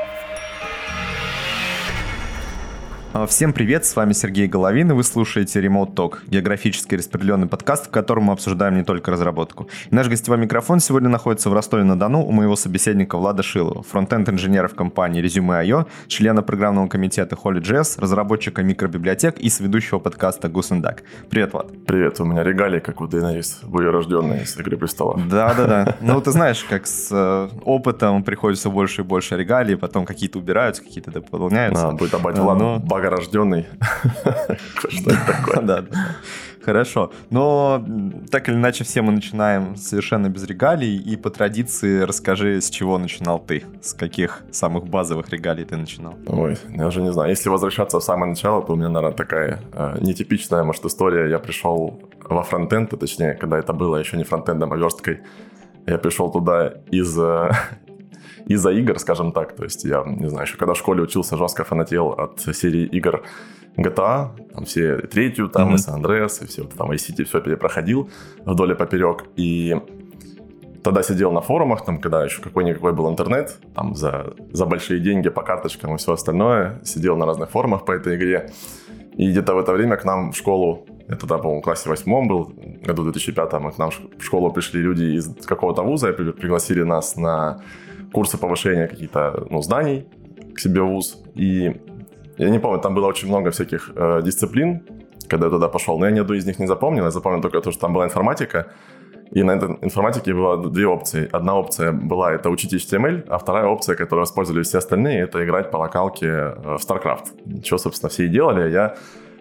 Thank 0.00 0.40
you. 0.40 0.51
Всем 3.28 3.52
привет, 3.52 3.84
с 3.84 3.94
вами 3.94 4.14
Сергей 4.14 4.48
Головин, 4.48 4.90
и 4.90 4.94
вы 4.94 5.04
слушаете 5.04 5.60
Remote 5.60 5.94
Talk, 5.94 6.20
географически 6.28 6.94
распределенный 6.94 7.46
подкаст, 7.46 7.88
в 7.88 7.90
котором 7.90 8.24
мы 8.24 8.32
обсуждаем 8.32 8.74
не 8.74 8.84
только 8.84 9.10
разработку. 9.10 9.68
И 9.90 9.94
наш 9.94 10.08
гостевой 10.08 10.38
микрофон 10.38 10.80
сегодня 10.80 11.10
находится 11.10 11.50
в 11.50 11.52
Ростове-на-Дону 11.52 12.24
у 12.24 12.32
моего 12.32 12.56
собеседника 12.56 13.18
Влада 13.18 13.42
Шилова, 13.42 13.82
фронтенд-инженера 13.82 14.66
в 14.66 14.74
компании 14.74 15.22
Resume.io, 15.22 15.86
члена 16.08 16.42
программного 16.42 16.88
комитета 16.88 17.36
Holy.js, 17.36 18.00
разработчика 18.00 18.62
микробиблиотек 18.62 19.38
и 19.38 19.50
сведущего 19.50 19.98
подкаста 19.98 20.48
Duck. 20.48 21.00
Привет, 21.28 21.52
Влад. 21.52 21.66
Привет, 21.86 22.18
у 22.18 22.24
меня 22.24 22.42
регалии, 22.42 22.80
как 22.80 23.02
у 23.02 23.06
Дейнарис, 23.06 23.60
были 23.62 23.88
рожденные 23.88 24.46
с 24.46 24.56
«Игры 24.56 24.78
престолов». 24.78 25.28
Да-да-да. 25.28 25.96
Ну, 26.00 26.20
ты 26.20 26.30
знаешь, 26.30 26.64
как 26.64 26.86
с 26.86 27.08
э, 27.10 27.48
опытом 27.64 28.22
приходится 28.24 28.70
больше 28.70 29.02
и 29.02 29.04
больше 29.04 29.36
регалий, 29.36 29.76
потом 29.76 30.06
какие-то 30.06 30.38
убираются, 30.38 30.82
какие-то 30.82 31.10
дополняются. 31.10 31.88
Да, 31.88 31.92
будет 31.92 32.14
обать 32.14 32.38
Богорожденный. 33.02 33.66
Что 34.88 35.10
это 35.10 35.26
такое? 35.26 35.62
Да, 35.62 35.84
Хорошо. 36.64 37.10
Но 37.30 37.84
так 38.30 38.48
или 38.48 38.54
иначе 38.54 38.84
все 38.84 39.02
мы 39.02 39.12
начинаем 39.12 39.76
совершенно 39.76 40.28
без 40.28 40.44
регалий. 40.44 40.96
И 40.96 41.16
по 41.16 41.30
традиции 41.30 42.02
расскажи, 42.02 42.60
с 42.60 42.70
чего 42.70 42.98
начинал 42.98 43.40
ты? 43.40 43.64
С 43.80 43.94
каких 43.94 44.42
самых 44.52 44.84
базовых 44.86 45.28
регалий 45.30 45.64
ты 45.64 45.76
начинал? 45.76 46.14
Ой, 46.26 46.56
я 46.68 46.86
уже 46.86 47.02
не 47.02 47.12
знаю. 47.12 47.30
Если 47.30 47.48
возвращаться 47.48 47.98
в 47.98 48.04
самое 48.04 48.30
начало, 48.30 48.62
то 48.62 48.74
у 48.74 48.76
меня, 48.76 48.88
наверное, 48.88 49.16
такая 49.16 49.60
э, 49.72 49.98
нетипичная, 50.00 50.62
может, 50.62 50.84
история. 50.84 51.28
Я 51.28 51.40
пришел 51.40 52.00
во 52.20 52.42
фронтенд, 52.44 52.90
точнее, 52.90 53.34
когда 53.34 53.58
это 53.58 53.72
было 53.72 53.96
еще 53.96 54.16
не 54.16 54.24
фронтендом, 54.24 54.72
а 54.72 54.76
версткой. 54.76 55.20
Я 55.86 55.98
пришел 55.98 56.30
туда 56.30 56.74
из, 56.92 57.18
э, 57.18 57.50
из-за 58.46 58.70
игр, 58.70 58.98
скажем 58.98 59.32
так. 59.32 59.54
То 59.54 59.64
есть 59.64 59.84
я, 59.84 60.02
не 60.06 60.28
знаю, 60.28 60.46
еще 60.46 60.56
когда 60.56 60.74
в 60.74 60.78
школе 60.78 61.02
учился, 61.02 61.36
жестко 61.36 61.64
фанател 61.64 62.08
от 62.08 62.40
серии 62.40 62.84
игр 62.86 63.22
GTA, 63.76 64.30
там 64.54 64.64
все 64.64 64.98
третью, 64.98 65.48
там 65.48 65.74
mm-hmm. 65.74 65.74
и 65.74 65.78
San 65.78 66.00
Andreas, 66.00 66.44
и 66.44 66.46
все, 66.46 66.64
там 66.64 66.92
и 66.92 66.96
City, 66.96 67.24
все 67.24 67.40
перепроходил 67.40 68.10
вдоль 68.44 68.72
и 68.72 68.74
поперек. 68.74 69.24
И 69.36 69.76
тогда 70.82 71.02
сидел 71.02 71.32
на 71.32 71.40
форумах, 71.40 71.84
там, 71.84 72.00
когда 72.00 72.24
еще 72.24 72.42
какой-никакой 72.42 72.92
был 72.92 73.08
интернет, 73.10 73.58
там 73.74 73.94
за, 73.94 74.34
за 74.52 74.66
большие 74.66 75.00
деньги 75.00 75.30
по 75.30 75.42
карточкам 75.42 75.94
и 75.94 75.98
все 75.98 76.12
остальное, 76.12 76.80
сидел 76.84 77.16
на 77.16 77.26
разных 77.26 77.50
форумах 77.50 77.84
по 77.84 77.92
этой 77.92 78.16
игре. 78.16 78.50
И 79.16 79.30
где-то 79.30 79.54
в 79.54 79.58
это 79.58 79.72
время 79.72 79.96
к 79.96 80.04
нам 80.04 80.32
в 80.32 80.36
школу, 80.36 80.86
я 81.08 81.16
тогда, 81.16 81.38
по-моему, 81.38 81.60
в 81.60 81.64
классе 81.64 81.88
восьмом 81.88 82.28
был, 82.28 82.52
году 82.82 83.04
2005, 83.04 83.50
к 83.50 83.78
нам 83.78 83.90
в 83.90 84.22
школу 84.22 84.50
пришли 84.52 84.80
люди 84.80 85.16
из 85.16 85.34
какого-то 85.44 85.82
вуза 85.82 86.10
и 86.10 86.12
пригласили 86.12 86.82
нас 86.82 87.16
на 87.16 87.62
курсы 88.12 88.38
повышения 88.38 88.86
каких-то 88.86 89.46
ну, 89.50 89.62
зданий 89.62 90.06
к 90.54 90.60
себе 90.60 90.82
в 90.82 90.88
ВУЗ. 90.88 91.22
И 91.34 91.80
я 92.38 92.50
не 92.50 92.58
помню, 92.58 92.80
там 92.80 92.94
было 92.94 93.06
очень 93.06 93.28
много 93.28 93.50
всяких 93.50 93.90
э, 93.94 94.22
дисциплин, 94.22 94.82
когда 95.28 95.46
я 95.46 95.50
туда 95.50 95.68
пошел, 95.68 95.98
но 95.98 96.06
я 96.06 96.12
ни 96.12 96.20
одну 96.20 96.34
из 96.34 96.46
них 96.46 96.58
не 96.58 96.66
запомнил. 96.66 97.04
Я 97.04 97.10
запомнил 97.10 97.40
только 97.42 97.60
то, 97.60 97.70
что 97.70 97.80
там 97.80 97.94
была 97.94 98.04
информатика, 98.04 98.66
и 99.30 99.42
на 99.42 99.52
этой 99.52 99.78
информатике 99.80 100.34
было 100.34 100.70
две 100.70 100.86
опции. 100.86 101.28
Одна 101.32 101.54
опция 101.54 101.92
была 101.92 102.32
это 102.32 102.50
учить 102.50 102.74
HTML, 102.74 103.24
а 103.28 103.38
вторая 103.38 103.66
опция, 103.66 103.96
которую 103.96 104.26
использовали 104.26 104.62
все 104.62 104.78
остальные, 104.78 105.22
это 105.22 105.42
играть 105.42 105.70
по 105.70 105.78
локалке 105.78 106.26
э, 106.26 106.76
в 106.76 106.80
StarCraft. 106.80 107.64
Что, 107.64 107.78
собственно, 107.78 108.10
все 108.10 108.24
и 108.24 108.28
делали. 108.28 108.70
Я 108.70 108.94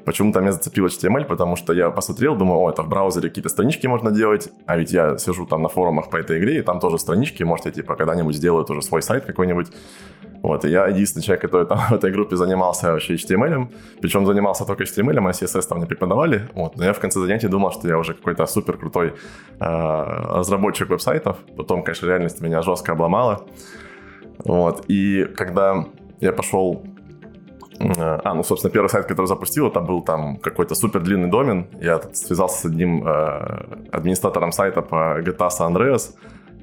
Почему-то 0.06 0.42
меня 0.42 0.52
зацепил 0.52 0.86
HTML, 0.88 1.26
потому 1.26 1.56
что 1.56 1.74
я 1.74 1.90
посмотрел, 1.90 2.36
думаю, 2.36 2.60
о, 2.60 2.70
это 2.70 2.84
в 2.84 2.90
браузере 2.90 3.30
какие-то 3.30 3.50
странички 3.50 3.88
можно 3.88 4.12
делать, 4.12 4.50
а 4.66 4.78
ведь 4.78 4.92
я 4.92 5.18
сижу 5.18 5.46
там 5.46 5.62
на 5.62 5.70
форумах 5.70 6.10
по 6.10 6.18
этой 6.18 6.40
игре, 6.40 6.60
и 6.60 6.62
там 6.62 6.80
тоже 6.80 6.98
странички, 6.98 7.44
может, 7.44 7.66
я 7.66 7.72
типа 7.72 7.96
когда-нибудь 7.96 8.36
сделаю 8.36 8.66
тоже 8.66 8.82
свой 8.82 9.02
сайт 9.02 9.26
какой-нибудь. 9.26 9.68
Вот, 10.42 10.66
и 10.66 10.70
я 10.70 10.88
единственный 10.88 11.22
человек, 11.24 11.42
который 11.42 11.68
там 11.68 11.78
в 11.90 11.94
этой 11.94 12.12
группе 12.12 12.36
занимался 12.36 12.92
вообще 12.92 13.14
HTML, 13.16 13.68
причем 14.02 14.26
занимался 14.26 14.66
только 14.66 14.84
HTML, 14.84 15.18
а 15.18 15.32
CSS 15.32 15.68
там 15.68 15.80
не 15.80 15.86
преподавали, 15.86 16.50
вот, 16.56 16.78
но 16.78 16.86
я 16.86 16.94
в 16.94 17.00
конце 17.00 17.20
занятий 17.20 17.48
думал, 17.48 17.72
что 17.72 17.88
я 17.88 17.98
уже 17.98 18.14
какой-то 18.14 18.46
супер 18.48 18.78
крутой 18.78 19.08
э, 19.08 19.14
разработчик 19.60 20.90
веб-сайтов, 20.90 21.38
потом, 21.56 21.84
конечно, 21.84 22.08
реальность 22.08 22.42
меня 22.42 22.62
жестко 22.62 22.94
обломала, 22.94 23.46
вот, 24.44 24.86
и 24.88 25.26
когда 25.38 25.86
я 26.20 26.32
пошел 26.32 26.84
а, 27.98 28.34
ну, 28.34 28.44
собственно, 28.44 28.72
первый 28.72 28.90
сайт, 28.90 29.06
который 29.06 29.28
запустил, 29.28 29.68
это 29.68 29.82
был 29.82 30.02
там 30.02 30.38
какой-то 30.38 30.76
супер 30.76 31.02
длинный 31.02 31.30
домен. 31.30 31.68
Я 31.82 32.02
связался 32.14 32.62
с 32.62 32.66
одним 32.66 33.08
э, 33.08 33.66
администратором 33.92 34.52
сайта 34.52 34.82
по 34.82 35.22
GTA 35.22 35.50
San 35.50 35.74
Andreas. 35.74 36.16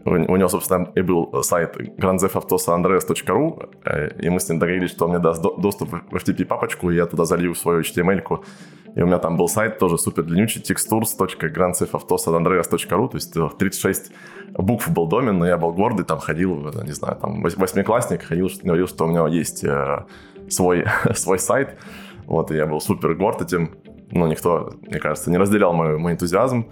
У, 0.04 0.36
него, 0.36 0.48
собственно, 0.48 0.88
и 0.94 1.02
был 1.02 1.42
сайт 1.42 1.76
grandzefautosandreas.ru, 1.76 3.68
э, 3.84 4.10
и 4.20 4.30
мы 4.30 4.38
с 4.40 4.48
ним 4.48 4.58
договорились, 4.58 4.90
что 4.90 5.04
он 5.04 5.10
мне 5.10 5.20
даст 5.20 5.42
до, 5.42 5.54
доступ 5.56 5.90
в 6.10 6.14
FTP-папочку, 6.14 6.90
и 6.90 6.96
я 6.96 7.06
туда 7.06 7.24
залью 7.24 7.54
свою 7.54 7.80
HTML-ку. 7.80 8.44
И 8.94 9.02
у 9.02 9.06
меня 9.06 9.18
там 9.18 9.36
был 9.36 9.48
сайт 9.48 9.78
тоже 9.78 9.98
супер 9.98 10.22
длиннючий, 10.22 10.62
textures.grandzefautosandreas.ru, 10.62 13.08
то 13.08 13.16
есть 13.16 13.34
36 13.58 14.12
букв 14.56 14.88
был 14.90 15.06
домен, 15.06 15.38
но 15.38 15.46
я 15.46 15.58
был 15.58 15.72
гордый, 15.72 16.06
там 16.06 16.18
ходил, 16.18 16.72
не 16.84 16.92
знаю, 16.92 17.16
там 17.16 17.42
восьмиклассник, 17.42 18.22
ходил, 18.22 18.48
говорил, 18.62 18.88
что 18.88 19.06
у 19.06 19.10
него 19.10 19.28
есть 19.28 19.64
э, 19.64 20.04
свой, 20.50 20.84
свой 21.14 21.38
сайт. 21.38 21.78
Вот, 22.26 22.50
и 22.50 22.56
я 22.56 22.66
был 22.66 22.80
супер 22.80 23.14
горд 23.14 23.42
этим. 23.42 23.76
Но 24.10 24.26
никто, 24.26 24.72
мне 24.82 25.00
кажется, 25.00 25.30
не 25.30 25.38
разделял 25.38 25.72
мой, 25.72 25.98
мой 25.98 26.12
энтузиазм. 26.12 26.70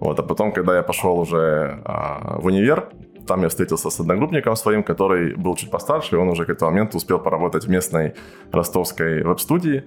Вот, 0.00 0.18
а 0.18 0.22
потом, 0.22 0.52
когда 0.52 0.76
я 0.76 0.82
пошел 0.82 1.18
уже 1.18 1.80
а, 1.84 2.38
в 2.38 2.46
универ, 2.46 2.90
там 3.26 3.42
я 3.42 3.48
встретился 3.48 3.90
с 3.90 4.00
одногруппником 4.00 4.56
своим, 4.56 4.82
который 4.82 5.34
был 5.34 5.54
чуть 5.56 5.70
постарше, 5.70 6.16
и 6.16 6.18
он 6.18 6.28
уже 6.28 6.44
к 6.44 6.50
этому 6.50 6.70
моменту 6.70 6.96
успел 6.96 7.18
поработать 7.18 7.64
в 7.64 7.70
местной 7.70 8.14
ростовской 8.52 9.22
веб-студии. 9.22 9.84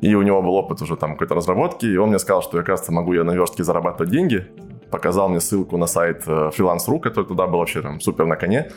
И 0.00 0.14
у 0.14 0.22
него 0.22 0.40
был 0.40 0.54
опыт 0.54 0.80
уже 0.82 0.96
там 0.96 1.12
какой-то 1.12 1.34
разработки, 1.34 1.84
и 1.84 1.96
он 1.96 2.10
мне 2.10 2.18
сказал, 2.18 2.42
что 2.42 2.58
я, 2.58 2.62
кажется, 2.62 2.92
могу 2.92 3.12
я 3.12 3.24
на 3.24 3.32
верстке 3.32 3.64
зарабатывать 3.64 4.10
деньги. 4.10 4.46
Показал 4.90 5.28
мне 5.28 5.40
ссылку 5.40 5.76
на 5.76 5.86
сайт 5.86 6.22
э, 6.26 6.50
Freelance.ru, 6.56 7.00
который 7.00 7.26
туда 7.26 7.46
был 7.46 7.58
вообще 7.58 7.82
там 7.82 8.00
супер 8.00 8.26
на 8.26 8.36
коне. 8.36 8.70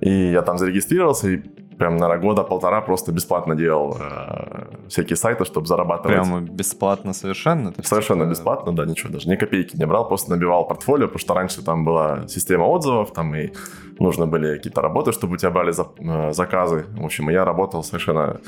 И 0.00 0.10
я 0.10 0.42
там 0.42 0.58
зарегистрировался, 0.58 1.30
и 1.30 1.42
прям, 1.80 1.96
наверное, 1.96 2.22
года 2.22 2.42
полтора 2.42 2.82
просто 2.82 3.10
бесплатно 3.10 3.54
делал 3.54 3.96
э, 3.98 4.66
всякие 4.88 5.16
сайты, 5.16 5.46
чтобы 5.46 5.66
зарабатывать. 5.66 6.14
Прямо 6.14 6.40
бесплатно 6.42 7.14
совершенно? 7.14 7.72
Совершенно 7.82 8.24
типа... 8.24 8.30
бесплатно, 8.30 8.76
да, 8.76 8.84
ничего, 8.84 9.10
даже 9.10 9.30
ни 9.30 9.36
копейки 9.36 9.76
не 9.78 9.86
брал, 9.86 10.06
просто 10.06 10.30
набивал 10.30 10.68
портфолио, 10.68 11.06
потому 11.06 11.18
что 11.18 11.34
раньше 11.34 11.64
там 11.64 11.86
была 11.86 12.28
система 12.28 12.64
отзывов, 12.64 13.12
там 13.12 13.34
и 13.34 13.52
нужно 13.98 14.26
были 14.26 14.56
какие-то 14.56 14.82
работы, 14.82 15.12
чтобы 15.12 15.34
у 15.34 15.36
тебя 15.38 15.50
брали 15.50 15.72
за, 15.72 15.86
э, 15.98 16.32
заказы. 16.32 16.84
В 16.98 17.04
общем, 17.06 17.30
я 17.30 17.46
работал 17.46 17.82
совершенно 17.82 18.40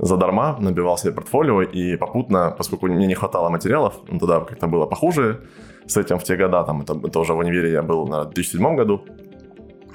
задарма, 0.00 0.56
набивал 0.58 0.98
себе 0.98 1.12
портфолио, 1.12 1.62
и 1.62 1.96
попутно, 1.96 2.52
поскольку 2.58 2.88
мне 2.88 3.06
не 3.06 3.14
хватало 3.14 3.50
материалов, 3.50 3.94
ну, 4.08 4.18
тогда 4.18 4.40
как-то 4.40 4.66
было 4.66 4.86
похуже 4.86 5.36
с 5.86 5.96
этим 5.96 6.18
в 6.18 6.24
те 6.24 6.36
года, 6.36 6.64
там, 6.64 6.80
это, 6.82 6.98
это 7.06 7.20
уже 7.20 7.34
в 7.34 7.38
универе 7.38 7.70
я 7.70 7.82
был 7.82 8.08
на 8.08 8.24
2007 8.24 8.76
году, 8.76 9.04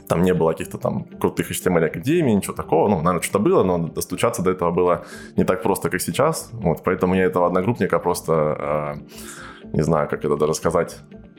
там 0.07 0.21
не 0.21 0.33
было 0.33 0.51
каких-то 0.51 0.77
там 0.77 1.05
крутых 1.19 1.51
HTML 1.51 1.85
академий, 1.85 2.35
ничего 2.35 2.53
такого. 2.53 2.89
Ну, 2.89 2.97
наверное, 2.97 3.21
что-то 3.21 3.39
было, 3.39 3.63
но 3.63 3.87
достучаться 3.87 4.41
до 4.41 4.51
этого 4.51 4.71
было 4.71 5.05
не 5.37 5.43
так 5.43 5.63
просто, 5.63 5.89
как 5.89 6.01
сейчас. 6.01 6.49
Вот, 6.53 6.83
поэтому 6.83 7.15
я 7.15 7.23
этого 7.23 7.47
одногруппника 7.47 7.99
просто, 7.99 8.33
э, 9.63 9.67
не 9.73 9.83
знаю, 9.83 10.07
как 10.09 10.25
это 10.25 10.37
даже 10.37 10.53
сказать, 10.53 10.97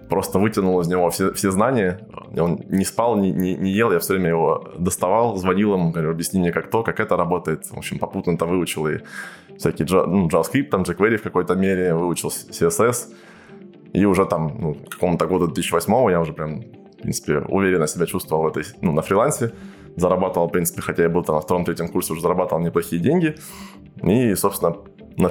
просто 0.08 0.38
вытянул 0.38 0.80
из 0.80 0.88
него 0.88 1.10
все, 1.10 1.32
все 1.32 1.50
знания. 1.50 2.00
Он 2.36 2.60
не 2.68 2.84
спал, 2.84 3.16
не, 3.16 3.32
не, 3.32 3.54
не 3.54 3.70
ел, 3.70 3.92
я 3.92 3.98
все 3.98 4.14
время 4.14 4.30
его 4.30 4.64
доставал, 4.78 5.36
звонил 5.36 5.74
ему, 5.74 5.90
говорю, 5.90 6.10
объясни 6.10 6.40
мне, 6.40 6.52
как 6.52 6.70
то, 6.70 6.82
как 6.82 7.00
это 7.00 7.16
работает. 7.16 7.66
В 7.70 7.78
общем, 7.78 7.98
попутно 7.98 8.32
это 8.32 8.46
выучил 8.46 8.88
и 8.88 8.98
всякий 9.58 9.84
ну, 9.90 10.28
JavaScript, 10.28 10.70
там, 10.70 10.82
jQuery 10.82 11.16
в 11.16 11.22
какой-то 11.22 11.54
мере, 11.54 11.94
выучил 11.94 12.30
CSS. 12.30 13.12
И 13.92 14.04
уже 14.04 14.26
там, 14.26 14.56
ну, 14.58 14.76
какому-то 14.90 15.26
году 15.26 15.46
2008 15.46 16.10
я 16.10 16.20
уже 16.20 16.32
прям 16.32 16.62
принципе, 17.06 17.38
уверенно 17.38 17.86
себя 17.86 18.06
чувствовал 18.06 18.42
в 18.42 18.46
этой, 18.48 18.64
ну, 18.80 18.92
на 18.92 19.02
фрилансе. 19.02 19.52
Зарабатывал, 19.96 20.48
в 20.48 20.50
принципе, 20.50 20.82
хотя 20.82 21.04
я 21.04 21.08
был 21.08 21.22
там 21.22 21.36
на 21.36 21.40
втором-третьем 21.40 21.88
курсе, 21.88 22.12
уже 22.12 22.20
зарабатывал 22.20 22.60
неплохие 22.62 23.00
деньги. 23.00 23.36
И, 24.02 24.34
собственно, 24.34 24.76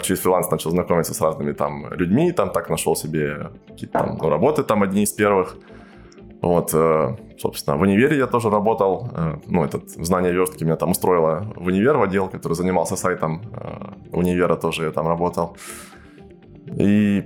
через 0.02 0.22
фриланс 0.22 0.50
начал 0.50 0.72
знакомиться 0.72 1.14
с 1.14 1.22
разными 1.22 1.52
там 1.52 1.94
людьми, 1.94 2.32
там 2.32 2.52
так 2.52 2.70
нашел 2.70 2.96
себе 2.96 3.52
какие-то 3.68 4.00
там 4.00 4.18
ну, 4.22 4.30
работы, 4.30 4.64
там 4.64 4.84
одни 4.84 5.04
из 5.04 5.12
первых. 5.12 5.58
Вот, 6.42 6.74
э, 6.74 7.18
собственно, 7.38 7.76
в 7.76 7.82
универе 7.82 8.18
я 8.18 8.28
тоже 8.28 8.50
работал. 8.50 9.10
Э, 9.14 9.36
ну, 9.48 9.66
этот 9.66 9.90
знание 9.90 10.32
верстки 10.32 10.64
меня 10.64 10.78
там 10.78 10.92
устроило 10.92 11.54
в 11.56 11.68
универ, 11.68 11.98
в 11.98 12.04
отдел, 12.04 12.30
который 12.30 12.54
занимался 12.54 12.96
сайтом 12.96 13.42
э, 13.52 14.16
универа, 14.16 14.56
тоже 14.56 14.86
я 14.86 14.92
там 14.92 15.08
работал. 15.08 15.58
И 16.80 17.24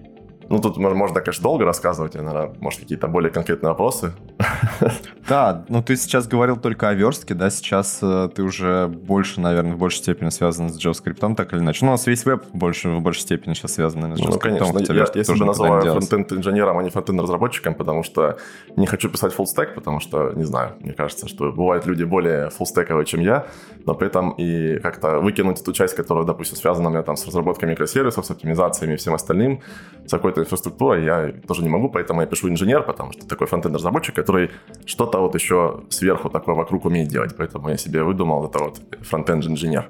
ну, 0.49 0.59
тут 0.59 0.77
можно, 0.77 1.21
конечно, 1.21 1.43
долго 1.43 1.65
рассказывать, 1.65 2.15
наверное, 2.15 2.53
может, 2.59 2.79
какие-то 2.79 3.07
более 3.07 3.31
конкретные 3.31 3.69
вопросы 3.69 4.13
Да, 5.29 5.63
ну 5.69 5.83
ты 5.83 5.95
сейчас 5.95 6.27
говорил 6.27 6.57
только 6.57 6.89
о 6.89 6.93
верстке, 6.93 7.35
да, 7.35 7.51
сейчас 7.51 7.99
э, 8.01 8.29
ты 8.33 8.41
уже 8.41 8.87
больше, 8.87 9.39
наверное, 9.39 9.75
в 9.75 9.77
большей 9.77 9.99
степени 9.99 10.29
связан 10.29 10.69
с 10.69 10.83
JavaScript, 10.83 11.35
так 11.35 11.53
или 11.53 11.59
иначе. 11.59 11.85
Ну, 11.85 11.91
у 11.91 11.93
нас 11.93 12.07
весь 12.07 12.25
веб 12.25 12.45
больше, 12.51 12.89
в 12.89 13.01
большей 13.01 13.21
степени 13.21 13.53
сейчас 13.53 13.73
связан 13.73 14.01
наверное, 14.01 14.23
с 14.23 14.25
Ну, 14.25 14.31
JavaScript. 14.31 14.39
конечно. 14.39 14.73
хотя 14.73 14.93
Я, 14.95 15.05
я 15.13 15.23
себя 15.23 15.45
называю 15.45 15.81
фронтенд-инженером, 15.81 16.77
а 16.79 16.83
не 16.83 16.89
фронтенд-разработчиком, 16.89 17.75
потому 17.75 18.01
что 18.03 18.37
не 18.75 18.87
хочу 18.87 19.09
писать 19.09 19.33
full 19.37 19.45
stack, 19.45 19.75
потому 19.75 19.99
что, 19.99 20.31
не 20.31 20.45
знаю, 20.45 20.73
мне 20.79 20.93
кажется, 20.93 21.27
что 21.27 21.51
бывают 21.51 21.85
люди 21.85 22.03
более 22.03 22.49
фуллстековые, 22.49 23.05
чем 23.05 23.19
я, 23.19 23.45
но 23.85 23.93
при 23.93 24.07
этом 24.07 24.31
и 24.31 24.79
как-то 24.79 25.19
выкинуть 25.19 25.61
эту 25.61 25.73
часть, 25.73 25.95
которая, 25.95 26.25
допустим, 26.25 26.57
связана 26.57 26.89
у 26.89 26.91
меня 26.91 27.03
там 27.03 27.15
с 27.15 27.27
разработкой 27.27 27.69
микросервисов, 27.69 28.25
с 28.25 28.31
оптимизациями 28.31 28.93
и 28.93 28.97
всем 28.97 29.13
остальным, 29.13 29.61
с 30.07 30.11
какой-то 30.11 30.38
инфраструктурой, 30.41 31.03
я 31.03 31.33
тоже 31.47 31.63
не 31.63 31.69
могу, 31.69 31.89
поэтому 31.89 32.21
я 32.21 32.27
пишу 32.27 32.49
инженер, 32.49 32.83
потому 32.83 33.11
что 33.13 33.27
такой 33.27 33.47
фронтенд-разработчик, 33.47 34.15
который 34.15 34.51
что-то 34.85 35.19
вот 35.19 35.35
еще 35.35 35.81
сверху 35.89 36.29
такое 36.29 36.55
вокруг 36.55 36.85
умеет 36.85 37.07
делать, 37.07 37.35
поэтому 37.37 37.69
я 37.69 37.77
себе 37.77 38.03
выдумал 38.03 38.45
это 38.47 38.59
вот 38.59 38.81
фронтенд-инженер. 39.01 39.89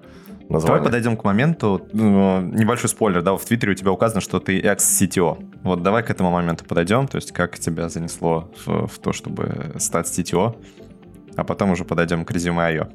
Давай 0.49 0.61
Название. 0.61 0.83
подойдем 0.85 1.15
к 1.15 1.23
моменту. 1.23 1.87
Ну, 1.93 2.41
Небольшой 2.41 2.89
спойлер, 2.89 3.21
да, 3.21 3.35
в 3.35 3.45
Твиттере 3.45 3.73
у 3.73 3.75
тебя 3.75 3.91
указано, 3.91 4.19
что 4.19 4.39
ты 4.39 4.59
экс-CTO. 4.59 5.61
Вот 5.61 5.83
давай 5.83 6.01
к 6.01 6.09
этому 6.09 6.31
моменту 6.31 6.65
подойдем, 6.65 7.07
то 7.07 7.17
есть 7.17 7.31
как 7.31 7.59
тебя 7.59 7.87
занесло 7.87 8.49
в, 8.65 8.87
в 8.87 8.97
то, 8.97 9.13
чтобы 9.13 9.75
стать 9.77 10.07
CTO, 10.07 10.55
а 11.35 11.43
потом 11.43 11.71
уже 11.71 11.85
подойдем 11.85 12.25
к 12.25 12.31
резюме 12.31 12.63
IO. 12.63 12.87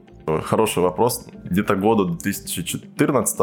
Хороший 0.43 0.83
вопрос. 0.83 1.27
Где-то 1.45 1.77
году 1.77 2.07
2014 2.07 3.41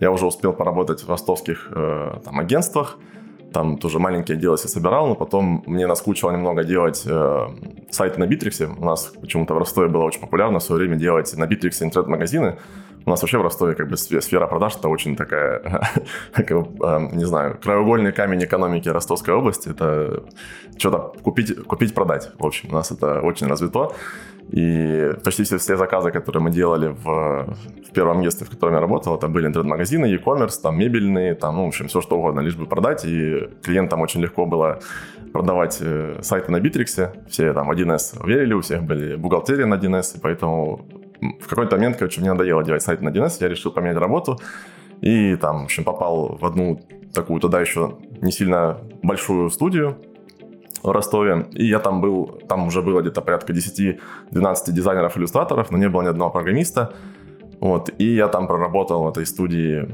я 0.00 0.10
уже 0.10 0.26
успел 0.26 0.52
поработать 0.52 1.02
в 1.02 1.08
ростовских 1.08 1.68
э, 1.70 2.20
там, 2.24 2.38
агентствах. 2.38 2.98
Там 3.52 3.78
тоже 3.78 3.98
маленькие 3.98 4.36
себе 4.56 4.68
собирал, 4.68 5.08
но 5.08 5.14
потом 5.14 5.62
мне 5.66 5.86
наскучило 5.86 6.30
немного 6.30 6.64
делать 6.64 7.02
э, 7.06 7.46
сайты 7.90 8.20
на 8.20 8.26
Битриксе. 8.26 8.66
У 8.66 8.84
нас 8.84 9.12
почему-то 9.20 9.54
в 9.54 9.58
Ростове 9.58 9.88
было 9.88 10.04
очень 10.04 10.20
популярно 10.20 10.58
в 10.58 10.62
свое 10.62 10.80
время 10.80 10.96
делать 10.96 11.34
на 11.36 11.46
Битриксе 11.46 11.84
интернет-магазины. 11.84 12.58
У 13.06 13.10
нас 13.10 13.22
вообще 13.22 13.38
в 13.38 13.42
Ростове 13.42 13.74
как 13.74 13.88
бы 13.88 13.94
сфе- 13.94 14.20
сфера 14.20 14.48
продаж 14.48 14.76
это 14.76 14.88
очень 14.88 15.14
такая, 15.14 15.60
как 16.32 16.50
бы, 16.50 16.86
э, 16.86 17.08
не 17.12 17.24
знаю, 17.24 17.56
краеугольный 17.62 18.12
камень 18.12 18.44
экономики 18.44 18.88
Ростовской 18.88 19.32
области. 19.32 19.68
Это 19.68 20.24
что-то 20.76 21.12
купить, 21.22 21.56
купить, 21.66 21.94
продать. 21.94 22.30
В 22.36 22.44
общем, 22.44 22.70
у 22.70 22.74
нас 22.74 22.90
это 22.90 23.20
очень 23.20 23.46
развито. 23.46 23.92
И 24.50 25.12
почти 25.24 25.44
все, 25.44 25.58
все 25.58 25.76
заказы, 25.76 26.10
которые 26.10 26.42
мы 26.42 26.50
делали 26.50 26.88
в, 26.88 27.56
в 27.88 27.92
первом 27.92 28.18
агентстве, 28.18 28.46
в 28.46 28.50
котором 28.50 28.74
я 28.74 28.80
работал, 28.80 29.16
это 29.16 29.28
были 29.28 29.46
интернет-магазины, 29.46 30.06
e-commerce, 30.06 30.60
там 30.62 30.78
мебельные, 30.78 31.34
там, 31.34 31.56
ну, 31.56 31.64
в 31.64 31.68
общем, 31.68 31.86
все 31.88 32.00
что 32.00 32.16
угодно, 32.18 32.40
лишь 32.40 32.56
бы 32.56 32.66
продать. 32.66 33.04
И 33.04 33.48
клиентам 33.62 34.00
очень 34.00 34.20
легко 34.20 34.46
было 34.46 34.80
продавать 35.32 35.78
э, 35.80 36.18
сайты 36.22 36.50
на 36.50 36.60
Битриксе. 36.60 37.12
Все 37.28 37.52
там 37.52 37.70
1С 37.70 38.26
верили, 38.26 38.54
у 38.54 38.60
всех 38.60 38.82
были 38.82 39.16
бухгалтерия 39.16 39.66
на 39.66 39.74
1С, 39.74 40.16
и 40.16 40.20
поэтому 40.20 40.86
в 41.20 41.48
какой-то 41.48 41.76
момент, 41.76 41.96
короче, 41.96 42.20
мне 42.20 42.32
надоело 42.32 42.62
делать 42.64 42.82
сайты 42.82 43.04
на 43.04 43.10
1С, 43.10 43.38
я 43.40 43.48
решил 43.48 43.72
поменять 43.72 43.96
работу. 43.96 44.38
И 45.00 45.36
там, 45.36 45.62
в 45.62 45.64
общем, 45.64 45.84
попал 45.84 46.36
в 46.40 46.44
одну 46.44 46.80
такую 47.12 47.40
тогда 47.40 47.60
еще 47.60 47.98
не 48.20 48.32
сильно 48.32 48.78
большую 49.02 49.50
студию, 49.50 49.98
в 50.82 50.90
Ростове. 50.90 51.46
И 51.52 51.66
я 51.66 51.78
там 51.78 52.00
был, 52.00 52.40
там 52.48 52.66
уже 52.66 52.82
было 52.82 53.00
где-то 53.00 53.20
порядка 53.20 53.52
10-12 53.52 53.98
дизайнеров, 54.68 55.16
иллюстраторов, 55.16 55.70
но 55.70 55.78
не 55.78 55.88
было 55.88 56.02
ни 56.02 56.08
одного 56.08 56.30
программиста. 56.30 56.94
Вот. 57.60 57.90
И 57.98 58.14
я 58.14 58.28
там 58.28 58.46
проработал 58.46 59.02
в 59.02 59.08
этой 59.08 59.26
студии 59.26 59.88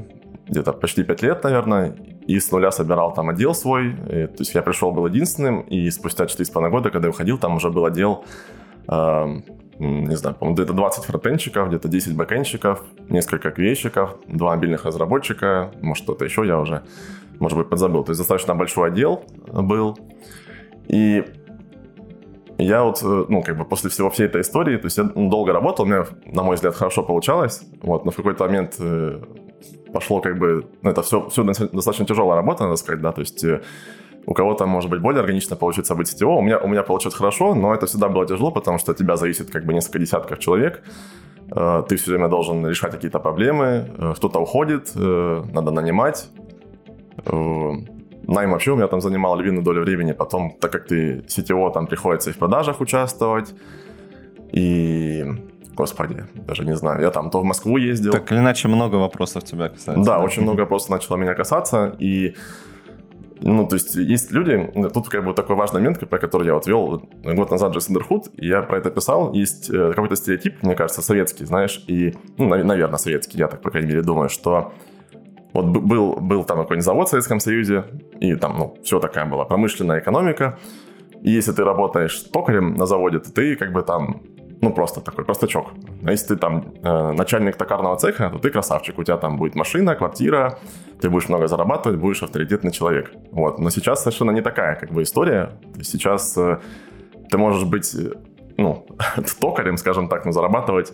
где-то 0.47 0.73
почти 0.73 1.03
5 1.03 1.21
лет, 1.23 1.43
наверное, 1.43 1.95
и 2.27 2.39
с 2.39 2.51
нуля 2.51 2.71
собирал 2.71 3.13
там 3.13 3.29
отдел 3.29 3.53
свой. 3.55 3.91
И, 3.91 4.27
то 4.27 4.39
есть 4.39 4.53
я 4.53 4.61
пришел, 4.61 4.91
был 4.91 5.07
единственным, 5.07 5.61
и 5.61 5.89
спустя 5.89 6.25
4,5 6.25 6.69
года, 6.69 6.89
когда 6.89 7.07
я 7.07 7.09
уходил, 7.09 7.37
там 7.37 7.55
уже 7.55 7.69
был 7.69 7.85
отдел, 7.85 8.25
э, 8.87 9.41
не 9.83 10.15
знаю, 10.15 10.35
по-моему, 10.35 10.55
где-то 10.55 10.73
20 10.73 11.05
фронтенщиков, 11.05 11.67
где-то 11.67 11.87
10 11.87 12.15
бэкенщиков, 12.15 12.83
несколько 13.09 13.51
квейщиков, 13.51 14.15
два 14.27 14.55
мобильных 14.55 14.85
разработчика, 14.85 15.71
может, 15.81 16.03
что-то 16.03 16.25
еще 16.25 16.45
я 16.45 16.59
уже, 16.59 16.83
может 17.39 17.57
быть, 17.57 17.69
подзабыл. 17.69 18.03
То 18.03 18.11
есть 18.11 18.19
достаточно 18.19 18.55
большой 18.55 18.89
отдел 18.89 19.23
был. 19.51 19.97
И 20.87 21.23
я 22.57 22.83
вот, 22.83 23.01
э, 23.03 23.25
ну, 23.29 23.41
как 23.41 23.57
бы 23.57 23.65
после 23.65 23.89
всего 23.89 24.09
всей 24.09 24.27
этой 24.27 24.41
истории, 24.41 24.77
то 24.77 24.85
есть 24.85 24.97
я 24.97 25.09
ну, 25.15 25.29
долго 25.29 25.53
работал, 25.53 25.85
у 25.85 25.87
меня, 25.87 26.05
на 26.25 26.43
мой 26.43 26.55
взгляд, 26.55 26.75
хорошо 26.75 27.03
получалось, 27.03 27.63
вот, 27.81 28.05
но 28.05 28.11
в 28.11 28.15
какой-то 28.15 28.45
момент 28.45 28.75
э, 28.79 29.21
пошло 29.91 30.21
как 30.21 30.37
бы, 30.37 30.65
ну, 30.81 30.89
это 30.89 31.01
все, 31.01 31.27
все 31.29 31.43
достаточно 31.43 32.05
тяжелая 32.05 32.35
работа, 32.35 32.63
надо 32.63 32.75
сказать, 32.75 33.01
да, 33.01 33.11
то 33.11 33.21
есть 33.21 33.43
э, 33.43 33.61
у 34.25 34.33
кого-то, 34.33 34.65
может 34.65 34.89
быть, 34.89 35.01
более 35.01 35.21
органично 35.21 35.55
получится 35.55 35.95
быть 35.95 36.07
CTO, 36.07 36.37
у 36.37 36.41
меня, 36.41 36.59
у 36.59 36.67
меня 36.67 36.83
получилось 36.83 37.15
хорошо, 37.15 37.55
но 37.55 37.73
это 37.73 37.85
всегда 37.85 38.07
было 38.07 38.25
тяжело, 38.25 38.51
потому 38.51 38.79
что 38.79 38.91
от 38.91 38.97
тебя 38.97 39.15
зависит 39.15 39.51
как 39.51 39.65
бы 39.65 39.73
несколько 39.73 39.99
десятков 39.99 40.39
человек, 40.39 40.83
э, 41.55 41.83
ты 41.89 41.95
все 41.95 42.11
время 42.11 42.27
должен 42.27 42.67
решать 42.67 42.91
какие-то 42.91 43.19
проблемы, 43.19 43.65
э, 43.97 44.13
кто-то 44.15 44.39
уходит, 44.39 44.91
э, 44.95 45.43
надо 45.53 45.71
нанимать, 45.71 46.29
Найм 48.25 48.51
вообще 48.51 48.71
у 48.71 48.75
меня 48.75 48.87
там 48.87 49.01
занимал 49.01 49.37
львиную 49.37 49.63
долю 49.63 49.81
времени. 49.81 50.13
Потом, 50.13 50.57
так 50.59 50.71
как 50.71 50.87
ты 50.87 51.25
CTO, 51.27 51.71
там 51.73 51.87
приходится 51.87 52.29
и 52.29 52.33
в 52.33 52.37
продажах 52.37 52.81
участвовать. 52.81 53.53
И, 54.53 55.25
господи, 55.75 56.25
даже 56.47 56.65
не 56.65 56.75
знаю, 56.75 57.01
я 57.01 57.11
там 57.11 57.29
то 57.29 57.41
в 57.41 57.43
Москву 57.43 57.77
ездил. 57.77 58.11
Так 58.11 58.31
или 58.31 58.39
иначе, 58.39 58.67
много 58.67 58.95
вопросов 58.95 59.43
тебя 59.43 59.69
касается. 59.69 60.03
Да, 60.05 60.19
очень 60.19 60.43
много 60.43 60.61
вопросов 60.61 60.89
начало 60.89 61.17
меня 61.17 61.33
касаться. 61.33 61.95
И 61.99 62.35
ну, 63.43 63.67
то 63.67 63.75
есть 63.75 63.95
есть 63.95 64.31
люди, 64.31 64.71
тут 64.93 65.09
как 65.09 65.25
бы 65.25 65.33
такой 65.33 65.55
важный 65.55 65.81
момент, 65.81 65.99
про 66.09 66.17
который 66.17 66.47
я 66.47 66.53
вот 66.53 66.65
вел 66.65 67.03
год 67.23 67.51
назад 67.51 67.73
Джейсон 67.73 67.95
Дерхуд, 67.95 68.27
и 68.37 68.47
я 68.47 68.61
про 68.61 68.77
это 68.77 68.89
писал, 68.89 69.33
есть 69.33 69.69
э, 69.69 69.91
какой-то 69.93 70.15
стереотип, 70.15 70.63
мне 70.63 70.75
кажется, 70.75 71.01
советский, 71.01 71.45
знаешь, 71.45 71.83
и, 71.87 72.13
ну, 72.37 72.47
нав- 72.47 72.63
наверное, 72.63 72.97
советский, 72.97 73.37
я 73.37 73.47
так, 73.47 73.61
по 73.61 73.69
крайней 73.69 73.89
мере, 73.89 74.01
думаю, 74.01 74.29
что 74.29 74.71
вот 75.51 75.65
был, 75.65 76.15
был 76.15 76.45
там 76.45 76.59
какой-нибудь 76.59 76.85
завод 76.85 77.07
в 77.07 77.11
Советском 77.11 77.39
Союзе, 77.39 77.83
и 78.19 78.35
там, 78.35 78.57
ну, 78.57 78.77
все 78.83 78.99
такая 78.99 79.25
была 79.25 79.45
промышленная 79.45 79.99
экономика, 79.99 80.57
и 81.21 81.31
если 81.31 81.51
ты 81.51 81.63
работаешь 81.63 82.17
токарем 82.31 82.75
на 82.75 82.85
заводе, 82.85 83.19
то 83.19 83.31
ты 83.31 83.55
как 83.55 83.71
бы 83.71 83.81
там, 83.83 84.21
ну, 84.63 84.73
просто 84.73 85.01
такой 85.01 85.25
простачок. 85.25 85.67
А 86.05 86.11
если 86.11 86.27
ты 86.27 86.35
там 86.37 86.73
э, 86.83 87.11
начальник 87.11 87.57
токарного 87.57 87.97
цеха, 87.97 88.29
то 88.29 88.39
ты 88.39 88.49
красавчик, 88.49 88.97
у 88.97 89.03
тебя 89.03 89.17
там 89.17 89.37
будет 89.37 89.55
машина, 89.55 89.95
квартира, 89.95 90.57
ты 91.01 91.09
будешь 91.09 91.29
много 91.29 91.47
зарабатывать, 91.47 91.99
будешь 91.99 92.23
авторитетный 92.23 92.71
человек. 92.71 93.11
Вот. 93.31 93.59
Но 93.59 93.69
сейчас 93.69 94.03
совершенно 94.03 94.31
не 94.31 94.41
такая 94.41 94.75
как 94.75 94.91
бы 94.91 95.01
история. 95.01 95.49
Сейчас 95.81 96.37
э, 96.37 96.59
ты 97.29 97.37
можешь 97.37 97.65
быть, 97.65 97.93
э, 97.93 98.13
ну, 98.57 98.85
токарем, 99.39 99.77
скажем 99.77 100.07
так, 100.07 100.25
но 100.25 100.31
зарабатывать 100.31 100.93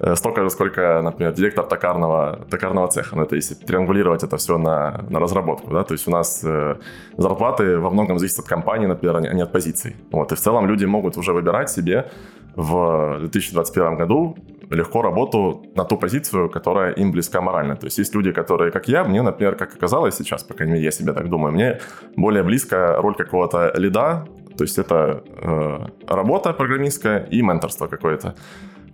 э, 0.00 0.16
столько 0.16 0.42
же, 0.42 0.48
сколько, 0.50 1.02
например, 1.02 1.34
директор 1.34 1.66
токарного, 1.66 2.46
токарного 2.50 2.88
цеха. 2.88 3.16
Ну, 3.16 3.24
это 3.24 3.36
если 3.36 3.54
триангулировать 3.54 4.24
это 4.24 4.36
все 4.36 4.56
на, 4.56 5.04
на 5.10 5.20
разработку, 5.20 5.70
да, 5.70 5.82
то 5.82 5.92
есть 5.94 6.08
у 6.08 6.10
нас 6.10 6.42
э, 6.44 6.76
зарплаты 7.18 7.78
во 7.78 7.90
многом 7.90 8.18
зависят 8.18 8.38
от 8.38 8.48
компании, 8.48 8.86
например, 8.86 9.16
а 9.16 9.20
не 9.20 9.42
от 9.42 9.52
позиций. 9.52 9.96
Вот, 10.10 10.32
и 10.32 10.34
в 10.34 10.40
целом 10.40 10.66
люди 10.66 10.86
могут 10.86 11.18
уже 11.18 11.34
выбирать 11.34 11.68
себе 11.68 12.10
в 12.56 13.18
2021 13.20 13.96
году 13.96 14.36
легко 14.70 15.02
работу 15.02 15.66
на 15.74 15.84
ту 15.84 15.96
позицию, 15.96 16.48
которая 16.48 16.92
им 16.92 17.12
близка 17.12 17.40
морально. 17.40 17.76
То 17.76 17.86
есть 17.86 17.98
есть 17.98 18.14
люди, 18.14 18.32
которые, 18.32 18.70
как 18.70 18.88
я, 18.88 19.04
мне, 19.04 19.22
например, 19.22 19.56
как 19.56 19.74
оказалось 19.74 20.16
сейчас, 20.16 20.42
по 20.42 20.54
крайней 20.54 20.74
мере, 20.74 20.84
я 20.84 20.90
себе 20.90 21.12
так 21.12 21.28
думаю, 21.28 21.52
мне 21.52 21.80
более 22.16 22.42
близко 22.42 22.96
роль 22.98 23.14
какого-то 23.14 23.72
лида, 23.76 24.26
то 24.56 24.64
есть 24.64 24.78
это 24.78 25.22
э, 25.26 25.78
работа 26.06 26.52
программистская 26.52 27.24
и 27.24 27.42
менторство 27.42 27.86
какое-то. 27.86 28.34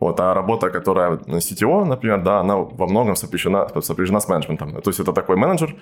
Вот, 0.00 0.21
а 0.21 0.32
работа, 0.32 0.71
которая 0.71 1.16
CTO, 1.16 1.85
например, 1.85 2.23
да, 2.23 2.40
она 2.40 2.56
во 2.56 2.87
многом 2.87 3.16
сопряжена, 3.16 3.68
сопряжена 3.80 4.21
с 4.21 4.28
менеджментом. 4.28 4.80
То 4.80 4.90
есть 4.90 5.00
это 5.00 5.12
такой 5.12 5.37
менеджер, 5.37 5.75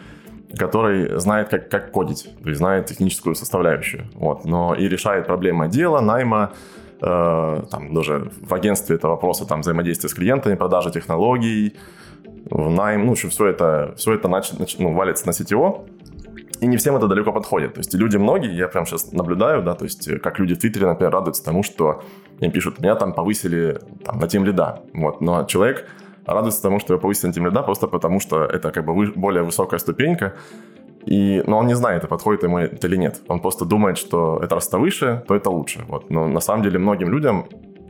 который 0.59 1.19
знает, 1.21 1.51
как, 1.51 1.69
как 1.69 1.93
кодить, 1.93 2.31
то 2.43 2.49
есть 2.49 2.59
знает 2.59 2.87
техническую 2.87 3.35
составляющую. 3.35 4.07
Вот, 4.15 4.45
но 4.47 4.75
и 4.75 4.89
решает 4.89 5.27
проблемы 5.27 5.67
отдела, 5.67 6.01
найма, 6.01 6.53
э, 7.01 7.63
там 7.71 7.95
даже 7.95 8.31
в 8.41 8.55
агентстве 8.55 8.97
это 8.97 9.09
вопросы 9.09 9.47
там, 9.47 9.61
взаимодействия 9.61 10.09
с 10.09 10.15
клиентами, 10.15 10.55
продажи 10.55 10.91
технологий, 10.91 11.77
в 12.51 12.71
найм, 12.71 13.03
ну, 13.03 13.09
в 13.09 13.13
общем, 13.13 13.31
все 13.31 13.47
это, 13.47 13.95
все 13.97 14.15
это 14.15 14.29
нач, 14.29 14.53
нач- 14.53 14.77
ну, 14.79 14.93
валится 14.93 15.27
на 15.27 15.33
CTO, 15.33 15.89
и 16.61 16.67
не 16.67 16.77
всем 16.77 16.97
это 16.97 17.07
далеко 17.07 17.33
подходит. 17.33 17.75
То 17.75 17.81
есть 17.81 17.95
люди 17.95 18.17
многие, 18.17 18.55
я 18.55 18.69
прям 18.69 18.87
сейчас 18.87 19.13
наблюдаю, 19.13 19.63
да, 19.63 19.75
то 19.75 19.85
есть 19.85 20.09
э, 20.09 20.19
как 20.19 20.39
люди 20.39 20.55
в 20.55 20.59
Твиттере, 20.59 20.87
например, 20.87 21.13
радуются 21.13 21.45
тому, 21.45 21.63
что 21.63 22.03
им 22.41 22.51
пишут, 22.51 22.81
меня 22.81 22.95
там 22.95 23.13
повысили 23.13 23.81
там, 24.05 24.19
на 24.19 24.29
тем 24.29 24.45
лида. 24.45 24.83
Вот. 24.95 25.21
Но 25.21 25.45
человек 25.45 25.89
радуется 26.25 26.63
тому, 26.63 26.81
что 26.81 26.95
его 26.95 27.01
повысили 27.01 27.29
на 27.29 27.33
тем 27.33 27.47
лида, 27.47 27.63
просто 27.63 27.87
потому 27.89 28.21
что 28.21 28.45
это 28.45 28.71
как 28.71 28.85
бы 28.85 29.13
более 29.13 29.43
высокая 29.43 29.79
ступенька, 29.79 30.35
и, 31.07 31.43
но 31.47 31.59
он 31.59 31.67
не 31.67 31.75
знает, 31.75 32.05
и 32.05 32.07
подходит 32.09 32.43
ему 32.43 32.59
это 32.59 32.87
или 32.87 32.97
нет. 32.97 33.23
Он 33.29 33.41
просто 33.41 33.65
думает, 33.65 33.97
что 33.97 34.41
это 34.43 34.57
раз 34.57 34.69
то 34.69 34.79
выше, 34.79 35.25
то 35.27 35.35
это 35.35 35.51
лучше. 35.51 35.85
Вот. 35.89 36.11
Но 36.11 36.27
на 36.27 36.41
самом 36.41 36.63
деле 36.63 36.79
многим 36.79 37.09
людям, 37.09 37.47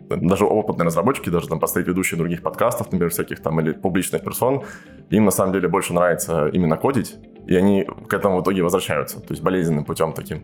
даже 0.08 0.44
опытные 0.44 0.86
разработчики, 0.86 1.30
даже 1.30 1.48
там 1.48 1.58
постоять 1.58 1.88
ведущие 1.88 2.18
других 2.18 2.42
подкастов, 2.42 2.92
например, 2.92 3.10
всяких 3.10 3.40
там 3.42 3.58
или 3.60 3.72
публичных 3.72 4.22
персон, 4.22 4.62
им 5.10 5.24
на 5.24 5.30
самом 5.30 5.52
деле 5.52 5.68
больше 5.68 5.94
нравится 5.94 6.48
именно 6.48 6.76
кодить, 6.76 7.16
и 7.46 7.54
они 7.54 7.86
к 8.08 8.12
этому 8.12 8.38
в 8.38 8.42
итоге 8.42 8.62
возвращаются, 8.62 9.20
то 9.20 9.30
есть 9.30 9.42
болезненным 9.42 9.84
путем 9.84 10.12
таким. 10.12 10.42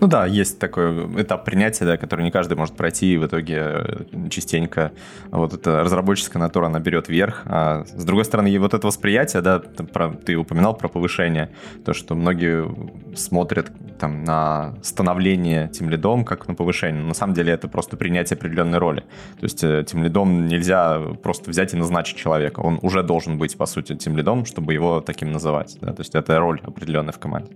Ну 0.00 0.06
да, 0.06 0.26
есть 0.26 0.58
такой 0.58 1.22
этап 1.22 1.44
принятия, 1.44 1.84
да, 1.84 1.96
который 1.96 2.22
не 2.22 2.30
каждый 2.30 2.56
может 2.56 2.76
пройти, 2.76 3.14
и 3.14 3.16
в 3.16 3.26
итоге 3.26 3.56
э, 3.58 4.28
частенько 4.30 4.92
вот 5.30 5.54
эта 5.54 5.82
разработческая 5.82 6.40
натура, 6.40 6.66
она 6.66 6.78
берет 6.78 7.08
верх. 7.08 7.42
А 7.46 7.84
с 7.84 8.04
другой 8.04 8.24
стороны, 8.24 8.48
и 8.48 8.58
вот 8.58 8.74
это 8.74 8.86
восприятие, 8.86 9.42
да, 9.42 9.58
про, 9.58 10.10
ты 10.10 10.36
упоминал 10.36 10.76
про 10.76 10.88
повышение, 10.88 11.50
то, 11.84 11.94
что 11.94 12.14
многие 12.14 12.68
смотрят 13.16 13.70
там 13.98 14.24
на 14.24 14.74
становление 14.82 15.68
тем 15.68 15.90
лидом 15.90 16.24
как 16.24 16.48
на 16.48 16.54
повышение. 16.54 17.02
На 17.02 17.14
самом 17.14 17.34
деле 17.34 17.52
это 17.52 17.68
просто 17.68 17.96
принятие 17.96 18.36
определенной 18.36 18.78
роли. 18.78 19.00
То 19.40 19.44
есть 19.44 19.64
э, 19.64 19.84
тем 19.86 20.02
лидом 20.02 20.46
нельзя 20.46 21.00
просто 21.22 21.50
взять 21.50 21.74
и 21.74 21.76
назначить 21.76 22.16
человека. 22.16 22.60
Он 22.60 22.78
уже 22.82 23.02
должен 23.02 23.38
быть, 23.38 23.56
по 23.56 23.66
сути, 23.66 23.94
тем 23.96 24.16
лидом, 24.16 24.44
чтобы 24.44 24.74
его 24.74 25.00
таким 25.00 25.32
называть. 25.32 25.78
Да? 25.80 25.92
То 25.92 26.00
есть 26.00 26.14
это 26.14 26.38
роль 26.38 26.60
определенная 26.64 27.12
в 27.12 27.18
команде. 27.18 27.52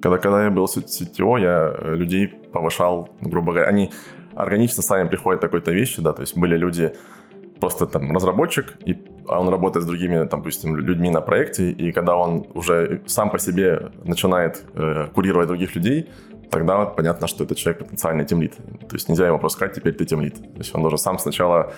Когда, 0.00 0.18
когда 0.18 0.44
я 0.44 0.50
был 0.50 0.64
CTO, 0.64 1.40
я 1.40 1.74
э, 1.76 1.96
людей 1.96 2.28
повышал, 2.28 3.08
грубо 3.20 3.52
говоря, 3.52 3.68
они 3.68 3.90
органично 4.34 4.82
сами 4.82 5.08
приходят 5.08 5.40
к 5.40 5.42
такой-то 5.42 5.72
вещи, 5.72 6.00
да, 6.00 6.12
то 6.12 6.22
есть 6.22 6.36
были 6.36 6.56
люди, 6.56 6.92
просто 7.60 7.86
там 7.86 8.12
разработчик, 8.12 8.76
и, 8.86 8.96
он 9.38 9.48
работает 9.48 9.84
с 9.84 9.86
другими, 9.86 10.28
допустим, 10.28 10.76
людьми 10.76 11.10
на 11.10 11.20
проекте, 11.20 11.70
и 11.70 11.92
когда 11.92 12.16
он 12.16 12.46
уже 12.54 13.00
сам 13.06 13.30
по 13.30 13.38
себе 13.38 13.90
начинает 14.04 14.64
э, 14.74 15.08
курировать 15.14 15.48
других 15.48 15.76
людей, 15.76 16.08
тогда 16.50 16.84
понятно, 16.86 17.26
что 17.26 17.44
этот 17.44 17.56
человек 17.58 17.84
потенциальный 17.84 18.24
тимлит. 18.24 18.56
То 18.88 18.94
есть 18.94 19.08
нельзя 19.08 19.26
ему 19.26 19.38
просто 19.38 19.56
сказать, 19.56 19.76
теперь 19.76 19.94
ты 19.94 20.04
тимлит. 20.04 20.34
То 20.34 20.58
есть 20.58 20.74
он 20.74 20.82
должен 20.82 20.98
сам 20.98 21.18
сначала 21.18 21.72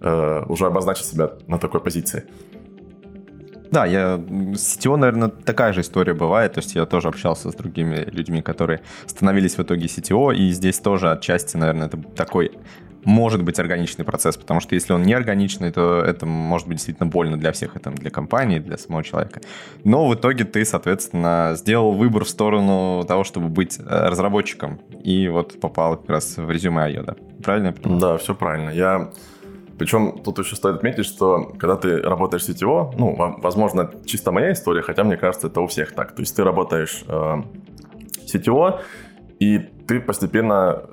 э, 0.00 0.44
уже 0.48 0.66
обозначить 0.66 1.06
себя 1.06 1.30
на 1.46 1.58
такой 1.58 1.80
позиции. 1.80 2.24
Да, 3.72 3.86
я 3.86 4.20
с 4.54 4.76
CTO, 4.76 4.96
наверное, 4.96 5.28
такая 5.28 5.72
же 5.72 5.80
история 5.80 6.12
бывает. 6.12 6.52
То 6.52 6.60
есть 6.60 6.74
я 6.74 6.84
тоже 6.84 7.08
общался 7.08 7.50
с 7.50 7.54
другими 7.54 8.04
людьми, 8.12 8.42
которые 8.42 8.80
становились 9.06 9.56
в 9.56 9.62
итоге 9.62 9.86
CTO, 9.86 10.34
и 10.34 10.50
здесь 10.52 10.78
тоже 10.78 11.10
отчасти, 11.10 11.56
наверное, 11.56 11.86
это 11.86 11.96
такой 12.14 12.52
может 13.04 13.42
быть 13.42 13.58
органичный 13.58 14.04
процесс, 14.04 14.36
потому 14.36 14.60
что 14.60 14.74
если 14.74 14.92
он 14.92 15.02
не 15.02 15.12
органичный, 15.12 15.70
то 15.72 16.00
это 16.00 16.26
может 16.26 16.68
быть 16.68 16.76
действительно 16.76 17.08
больно 17.08 17.36
для 17.36 17.52
всех, 17.52 17.76
это 17.76 17.90
для 17.90 18.10
компании, 18.10 18.58
для 18.58 18.78
самого 18.78 19.02
человека. 19.02 19.40
Но 19.84 20.08
в 20.08 20.14
итоге 20.14 20.44
ты, 20.44 20.64
соответственно, 20.64 21.52
сделал 21.56 21.92
выбор 21.92 22.24
в 22.24 22.28
сторону 22.28 23.04
того, 23.06 23.24
чтобы 23.24 23.48
быть 23.48 23.78
э, 23.78 23.82
разработчиком, 24.08 24.80
и 25.02 25.28
вот 25.28 25.60
попал 25.60 25.96
как 25.96 26.10
раз 26.10 26.36
в 26.36 26.50
резюме 26.50 26.88
IO, 26.90 27.04
да? 27.04 27.16
Правильно? 27.42 27.74
Да, 27.84 28.16
все 28.18 28.34
правильно. 28.34 28.70
Я 28.70 29.10
причем 29.78 30.20
тут 30.22 30.38
еще 30.38 30.54
стоит 30.54 30.76
отметить, 30.76 31.06
что 31.06 31.52
когда 31.58 31.76
ты 31.76 31.96
работаешь 32.00 32.44
сетево, 32.44 32.94
ну, 32.96 33.16
возможно, 33.16 33.90
чисто 34.04 34.30
моя 34.30 34.52
история, 34.52 34.82
хотя 34.82 35.02
мне 35.02 35.16
кажется, 35.16 35.48
это 35.48 35.60
у 35.60 35.66
всех 35.66 35.92
так. 35.92 36.12
То 36.12 36.22
есть 36.22 36.36
ты 36.36 36.44
работаешь 36.44 37.02
э, 37.08 37.42
сетево, 38.24 38.82
и 39.40 39.58
ты 39.58 40.00
постепенно 40.00 40.84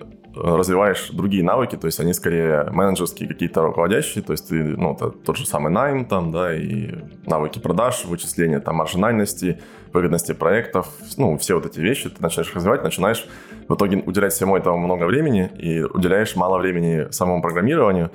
развиваешь 0.43 1.09
другие 1.09 1.43
навыки, 1.43 1.75
то 1.75 1.87
есть 1.87 1.99
они 1.99 2.13
скорее 2.13 2.65
менеджерские, 2.71 3.27
какие-то 3.27 3.61
руководящие, 3.61 4.23
то 4.23 4.33
есть 4.33 4.49
ты, 4.49 4.63
ну, 4.63 4.93
это 4.93 5.09
тот 5.09 5.37
же 5.37 5.45
самый 5.45 5.71
найм 5.71 6.05
там, 6.05 6.31
да, 6.31 6.55
и 6.55 6.95
навыки 7.25 7.59
продаж, 7.59 8.05
вычисления 8.05 8.59
там 8.59 8.77
маржинальности, 8.77 9.59
выгодности 9.93 10.33
проектов, 10.33 10.87
ну, 11.17 11.37
все 11.37 11.55
вот 11.55 11.65
эти 11.65 11.79
вещи 11.79 12.09
ты 12.09 12.21
начинаешь 12.21 12.53
развивать, 12.55 12.83
начинаешь 12.83 13.27
в 13.67 13.75
итоге 13.75 13.97
уделять 13.97 14.33
всему 14.33 14.55
этому 14.55 14.77
много 14.77 15.05
времени 15.05 15.51
и 15.57 15.81
уделяешь 15.83 16.35
мало 16.35 16.57
времени 16.57 17.11
самому 17.11 17.41
программированию, 17.41 18.11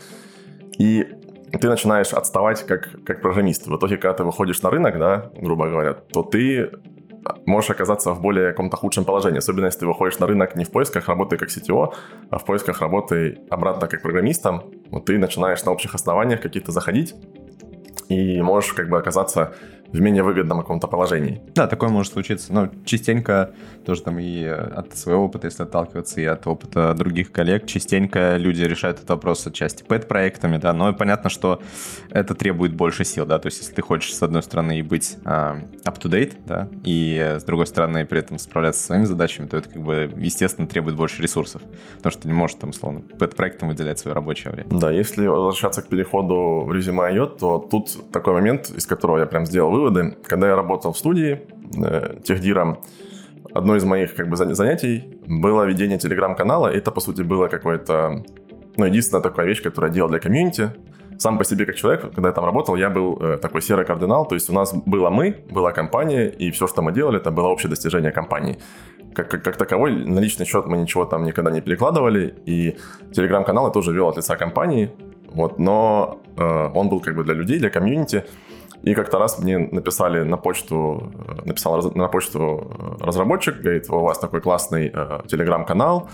и 0.79 1.07
ты 1.61 1.69
начинаешь 1.69 2.13
отставать 2.13 2.67
как, 2.67 2.91
как 3.05 3.21
программист. 3.21 3.67
В 3.67 3.77
итоге, 3.77 3.97
когда 3.97 4.15
ты 4.15 4.25
выходишь 4.25 4.61
на 4.63 4.71
рынок, 4.71 4.99
да, 4.99 5.31
грубо 5.37 5.69
говоря, 5.69 5.95
то 5.95 6.23
ты 6.23 6.71
можешь 7.47 7.71
оказаться 7.71 8.13
в 8.13 8.21
более 8.21 8.51
каком-то 8.51 8.77
худшем 8.77 9.05
положении. 9.05 9.39
Особенно, 9.39 9.67
если 9.67 9.81
ты 9.81 9.87
выходишь 9.87 10.19
на 10.19 10.27
рынок 10.27 10.57
не 10.57 10.65
в 10.65 10.71
поисках 10.71 11.09
работы 11.09 11.37
как 11.37 11.49
CTO, 11.49 11.95
а 12.31 12.39
в 12.39 12.45
поисках 12.45 12.81
работы 12.81 13.39
обратно 13.51 13.87
как 13.87 14.03
программистом. 14.03 14.63
Вот 14.91 15.05
ты 15.07 15.19
начинаешь 15.19 15.65
на 15.65 15.73
общих 15.73 15.95
основаниях 15.95 16.41
каких-то 16.41 16.73
заходить 16.73 17.15
и 18.09 18.41
можешь 18.43 18.73
как 18.73 18.89
бы 18.89 18.99
оказаться 18.99 19.55
в 19.95 20.01
менее 20.01 20.25
выгодном 20.25 20.59
каком-то 20.59 20.89
положении. 20.89 21.41
Да, 21.55 21.69
такое 21.69 21.89
может 21.89 22.13
случиться. 22.13 22.53
Но 22.53 22.69
частенько, 22.85 23.53
тоже 23.87 24.03
там 24.03 24.19
и 24.19 24.45
от 24.45 24.97
своего 24.97 25.25
опыта, 25.25 25.47
если 25.47 25.63
отталкиваться, 25.63 26.21
и 26.21 26.25
от 26.25 26.47
опыта 26.49 26.93
других 26.95 27.31
коллег, 27.31 27.67
частенько 27.67 28.37
люди 28.37 28.63
решают 28.63 28.99
этот 28.99 29.11
вопрос 29.11 29.47
отчасти 29.47 29.85
пэт-проектами, 29.85 30.57
да, 30.57 30.73
но 30.73 30.93
понятно, 30.93 31.31
что 31.31 31.63
это 32.11 32.35
требует 32.35 32.75
больше 32.75 33.05
сил, 33.05 33.25
да, 33.25 33.39
то 33.39 33.47
есть 33.47 33.61
если 33.61 33.73
ты 33.73 33.83
хочешь, 33.83 34.15
с 34.15 34.23
одной 34.23 34.43
стороны, 34.43 34.83
быть 34.83 35.17
uh, 35.25 35.65
up-to-date, 35.85 36.35
да, 36.45 36.69
и 36.85 37.37
с 37.39 37.45
другой 37.45 37.69
стороны, 37.69 38.05
при 38.05 38.19
этом 38.19 38.39
справляться 38.39 38.81
со 38.81 38.87
своими 38.89 39.05
задачами, 39.05 39.47
то 39.47 39.59
это, 39.59 39.69
как 39.69 39.83
бы, 39.83 40.13
естественно, 40.17 40.67
требует 40.67 40.97
больше 40.97 41.23
ресурсов, 41.23 41.63
потому 41.99 42.11
что 42.11 42.23
ты 42.23 42.29
не 42.29 42.35
можешь, 42.35 42.57
там, 42.57 42.73
словно, 42.73 43.01
пэт-проектом 43.01 43.69
выделять 43.69 44.01
свое 44.01 44.15
рабочее 44.15 44.53
время. 44.53 44.71
Да, 44.71 44.91
если 44.91 45.27
возвращаться 45.27 45.83
к 45.83 45.87
переходу 45.87 46.65
в 46.67 46.73
резюме 46.73 47.13
IO, 47.13 47.39
то 47.39 47.59
тут 47.59 48.11
такой 48.11 48.33
момент, 48.33 48.71
из 48.71 48.87
которого 48.87 49.19
я 49.19 49.27
прям 49.27 49.47
сделал 49.47 49.71
вывод, 49.71 49.84
выводы. 49.85 50.17
Когда 50.25 50.49
я 50.49 50.57
работал 50.57 50.93
в 50.93 50.99
студии 50.99 51.43
э, 51.77 52.21
техдиром, 52.25 52.79
одно 53.53 53.77
из 53.77 53.85
моих 53.85 54.15
как 54.15 54.29
бы 54.29 54.37
занятий 54.37 55.05
было 55.27 55.65
ведение 55.65 55.99
телеграм-канала. 55.99 56.69
Это, 56.69 56.91
по 56.91 57.01
сути, 57.01 57.23
было 57.23 57.49
какое-то, 57.49 58.25
ну, 58.77 58.85
единственная 58.85 59.23
такая 59.23 59.47
вещь, 59.47 59.63
которую 59.63 59.91
я 59.91 59.95
делал 59.95 60.11
для 60.11 60.19
комьюнити. 60.19 60.71
Сам 61.19 61.39
по 61.39 61.45
себе 61.45 61.65
как 61.65 61.77
человек, 61.77 62.13
когда 62.13 62.29
я 62.29 62.33
там 62.33 62.45
работал, 62.45 62.75
я 62.75 62.91
был 62.91 63.17
э, 63.21 63.39
такой 63.39 63.63
серый 63.63 63.85
кардинал, 63.85 64.27
то 64.27 64.35
есть 64.35 64.51
у 64.51 64.53
нас 64.53 64.75
было 64.75 65.11
мы, 65.11 65.45
была 65.49 65.71
компания, 65.71 66.27
и 66.27 66.51
все, 66.51 66.67
что 66.67 66.83
мы 66.83 66.93
делали, 66.93 67.19
это 67.19 67.31
было 67.31 67.47
общее 67.47 67.71
достижение 67.71 68.11
компании. 68.11 68.59
Как, 69.15 69.31
как, 69.31 69.45
как 69.45 69.57
таковой, 69.57 69.93
на 69.93 70.19
личный 70.19 70.45
счет 70.45 70.67
мы 70.67 70.77
ничего 70.77 71.05
там 71.05 71.25
никогда 71.25 71.53
не 71.53 71.61
перекладывали, 71.61 72.35
и 72.47 72.77
телеграм-канал 73.13 73.67
я 73.67 73.73
тоже 73.73 73.93
вел 73.93 74.09
от 74.09 74.17
лица 74.17 74.35
компании, 74.35 74.91
вот, 75.29 75.61
но 75.61 76.21
э, 76.37 76.71
он 76.75 76.89
был 76.89 77.01
как 77.01 77.15
бы 77.15 77.23
для 77.23 77.35
людей, 77.35 77.61
для 77.61 77.71
комьюнити, 77.71 78.25
и 78.85 78.95
как-то 78.95 79.19
раз 79.19 79.39
мне 79.39 79.59
написали 79.59 80.23
на 80.25 80.37
почту, 80.37 81.11
э, 81.29 81.47
написал 81.47 81.83
на 81.95 82.09
почту 82.09 82.39
э, 82.39 83.05
разработчик, 83.05 83.57
говорит, 83.63 83.91
у 83.91 84.01
вас 84.01 84.19
такой 84.19 84.41
классный 84.41 84.91
э, 84.95 85.21
телеграм-канал, 85.27 86.09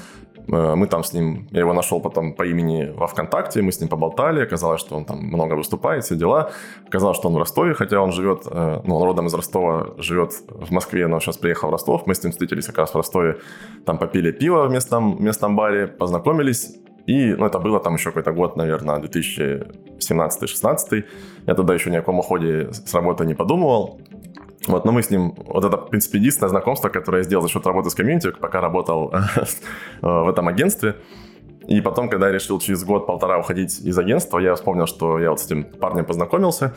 э, 0.46 0.74
мы 0.76 0.86
там 0.86 1.02
с 1.02 1.12
ним, 1.12 1.48
я 1.50 1.60
его 1.60 1.72
нашел 1.72 2.00
потом 2.00 2.32
по 2.32 2.46
имени 2.46 2.92
во 2.96 3.08
ВКонтакте, 3.08 3.60
мы 3.62 3.72
с 3.72 3.80
ним 3.80 3.88
поболтали, 3.88 4.42
оказалось, 4.42 4.80
что 4.80 4.96
он 4.96 5.04
там 5.04 5.18
много 5.18 5.54
выступает, 5.54 6.04
все 6.04 6.14
дела. 6.14 6.50
Оказалось, 6.86 7.16
что 7.16 7.28
он 7.28 7.34
в 7.34 7.38
Ростове, 7.38 7.74
хотя 7.74 8.00
он 8.00 8.12
живет, 8.12 8.44
ну, 8.44 8.96
он 8.96 9.02
родом 9.02 9.26
из 9.26 9.34
Ростова, 9.34 9.94
живет 9.98 10.32
в 10.48 10.70
Москве, 10.70 11.08
но 11.08 11.18
сейчас 11.20 11.38
приехал 11.38 11.68
в 11.68 11.72
Ростов. 11.72 12.06
Мы 12.06 12.14
с 12.14 12.22
ним 12.22 12.32
встретились 12.32 12.66
как 12.66 12.78
раз 12.78 12.90
в 12.90 12.96
Ростове, 12.96 13.38
там 13.84 13.98
попили 13.98 14.30
пиво 14.30 14.66
в 14.66 14.70
местном, 14.70 15.22
местном 15.22 15.56
баре, 15.56 15.88
познакомились. 15.88 16.76
И, 17.10 17.34
ну, 17.34 17.46
это 17.46 17.58
было 17.58 17.80
там 17.80 17.94
еще 17.94 18.10
какой-то 18.10 18.32
год, 18.32 18.56
наверное, 18.56 19.00
2017-16. 19.00 21.04
Я 21.46 21.54
тогда 21.54 21.74
еще 21.74 21.90
ни 21.90 21.96
о 21.96 22.00
каком 22.00 22.20
уходе 22.20 22.72
с 22.72 22.94
работы 22.94 23.26
не 23.26 23.34
подумывал. 23.34 24.00
Вот, 24.68 24.84
но 24.84 24.92
мы 24.92 25.02
с 25.02 25.10
ним, 25.10 25.34
вот 25.36 25.64
это, 25.64 25.76
в 25.76 25.88
принципе, 25.88 26.18
единственное 26.18 26.50
знакомство, 26.50 26.88
которое 26.88 27.18
я 27.18 27.24
сделал 27.24 27.42
за 27.42 27.48
счет 27.48 27.66
работы 27.66 27.90
с 27.90 27.94
комьюнити, 27.94 28.30
пока 28.40 28.60
работал 28.60 29.12
в 30.02 30.28
этом 30.28 30.46
агентстве. 30.46 30.94
И 31.66 31.80
потом, 31.80 32.08
когда 32.08 32.28
я 32.28 32.32
решил 32.32 32.60
через 32.60 32.84
год-полтора 32.84 33.38
уходить 33.38 33.80
из 33.80 33.98
агентства, 33.98 34.38
я 34.38 34.54
вспомнил, 34.54 34.86
что 34.86 35.18
я 35.18 35.30
вот 35.30 35.40
с 35.40 35.46
этим 35.46 35.64
парнем 35.64 36.04
познакомился, 36.04 36.74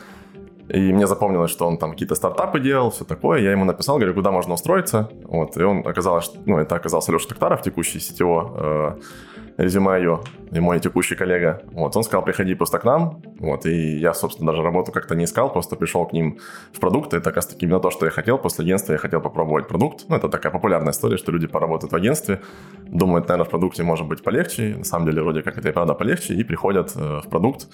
и 0.69 0.93
мне 0.93 1.05
запомнилось, 1.05 1.51
что 1.51 1.67
он 1.67 1.77
там 1.77 1.91
какие-то 1.91 2.15
стартапы 2.15 2.59
делал, 2.59 2.89
все 2.89 3.05
такое. 3.05 3.41
Я 3.41 3.51
ему 3.51 3.65
написал, 3.65 3.97
говорю, 3.97 4.15
куда 4.15 4.31
можно 4.31 4.53
устроиться. 4.53 5.09
Вот, 5.25 5.57
и 5.57 5.63
он 5.63 5.87
оказалось, 5.87 6.31
ну, 6.45 6.57
это 6.57 6.75
оказался 6.75 7.11
Леша 7.11 7.27
Токтаров, 7.27 7.61
текущий 7.61 7.99
сетево 7.99 8.97
резюме 9.57 9.97
ее, 9.97 10.21
и 10.51 10.59
мой 10.59 10.79
текущий 10.79 11.15
коллега. 11.15 11.61
Вот, 11.71 11.95
он 11.95 12.03
сказал, 12.03 12.23
приходи 12.23 12.55
просто 12.55 12.79
к 12.79 12.83
нам. 12.83 13.21
Вот, 13.39 13.65
и 13.65 13.97
я, 13.97 14.13
собственно, 14.13 14.51
даже 14.51 14.63
работу 14.63 14.91
как-то 14.91 15.15
не 15.15 15.25
искал, 15.25 15.51
просто 15.51 15.75
пришел 15.75 16.05
к 16.05 16.13
ним 16.13 16.39
в 16.71 16.79
продукт. 16.79 17.13
Это 17.13 17.23
как 17.23 17.35
раз 17.35 17.47
таки 17.47 17.65
именно 17.65 17.79
то, 17.79 17.91
что 17.91 18.05
я 18.05 18.11
хотел. 18.11 18.37
После 18.37 18.63
агентства 18.63 18.93
я 18.93 18.99
хотел 18.99 19.21
попробовать 19.21 19.67
продукт. 19.67 20.05
Ну, 20.09 20.15
это 20.15 20.29
такая 20.29 20.51
популярная 20.51 20.91
история, 20.91 21.17
что 21.17 21.31
люди 21.31 21.47
поработают 21.47 21.91
в 21.91 21.95
агентстве, 21.95 22.41
думают, 22.87 23.27
наверное, 23.27 23.45
в 23.45 23.49
продукте 23.49 23.83
может 23.83 24.07
быть 24.07 24.23
полегче. 24.23 24.75
На 24.77 24.85
самом 24.85 25.05
деле, 25.07 25.21
вроде 25.21 25.41
как 25.41 25.57
это 25.57 25.69
и 25.69 25.71
правда 25.71 25.93
полегче, 25.93 26.33
и 26.33 26.43
приходят 26.43 26.91
э, 26.95 27.21
в 27.23 27.29
продукт 27.29 27.67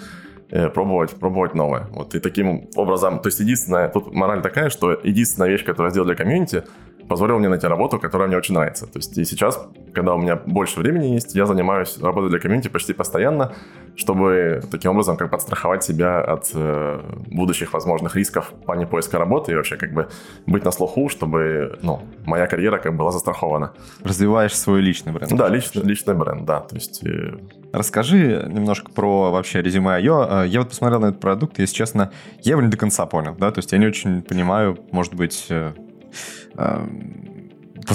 э, 0.51 0.69
пробовать, 0.69 1.11
пробовать 1.11 1.53
новое. 1.55 1.87
Вот, 1.91 2.15
и 2.15 2.19
таким 2.19 2.69
образом, 2.75 3.19
то 3.19 3.27
есть 3.27 3.39
единственная, 3.39 3.89
тут 3.89 4.13
мораль 4.13 4.41
такая, 4.41 4.69
что 4.69 4.91
единственная 4.91 5.49
вещь, 5.49 5.63
которую 5.63 5.87
я 5.87 5.91
сделал 5.91 6.07
для 6.07 6.15
комьюнити, 6.15 6.63
позволил 7.09 7.39
мне 7.39 7.49
найти 7.49 7.67
работу, 7.67 7.99
которая 7.99 8.27
мне 8.27 8.37
очень 8.37 8.53
нравится. 8.53 8.85
То 8.85 8.99
есть 8.99 9.17
и 9.17 9.25
сейчас, 9.25 9.59
когда 9.93 10.13
у 10.13 10.17
меня 10.19 10.35
больше 10.35 10.79
времени 10.79 11.07
есть, 11.07 11.35
я 11.35 11.45
занимаюсь 11.45 11.97
работой 12.01 12.29
для 12.29 12.39
комьюнити 12.39 12.69
почти 12.69 12.93
постоянно, 12.93 13.53
чтобы 13.95 14.61
таким 14.71 14.91
образом 14.91 15.17
как 15.17 15.31
подстраховать 15.31 15.83
себя 15.83 16.21
от 16.21 16.51
э, 16.53 17.01
будущих 17.27 17.73
возможных 17.73 18.15
рисков 18.15 18.51
в 18.51 18.65
плане 18.65 18.85
поиска 18.85 19.17
работы 19.17 19.51
и 19.51 19.55
вообще 19.55 19.75
как 19.75 19.91
бы 19.93 20.07
быть 20.45 20.63
на 20.63 20.71
слуху, 20.71 21.09
чтобы 21.09 21.79
ну, 21.81 22.01
моя 22.25 22.47
карьера 22.47 22.77
как 22.77 22.91
бы 22.93 22.99
была 22.99 23.11
застрахована. 23.11 23.73
Развиваешь 24.03 24.55
свой 24.55 24.81
личный 24.81 25.11
бренд. 25.11 25.33
Да, 25.35 25.49
личный, 25.49 25.83
личный 25.83 26.13
бренд, 26.13 26.45
да. 26.45 26.61
То 26.61 26.75
есть... 26.75 27.03
Э... 27.03 27.37
Расскажи 27.73 28.47
немножко 28.47 28.91
про 28.91 29.31
вообще 29.31 29.61
резюме 29.61 29.99
IO. 29.99 30.43
Э, 30.43 30.47
я 30.47 30.59
вот 30.59 30.69
посмотрел 30.69 30.99
на 30.99 31.07
этот 31.07 31.19
продукт, 31.19 31.57
и, 31.57 31.63
если 31.63 31.75
честно, 31.75 32.11
я 32.43 32.51
его 32.51 32.61
не 32.61 32.69
до 32.69 32.77
конца 32.77 33.05
понял, 33.07 33.35
да, 33.37 33.51
то 33.51 33.59
есть 33.59 33.71
я 33.71 33.79
не 33.79 33.87
очень 33.87 34.21
понимаю, 34.21 34.77
может 34.91 35.15
быть, 35.15 35.47
э, 35.49 35.73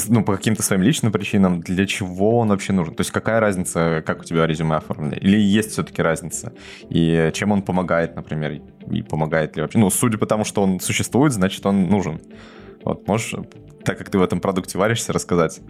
ну, 0.08 0.24
по 0.24 0.36
каким-то 0.36 0.62
своим 0.62 0.82
личным 0.82 1.12
причинам, 1.12 1.60
для 1.60 1.86
чего 1.86 2.38
он 2.38 2.48
вообще 2.48 2.72
нужен? 2.72 2.94
То 2.94 3.02
есть 3.02 3.10
какая 3.10 3.40
разница, 3.40 4.02
как 4.04 4.20
у 4.20 4.24
тебя 4.24 4.46
резюме 4.46 4.76
оформлено? 4.76 5.16
Или 5.16 5.38
есть 5.38 5.72
все-таки 5.72 6.02
разница? 6.02 6.52
И 6.88 7.30
чем 7.34 7.52
он 7.52 7.62
помогает, 7.62 8.16
например? 8.16 8.60
И 8.90 9.02
помогает 9.02 9.56
ли 9.56 9.62
вообще? 9.62 9.78
Ну, 9.78 9.90
судя 9.90 10.18
по 10.18 10.26
тому, 10.26 10.44
что 10.44 10.62
он 10.62 10.80
существует, 10.80 11.32
значит, 11.32 11.64
он 11.66 11.84
нужен. 11.88 12.20
Вот, 12.84 13.06
можешь, 13.06 13.34
так 13.84 13.98
как 13.98 14.10
ты 14.10 14.18
в 14.18 14.22
этом 14.22 14.40
продукте 14.40 14.78
варишься, 14.78 15.12
рассказать? 15.12 15.60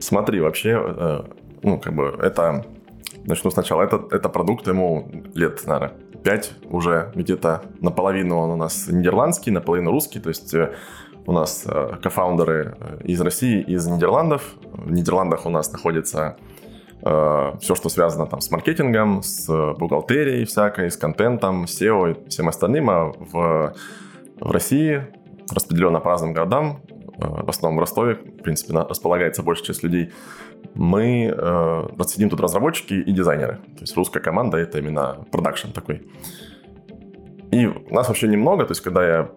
Смотри, 0.00 0.40
вообще, 0.40 0.78
э, 0.80 1.24
ну, 1.62 1.78
как 1.78 1.94
бы, 1.94 2.18
это... 2.22 2.64
Начну 3.24 3.50
сначала. 3.50 3.82
Это, 3.82 4.06
это 4.12 4.28
продукт, 4.28 4.68
ему 4.68 5.10
лет, 5.34 5.60
наверное, 5.66 5.94
5 6.22 6.52
уже 6.70 7.12
где-то 7.14 7.62
наполовину 7.80 8.36
он 8.36 8.50
у 8.50 8.56
нас 8.56 8.88
нидерландский, 8.88 9.52
наполовину 9.52 9.90
русский, 9.92 10.18
то 10.18 10.28
есть 10.28 10.52
э, 10.54 10.74
у 11.26 11.32
нас 11.32 11.64
э, 11.66 11.96
кофаундеры 12.02 12.76
э, 12.78 12.98
из 13.04 13.20
России, 13.20 13.60
из 13.60 13.86
Нидерландов. 13.86 14.54
В 14.72 14.92
Нидерландах 14.92 15.44
у 15.46 15.50
нас 15.50 15.72
находится 15.72 16.36
э, 17.02 17.52
все, 17.60 17.74
что 17.74 17.88
связано 17.88 18.26
там 18.26 18.40
с 18.40 18.50
маркетингом, 18.50 19.22
с 19.22 19.46
бухгалтерией 19.78 20.44
всякой, 20.44 20.90
с 20.90 20.96
контентом, 20.96 21.64
SEO 21.64 22.12
и 22.12 22.28
всем 22.28 22.48
остальным. 22.48 22.90
А 22.90 23.12
в, 23.18 23.74
в 24.40 24.50
России 24.50 25.06
распределенно 25.52 26.00
по 26.00 26.10
разным 26.10 26.32
городам, 26.32 26.80
в 27.18 27.48
основном 27.48 27.78
в 27.78 27.80
Ростове, 27.80 28.14
в 28.14 28.42
принципе, 28.42 28.74
располагается 28.74 29.42
большая 29.42 29.66
часть 29.66 29.82
людей, 29.82 30.12
мы 30.74 31.34
э, 31.34 32.04
сидим 32.06 32.30
тут 32.30 32.40
разработчики 32.40 32.94
и 32.94 33.12
дизайнеры. 33.12 33.56
То 33.76 33.80
есть 33.80 33.96
русская 33.96 34.20
команда— 34.20 34.56
это 34.58 34.78
именно 34.78 35.24
продакшн 35.32 35.70
такой. 35.70 36.06
И 37.50 37.66
нас 37.90 38.08
вообще 38.08 38.28
немного, 38.28 38.64
то 38.64 38.72
есть 38.72 38.82
когда 38.82 39.06
я 39.06 39.30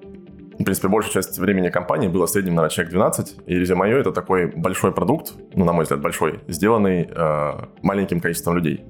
в 0.60 0.64
принципе, 0.66 0.90
большая 0.90 1.14
часть 1.14 1.40
времени 1.40 1.70
компании 1.70 2.10
было 2.10 2.28
в 2.28 2.30
среднем, 2.30 2.56
наверное, 2.56 2.74
человек 2.74 2.92
12, 2.92 3.38
и 3.48 3.56
резюме 3.56 3.92
это 3.92 4.12
такой 4.12 4.48
большой 4.48 4.92
продукт, 4.92 5.34
ну, 5.56 5.64
на 5.64 5.72
мой 5.72 5.84
взгляд, 5.84 6.02
большой, 6.02 6.42
сделанный 6.50 7.10
э, 7.10 7.52
маленьким 7.82 8.20
количеством 8.20 8.58
людей. 8.58 8.84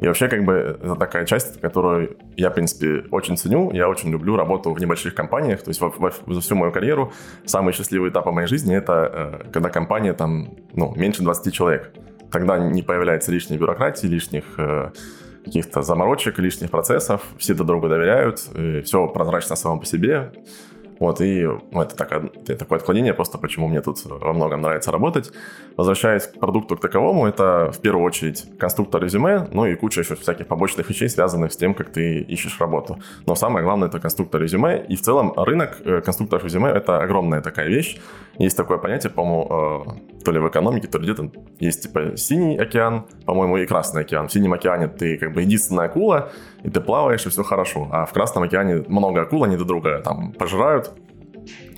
И 0.00 0.06
вообще, 0.06 0.28
как 0.28 0.44
бы, 0.44 0.78
это 0.80 0.94
такая 0.94 1.24
часть, 1.26 1.60
которую 1.60 2.16
я, 2.36 2.50
в 2.50 2.54
принципе, 2.54 3.04
очень 3.10 3.36
ценю. 3.36 3.72
Я 3.72 3.88
очень 3.88 4.10
люблю 4.10 4.36
работу 4.36 4.72
в 4.72 4.80
небольших 4.80 5.14
компаниях. 5.14 5.62
То 5.62 5.70
есть 5.70 5.80
во, 5.80 5.90
во, 5.90 6.12
за 6.26 6.40
всю 6.40 6.56
мою 6.56 6.72
карьеру 6.72 7.12
самый 7.46 7.72
счастливый 7.72 8.10
этап 8.10 8.26
моей 8.26 8.48
жизни— 8.48 8.76
это 8.76 9.42
э, 9.44 9.50
когда 9.52 9.70
компания 9.70 10.12
там, 10.12 10.54
ну, 10.72 10.92
меньше 10.96 11.22
20 11.22 11.52
человек. 11.52 11.92
Тогда 12.30 12.58
не 12.58 12.82
появляется 12.82 13.30
лишней 13.30 13.58
бюрократии, 13.58 14.06
лишних 14.06 14.44
э, 14.58 14.90
каких-то 15.44 15.82
заморочек, 15.82 16.38
лишних 16.38 16.70
процессов. 16.70 17.22
Все 17.38 17.54
друг 17.54 17.66
другу 17.66 17.88
доверяют, 17.88 18.38
все 18.84 19.06
прозрачно 19.08 19.56
само 19.56 19.78
по 19.80 19.86
себе. 19.86 20.32
Вот, 21.02 21.20
и 21.20 21.44
ну, 21.72 21.82
это, 21.82 21.96
так, 21.96 22.12
это 22.12 22.56
такое 22.56 22.78
отклонение, 22.78 23.12
просто 23.12 23.36
почему 23.36 23.66
мне 23.66 23.80
тут 23.80 23.98
во 24.04 24.32
многом 24.32 24.60
нравится 24.60 24.92
работать. 24.92 25.32
Возвращаясь 25.76 26.28
к 26.28 26.38
продукту 26.38 26.76
к 26.76 26.80
таковому, 26.80 27.26
это 27.26 27.72
в 27.72 27.80
первую 27.80 28.04
очередь 28.04 28.46
конструктор 28.56 29.02
резюме, 29.02 29.48
ну 29.50 29.66
и 29.66 29.74
куча 29.74 30.02
еще 30.02 30.14
всяких 30.14 30.46
побочных 30.46 30.88
вещей, 30.88 31.08
связанных 31.08 31.52
с 31.52 31.56
тем, 31.56 31.74
как 31.74 31.90
ты 31.90 32.20
ищешь 32.20 32.60
работу. 32.60 33.00
Но 33.26 33.34
самое 33.34 33.64
главное 33.64 33.88
это 33.88 33.98
конструктор 33.98 34.40
резюме, 34.40 34.86
и 34.88 34.94
в 34.94 35.02
целом 35.02 35.32
рынок 35.36 35.78
э, 35.84 36.02
конструкторов 36.02 36.44
резюме 36.44 36.70
это 36.70 37.02
огромная 37.02 37.40
такая 37.40 37.66
вещь. 37.66 37.98
Есть 38.38 38.56
такое 38.56 38.78
понятие, 38.78 39.10
по-моему, 39.10 39.96
э, 40.20 40.22
то 40.24 40.30
ли 40.30 40.38
в 40.38 40.48
экономике, 40.48 40.86
то 40.86 40.98
ли 40.98 41.04
где-то 41.04 41.32
есть 41.58 41.82
типа 41.82 42.16
синий 42.16 42.56
океан, 42.56 43.06
по-моему, 43.26 43.56
и 43.56 43.66
красный 43.66 44.02
океан. 44.02 44.28
В 44.28 44.32
синем 44.32 44.52
океане 44.52 44.86
ты 44.86 45.18
как 45.18 45.32
бы 45.32 45.42
единственная 45.42 45.86
акула, 45.86 46.30
и 46.62 46.70
ты 46.70 46.80
плаваешь, 46.80 47.26
и 47.26 47.28
все 47.28 47.42
хорошо. 47.42 47.88
А 47.90 48.06
в 48.06 48.12
Красном 48.12 48.44
океане 48.44 48.84
много 48.88 49.22
акул, 49.22 49.44
они 49.44 49.56
друг 49.56 49.68
друга 49.68 50.00
там 50.00 50.32
пожирают, 50.32 50.92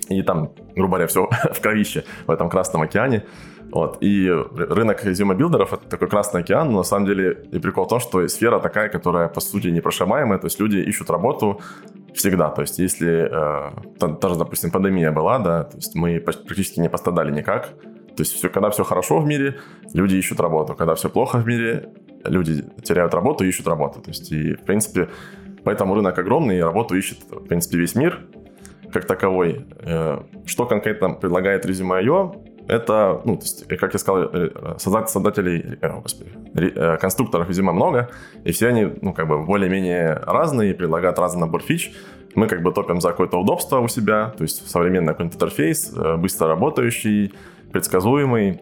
и 0.09 0.21
там, 0.21 0.51
грубо 0.75 0.93
говоря, 0.93 1.07
все 1.07 1.27
в 1.53 1.61
кровище 1.61 2.03
в 2.27 2.31
этом 2.31 2.49
Красном 2.49 2.81
океане. 2.81 3.25
Вот. 3.71 3.97
И 4.01 4.29
рынок 4.29 5.03
резюме-билдеров— 5.03 5.73
это 5.73 5.89
такой 5.89 6.07
Красный 6.07 6.41
океан, 6.41 6.71
но 6.71 6.77
на 6.77 6.83
самом 6.83 7.07
деле 7.07 7.45
и 7.51 7.59
прикол 7.59 7.85
в 7.85 7.89
том, 7.89 7.99
что 7.99 8.27
сфера 8.27 8.59
такая, 8.59 8.89
которая, 8.89 9.27
по 9.27 9.41
сути, 9.41 9.67
непрошибаемая, 9.67 10.39
то 10.39 10.45
есть 10.45 10.59
люди 10.59 10.77
ищут 10.77 11.09
работу 11.09 11.59
всегда. 12.13 12.49
То 12.49 12.61
есть 12.61 12.79
если 12.79 13.27
э, 13.29 13.71
даже, 14.21 14.35
допустим, 14.37 14.71
пандемия 14.71 15.11
была, 15.11 15.39
да, 15.39 15.63
то 15.63 15.77
есть 15.77 15.95
мы 15.95 16.19
практически 16.19 16.79
не 16.79 16.89
пострадали 16.89 17.31
никак. 17.31 17.73
То 18.15 18.21
есть 18.21 18.33
все, 18.33 18.49
когда 18.49 18.69
все 18.69 18.83
хорошо 18.83 19.19
в 19.19 19.25
мире, 19.25 19.59
люди 19.93 20.15
ищут 20.15 20.39
работу. 20.39 20.73
Когда 20.75 20.95
все 20.95 21.09
плохо 21.09 21.37
в 21.37 21.47
мире, 21.47 21.89
люди 22.25 22.63
теряют 22.83 23.13
работу 23.13 23.43
и 23.43 23.47
ищут 23.47 23.67
работу. 23.67 24.01
То 24.01 24.09
есть, 24.09 24.31
и, 24.31 24.53
в 24.53 24.61
принципе, 24.61 25.09
поэтому 25.63 25.95
рынок 25.95 26.17
огромный, 26.17 26.57
и 26.57 26.61
работу 26.61 26.95
ищет, 26.95 27.19
в 27.29 27.47
принципе, 27.47 27.77
весь 27.77 27.95
мир 27.95 28.21
как 28.95 29.05
таковой. 29.05 29.65
Э, 29.79 30.21
что 30.45 30.65
конкретно 30.65 31.09
предлагает 31.09 31.65
резюме.io? 31.65 32.51
Это, 32.67 33.21
ну, 33.25 33.35
то 33.35 33.43
есть, 33.43 33.67
как 33.67 33.93
я 33.93 33.99
сказал, 33.99 34.29
э, 34.33 34.77
создателей, 34.77 35.77
о, 35.81 36.01
господи, 36.01 36.31
э, 36.55 36.97
конструкторов 36.97 37.47
резюме 37.47 37.71
много, 37.71 38.09
и 38.43 38.51
все 38.51 38.69
они, 38.69 38.91
ну, 39.01 39.13
как 39.13 39.27
бы 39.27 39.43
более-менее 39.43 40.21
разные, 40.25 40.73
предлагают 40.73 41.19
разный 41.19 41.41
набор 41.41 41.61
фич. 41.61 41.91
Мы 42.35 42.47
как 42.47 42.63
бы 42.63 42.71
топим 42.71 43.01
за 43.01 43.09
какое-то 43.09 43.37
удобство 43.37 43.79
у 43.79 43.87
себя, 43.87 44.33
то 44.37 44.43
есть 44.43 44.69
современный 44.69 45.13
какой-то 45.13 45.35
интерфейс, 45.35 45.93
быстро 46.17 46.47
работающий, 46.47 47.33
предсказуемый, 47.71 48.59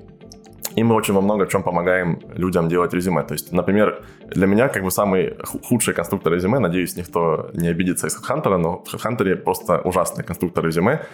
и 0.76 0.84
мы 0.84 0.96
очень 0.96 1.14
во 1.14 1.22
много 1.22 1.46
чем 1.48 1.64
помогаем 1.64 2.20
людям 2.36 2.68
делать 2.68 2.94
резюме. 2.94 3.24
То 3.24 3.34
есть, 3.34 3.52
например, 3.52 4.04
для 4.36 4.48
меня 4.48 4.70
как 4.70 4.84
бы 4.84 4.92
самый 4.92 5.38
худший 5.70 5.94
конструктор 5.94 6.34
резюме, 6.34 6.60
надеюсь, 6.60 6.98
никто 6.98 7.50
не 7.54 7.68
обидится 7.68 8.08
из 8.08 8.18
HeadHunter, 8.18 8.58
но 8.58 8.84
в 8.84 8.94
HeadHunter 8.94 9.36
просто 9.36 9.82
ужасный 9.82 10.24
конструктор 10.24 10.66
резюме. 10.66 11.06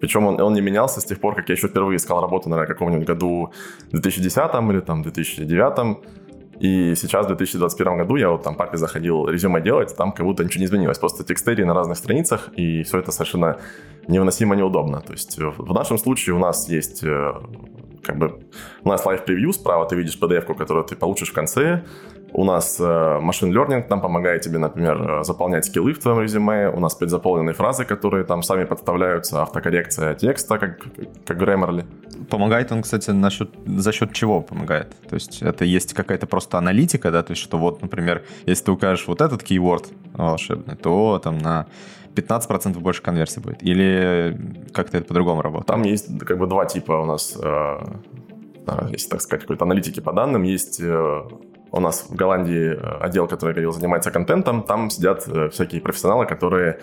Причем 0.00 0.26
он, 0.26 0.40
он 0.40 0.52
не 0.52 0.60
менялся 0.60 1.00
с 1.00 1.04
тех 1.04 1.20
пор, 1.20 1.34
как 1.34 1.48
я 1.48 1.54
еще 1.54 1.68
впервые 1.68 1.96
искал 1.96 2.20
работу, 2.20 2.48
наверное, 2.50 2.74
в 2.74 2.78
каком-нибудь 2.78 3.06
году 3.06 3.52
2010 3.92 4.38
или 4.70 4.80
там 4.80 5.02
2009. 5.02 5.98
И 6.60 6.94
сейчас, 6.94 7.26
в 7.26 7.28
2021 7.28 7.98
году, 7.98 8.16
я 8.16 8.30
вот 8.30 8.42
там 8.42 8.54
папе 8.54 8.76
заходил 8.76 9.28
резюме 9.28 9.60
делать, 9.60 9.94
там 9.96 10.12
как 10.12 10.24
будто 10.24 10.44
ничего 10.44 10.60
не 10.60 10.66
изменилось. 10.66 10.98
Просто 10.98 11.24
текстери 11.24 11.64
на 11.64 11.74
разных 11.74 11.98
страницах, 11.98 12.50
и 12.56 12.82
все 12.82 12.98
это 12.98 13.12
совершенно 13.12 13.58
невыносимо 14.08 14.56
неудобно. 14.56 15.00
То 15.00 15.12
есть 15.12 15.38
в 15.38 15.72
нашем 15.72 15.98
случае 15.98 16.34
у 16.34 16.38
нас 16.38 16.68
есть 16.68 17.04
э, 17.04 17.32
как 18.02 18.18
бы 18.18 18.38
у 18.84 18.88
нас 18.88 19.04
live 19.04 19.26
preview 19.26 19.52
справа, 19.52 19.86
ты 19.86 19.96
видишь 19.96 20.18
PDF-ку, 20.20 20.54
которую 20.54 20.84
ты 20.84 20.96
получишь 20.96 21.30
в 21.30 21.34
конце. 21.34 21.84
У 22.38 22.44
нас 22.44 22.76
э, 22.78 23.18
машин 23.18 23.50
э, 23.50 23.54
learning 23.54 23.86
нам 23.88 24.02
помогает 24.02 24.42
тебе, 24.42 24.58
например, 24.58 25.20
э, 25.20 25.24
заполнять 25.24 25.64
скиллы 25.64 25.94
в 25.94 25.98
твоем 25.98 26.20
резюме. 26.20 26.68
У 26.68 26.80
нас 26.80 26.94
предзаполненные 26.94 27.54
фразы, 27.54 27.86
которые 27.86 28.24
там 28.24 28.42
сами 28.42 28.64
подставляются, 28.64 29.40
автокоррекция 29.40 30.14
текста, 30.14 30.58
как, 30.58 30.78
как 31.24 31.40
Grammarly. 31.40 31.86
Помогает 32.28 32.72
он, 32.72 32.82
кстати, 32.82 33.10
насчет, 33.10 33.48
за 33.64 33.90
счет 33.90 34.12
чего 34.12 34.42
помогает? 34.42 34.94
То 35.08 35.14
есть 35.14 35.40
это 35.40 35.64
есть 35.64 35.94
какая-то 35.94 36.26
просто 36.26 36.58
аналитика, 36.58 37.10
да, 37.10 37.22
то 37.22 37.30
есть 37.30 37.42
что 37.42 37.56
вот, 37.56 37.80
например, 37.80 38.22
если 38.44 38.66
ты 38.66 38.72
укажешь 38.72 39.08
вот 39.08 39.22
этот 39.22 39.42
keyword 39.42 39.86
волшебный, 40.12 40.76
то 40.76 41.18
там 41.24 41.38
на 41.38 41.66
15% 42.14 42.78
больше 42.80 43.00
конверсии 43.00 43.40
будет? 43.40 43.62
Или 43.62 44.38
как-то 44.74 44.98
это 44.98 45.06
по-другому 45.06 45.40
работает? 45.40 45.68
Там 45.68 45.84
есть 45.84 46.18
как 46.18 46.36
бы 46.36 46.46
два 46.46 46.66
типа 46.66 46.92
у 46.92 47.06
нас, 47.06 47.34
э, 47.42 47.78
э, 48.66 48.88
если 48.90 49.08
так 49.08 49.22
сказать, 49.22 49.40
какой-то 49.40 49.64
аналитики 49.64 50.00
по 50.00 50.12
данным. 50.12 50.42
Есть 50.42 50.80
э, 50.82 51.22
у 51.76 51.80
нас 51.80 52.06
в 52.08 52.14
Голландии 52.14 52.76
отдел, 53.02 53.28
который, 53.28 53.52
говорил, 53.52 53.72
занимается 53.72 54.10
контентом. 54.10 54.62
Там 54.62 54.90
сидят 54.90 55.28
всякие 55.52 55.80
профессионалы, 55.80 56.26
которые 56.26 56.80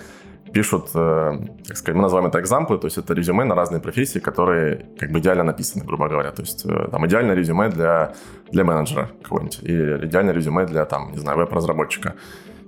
пишут, 0.54 0.92
так 0.92 1.78
сказать, 1.78 1.96
мы 1.96 2.04
называем 2.04 2.28
это 2.28 2.40
экзамплы, 2.40 2.78
то 2.78 2.86
есть 2.86 2.98
это 2.98 3.14
резюме 3.14 3.44
на 3.44 3.56
разные 3.56 3.82
профессии, 3.82 4.20
которые 4.20 4.86
как 5.00 5.12
бы 5.12 5.20
идеально 5.20 5.44
написаны, 5.44 5.84
грубо 5.84 6.08
говоря. 6.08 6.32
То 6.32 6.44
есть 6.44 6.66
там 6.92 7.06
идеальное 7.08 7.36
резюме 7.36 7.70
для, 7.70 8.14
для 8.52 8.64
менеджера 8.64 9.10
какого-нибудь 9.24 9.60
или 9.64 10.06
идеальное 10.06 10.34
резюме 10.34 10.66
для, 10.66 10.86
там, 10.86 11.12
не 11.12 11.18
знаю, 11.18 11.40
веб-разработчика. 11.40 12.14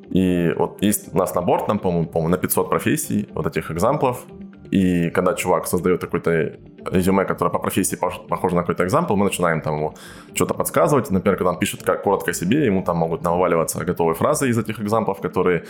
И 0.09 0.53
вот 0.57 0.81
есть 0.81 1.13
у 1.13 1.17
нас 1.17 1.35
набор, 1.35 1.65
там, 1.65 1.79
по-моему, 1.79 2.07
по 2.07 2.27
на 2.27 2.37
500 2.37 2.69
профессий, 2.69 3.29
вот 3.33 3.45
этих 3.45 3.69
экзамплов. 3.69 4.25
И 4.71 5.09
когда 5.11 5.33
чувак 5.33 5.67
создает 5.67 6.01
какой-то 6.01 6.57
резюме, 6.91 7.25
которое 7.25 7.51
по 7.51 7.59
профессии 7.59 7.95
похоже 7.95 8.55
на 8.55 8.61
какой-то 8.61 8.83
экзампл, 8.83 9.15
мы 9.15 9.25
начинаем 9.25 9.61
там 9.61 9.75
ему 9.75 9.93
что-то 10.33 10.53
подсказывать. 10.53 11.11
Например, 11.11 11.37
когда 11.37 11.51
он 11.51 11.59
пишет 11.59 11.83
как 11.83 12.03
коротко 12.03 12.33
себе, 12.33 12.65
ему 12.65 12.83
там 12.83 12.97
могут 12.97 13.23
наваливаться 13.23 13.83
готовые 13.85 14.15
фразы 14.15 14.49
из 14.49 14.57
этих 14.57 14.79
экзамплов, 14.79 15.21
которые 15.21 15.65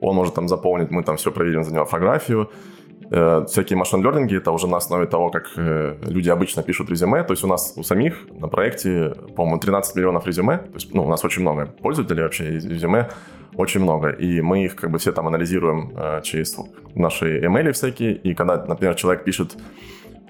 он 0.00 0.16
может 0.16 0.34
там 0.34 0.48
заполнить. 0.48 0.90
Мы 0.90 1.02
там 1.02 1.16
все 1.16 1.30
проверим 1.30 1.64
за 1.64 1.72
него 1.74 1.84
фотографию. 1.84 2.50
Э, 3.10 3.44
всякие 3.48 3.76
машин 3.76 4.02
лернинги 4.02 4.36
это 4.36 4.52
уже 4.52 4.68
на 4.68 4.76
основе 4.76 5.06
того, 5.06 5.30
как 5.30 5.50
э, 5.56 5.96
люди 6.02 6.30
обычно 6.30 6.62
пишут 6.62 6.90
резюме. 6.90 7.24
То 7.24 7.32
есть 7.32 7.44
у 7.44 7.48
нас 7.48 7.74
у 7.76 7.82
самих 7.82 8.26
на 8.40 8.48
проекте, 8.48 9.14
по-моему, 9.36 9.58
13 9.58 9.96
миллионов 9.96 10.26
резюме. 10.26 10.58
То 10.58 10.74
есть 10.74 10.94
ну, 10.94 11.04
у 11.04 11.08
нас 11.08 11.24
очень 11.24 11.42
много 11.42 11.66
пользователей 11.66 12.22
вообще 12.22 12.44
резюме 12.50 13.08
очень 13.56 13.80
много. 13.80 14.10
И 14.10 14.40
мы 14.40 14.64
их 14.64 14.76
как 14.76 14.90
бы 14.90 14.98
все 14.98 15.12
там 15.12 15.26
анализируем 15.26 15.92
э, 15.96 16.20
через 16.22 16.56
наши 16.94 17.40
email 17.40 17.72
всякие. 17.72 18.14
И 18.14 18.34
когда, 18.34 18.64
например, 18.64 18.94
человек 18.94 19.24
пишет, 19.24 19.56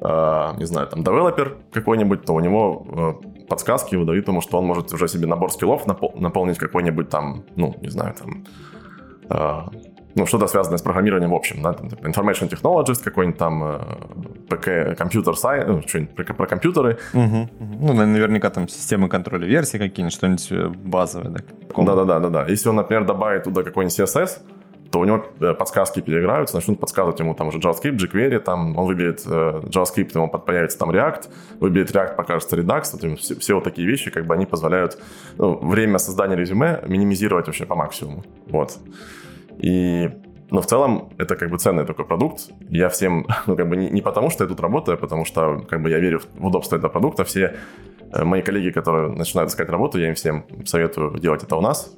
не 0.02 0.64
знаю, 0.64 0.86
там, 0.86 1.04
девелопер 1.04 1.58
какой-нибудь, 1.72 2.24
то 2.24 2.32
у 2.32 2.40
него 2.40 2.86
э, 3.22 3.44
подсказки 3.48 3.96
выдают 3.96 4.28
ему, 4.28 4.40
что 4.40 4.58
он 4.58 4.66
может 4.66 4.92
уже 4.92 5.08
себе 5.08 5.26
набор 5.26 5.52
скиллов 5.52 5.86
напол- 5.86 6.18
наполнить 6.18 6.58
какой-нибудь 6.58 7.10
там, 7.10 7.44
ну, 7.56 7.76
не 7.82 7.90
знаю, 7.90 8.14
там, 8.14 8.44
э, 9.28 9.76
ну, 10.14 10.26
что-то 10.26 10.46
связанное 10.46 10.78
с 10.78 10.82
программированием 10.82 11.30
в 11.30 11.34
общем, 11.34 11.62
да, 11.62 11.72
там, 11.72 11.88
типа, 11.88 12.06
information 12.06 12.48
technologist 12.48 13.04
какой-нибудь 13.04 13.38
там, 13.38 13.62
э, 13.62 13.78
ПК, 14.48 14.96
компьютер 14.96 15.36
сайт, 15.36 15.68
ну, 15.68 15.82
что-нибудь 15.86 16.14
про, 16.14 16.34
про 16.34 16.46
компьютеры. 16.46 16.98
Угу. 17.12 17.48
Ну, 17.58 17.92
наверняка 17.92 18.50
там 18.50 18.68
системы 18.68 19.08
контроля 19.08 19.46
версий 19.46 19.78
какие-нибудь, 19.78 20.14
что-нибудь 20.14 20.50
э, 20.50 20.68
базовое, 20.68 21.28
да? 21.28 21.40
Да-да-да, 21.76 22.28
да. 22.28 22.46
Если 22.46 22.68
он, 22.68 22.76
например, 22.76 23.04
добавит 23.04 23.44
туда 23.44 23.62
какой-нибудь 23.62 23.98
CSS, 24.00 24.40
то 24.90 24.98
у 25.00 25.04
него 25.04 25.24
э, 25.40 25.54
подсказки 25.54 26.00
переиграются, 26.00 26.56
начнут 26.56 26.80
подсказывать 26.80 27.20
ему 27.20 27.34
там 27.34 27.48
уже 27.48 27.58
JavaScript, 27.58 27.96
jQuery, 27.96 28.40
там 28.40 28.76
он 28.76 28.86
выберет 28.86 29.22
э, 29.26 29.62
JavaScript, 29.64 30.14
ему 30.14 30.28
появится 30.28 30.78
там 30.78 30.90
React, 30.90 31.28
выберет 31.60 31.90
React, 31.90 32.16
покажется 32.16 32.56
Redux, 32.56 32.82
вот, 32.92 33.20
все, 33.20 33.34
все 33.36 33.54
вот 33.54 33.64
такие 33.64 33.86
вещи, 33.86 34.10
как 34.10 34.26
бы 34.26 34.34
они 34.34 34.46
позволяют 34.46 34.98
ну, 35.38 35.56
время 35.58 35.98
создания 35.98 36.36
резюме 36.36 36.82
минимизировать 36.86 37.46
вообще 37.46 37.66
по 37.66 37.76
максимуму, 37.76 38.24
вот. 38.48 38.78
И 39.58 40.10
но 40.50 40.60
в 40.62 40.66
целом 40.66 41.10
это 41.18 41.36
как 41.36 41.50
бы 41.50 41.58
ценный 41.58 41.86
такой 41.86 42.04
продукт. 42.04 42.50
Я 42.68 42.88
всем, 42.88 43.26
ну 43.46 43.56
как 43.56 43.68
бы 43.68 43.76
не, 43.76 43.90
не 43.90 44.02
потому, 44.02 44.30
что 44.30 44.44
я 44.44 44.48
тут 44.48 44.60
работаю, 44.60 44.96
а 44.96 44.98
потому 44.98 45.24
что 45.24 45.64
как 45.68 45.82
бы 45.82 45.90
я 45.90 45.98
верю 45.98 46.20
в 46.20 46.46
удобство 46.46 46.76
этого 46.76 46.90
продукта. 46.90 47.24
Все 47.24 47.54
э, 48.12 48.24
мои 48.24 48.42
коллеги, 48.42 48.70
которые 48.70 49.10
начинают 49.12 49.50
искать 49.50 49.68
работу, 49.68 49.98
я 49.98 50.08
им 50.08 50.14
всем 50.14 50.44
советую 50.64 51.18
делать 51.18 51.44
это 51.44 51.56
у 51.56 51.60
нас. 51.60 51.94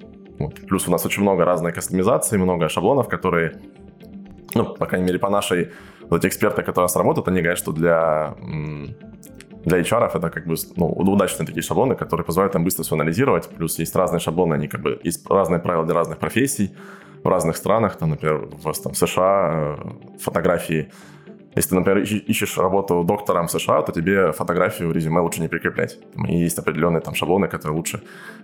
Вот. 0.47 0.61
Плюс 0.67 0.89
у 0.89 0.91
нас 0.91 1.07
очень 1.07 1.23
много 1.23 1.45
разной 1.45 1.73
кастомизации, 1.73 2.37
много 2.37 2.69
шаблонов, 2.69 3.09
которые, 3.09 3.61
ну, 4.55 4.65
по 4.65 4.87
крайней 4.87 5.07
мере, 5.07 5.19
по 5.19 5.31
нашей, 5.31 5.71
вот 6.09 6.25
эти 6.25 6.29
эксперты, 6.29 6.63
которые 6.63 6.85
у 6.85 6.89
нас 6.89 6.97
работают, 6.97 7.29
они 7.29 7.41
говорят, 7.41 7.59
что 7.59 7.73
для 7.73 8.35
для 9.65 9.79
HR 9.79 10.11
это 10.15 10.31
как 10.31 10.47
бы 10.47 10.57
ну, 10.77 10.87
удачные 10.87 11.47
такие 11.47 11.63
шаблоны, 11.63 11.95
которые 11.95 12.25
позволяют 12.25 12.53
там 12.53 12.65
быстро 12.65 12.83
все 12.83 12.95
анализировать. 12.95 13.49
Плюс 13.49 13.79
есть 13.79 13.95
разные 13.95 14.19
шаблоны, 14.21 14.55
они 14.55 14.69
как 14.69 14.83
бы 14.83 15.01
есть 15.05 15.29
разные 15.31 15.61
правила 15.61 15.85
для 15.85 15.95
разных 15.95 16.19
профессий 16.19 16.75
в 17.23 17.29
разных 17.29 17.57
странах. 17.57 17.97
Там, 17.97 18.11
например, 18.11 18.49
в 18.51 18.73
там, 18.83 18.95
США 18.95 19.77
э, 19.79 20.19
фотографии 20.19 20.91
если 21.55 21.71
ты, 21.71 21.75
например, 21.77 22.03
ищешь 22.03 22.57
работу 22.59 23.05
доктором 23.05 23.47
в 23.47 23.51
США, 23.51 23.83
то 23.83 23.93
тебе 23.93 24.33
фотографию 24.33 24.89
в 24.89 24.93
резюме 24.93 25.21
лучше 25.21 25.41
не 25.41 25.49
прикреплять. 25.49 25.99
И 26.29 26.37
есть 26.37 26.59
определенные 26.59 27.01
там 27.01 27.15
шаблоны, 27.15 27.49
которые 27.49 27.77
лучше 27.77 28.03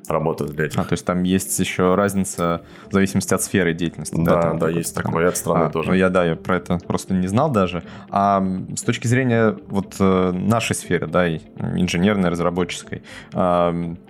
работают 0.08 0.52
для 0.52 0.66
этих. 0.66 0.78
А, 0.78 0.84
то 0.84 0.92
есть 0.92 1.04
там 1.04 1.22
есть 1.22 1.58
еще 1.58 1.94
разница 1.94 2.62
в 2.88 2.92
зависимости 2.92 3.34
от 3.34 3.42
сферы 3.42 3.74
деятельности. 3.74 4.14
Да, 4.18 4.42
да, 4.42 4.54
да 4.54 4.68
есть 4.68 4.94
такое, 4.94 5.24
и 5.24 5.28
от 5.28 5.36
страны 5.36 5.64
а, 5.64 5.70
тоже. 5.70 5.90
Ну, 5.90 5.94
я, 5.94 6.08
да, 6.08 6.24
я 6.24 6.36
про 6.36 6.56
это 6.56 6.78
просто 6.78 7.14
не 7.14 7.26
знал 7.26 7.50
даже. 7.50 7.82
А 8.10 8.44
с 8.76 8.82
точки 8.82 9.06
зрения 9.06 9.56
вот 9.68 9.96
э, 10.00 10.32
нашей 10.32 10.74
сферы, 10.74 11.06
да, 11.06 11.28
инженерной, 11.28 12.28
разработческой, 12.28 13.02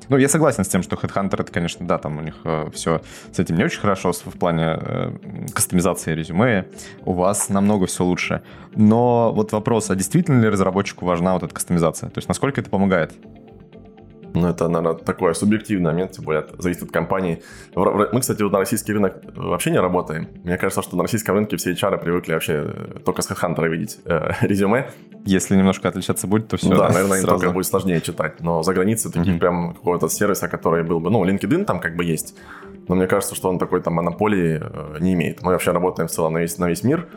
ну, 0.09 0.17
я 0.17 0.29
согласен 0.29 0.65
с 0.65 0.69
тем, 0.69 0.83
что 0.83 0.97
Headhunter, 0.97 1.41
это, 1.41 1.53
конечно, 1.53 1.87
да, 1.87 1.99
там 1.99 2.19
у 2.19 2.23
них 2.23 2.37
э, 2.45 2.71
все 2.73 3.03
с 3.31 3.39
этим 3.39 3.57
не 3.57 3.65
очень 3.65 3.81
хорошо 3.81 4.13
в 4.13 4.39
плане 4.39 4.79
э, 4.81 5.13
кастомизации 5.53 6.15
резюме. 6.15 6.67
У 7.05 7.13
вас 7.13 7.51
намного 7.51 7.87
все 7.87 8.05
лучше. 8.05 8.43
Но 8.89 9.33
вот 9.35 9.53
вопрос, 9.53 9.91
а 9.91 9.95
действительно 9.95 10.41
ли 10.41 10.49
разработчику 10.49 11.05
важна 11.05 11.35
вот 11.35 11.43
эта 11.43 11.55
кастомизация? 11.55 12.09
То 12.09 12.19
есть 12.19 12.29
насколько 12.29 12.61
это 12.61 12.71
помогает? 12.71 13.13
Ну, 14.35 14.49
это, 14.49 14.69
наверное, 14.69 14.95
такой 14.95 15.35
субъективный 15.35 15.91
момент, 15.91 16.13
тем 16.13 16.25
более 16.25 16.47
зависит 16.59 16.85
от 16.85 16.91
компании. 16.91 17.43
Мы, 17.75 18.21
кстати, 18.21 18.43
вот 18.43 18.53
на 18.53 18.59
российский 18.59 18.93
рынок 18.93 19.17
вообще 19.35 19.71
не 19.71 19.81
работаем. 19.81 20.29
Мне 20.45 20.57
кажется, 20.57 20.83
что 20.83 20.97
на 20.97 21.03
российском 21.03 21.35
рынке 21.35 21.57
все 21.57 21.73
HR 21.73 21.99
привыкли 21.99 22.33
вообще 22.33 22.53
э, 22.53 22.99
только 23.05 23.23
с 23.23 23.31
HeadHunter 23.31 23.69
видеть 23.69 23.99
э, 24.05 24.33
резюме. 24.47 24.91
Если 25.25 25.57
немножко 25.57 25.89
отличаться 25.89 26.27
будет, 26.27 26.49
то 26.49 26.57
все. 26.57 26.71
Да, 26.71 26.89
да 26.89 26.89
наверное, 26.89 27.21
сразу. 27.21 27.41
только 27.41 27.53
будет 27.53 27.67
сложнее 27.67 28.01
читать. 28.01 28.41
Но 28.41 28.63
за 28.63 28.73
границей 28.73 29.11
таких 29.11 29.35
mm-hmm. 29.35 29.39
прям 29.39 29.75
какого-то 29.75 30.09
сервиса, 30.09 30.49
который 30.49 30.85
был 30.85 31.01
бы... 31.01 31.11
Ну, 31.11 31.25
LinkedIn 31.25 31.65
там 31.65 31.81
как 31.81 31.97
бы 31.97 32.05
есть. 32.05 32.35
Но 32.87 32.95
мне 32.95 33.07
кажется, 33.07 33.35
что 33.35 33.49
он 33.49 33.59
такой 33.59 33.81
там 33.81 33.95
монополии 33.95 34.61
э, 34.63 34.99
не 35.01 35.15
имеет. 35.15 35.43
Мы 35.43 35.53
вообще 35.53 35.73
работаем 35.73 36.09
в 36.09 36.11
целом 36.11 36.35
на 36.35 36.39
весь, 36.39 36.59
на 36.59 36.69
весь 36.69 36.85
мир. 36.85 37.09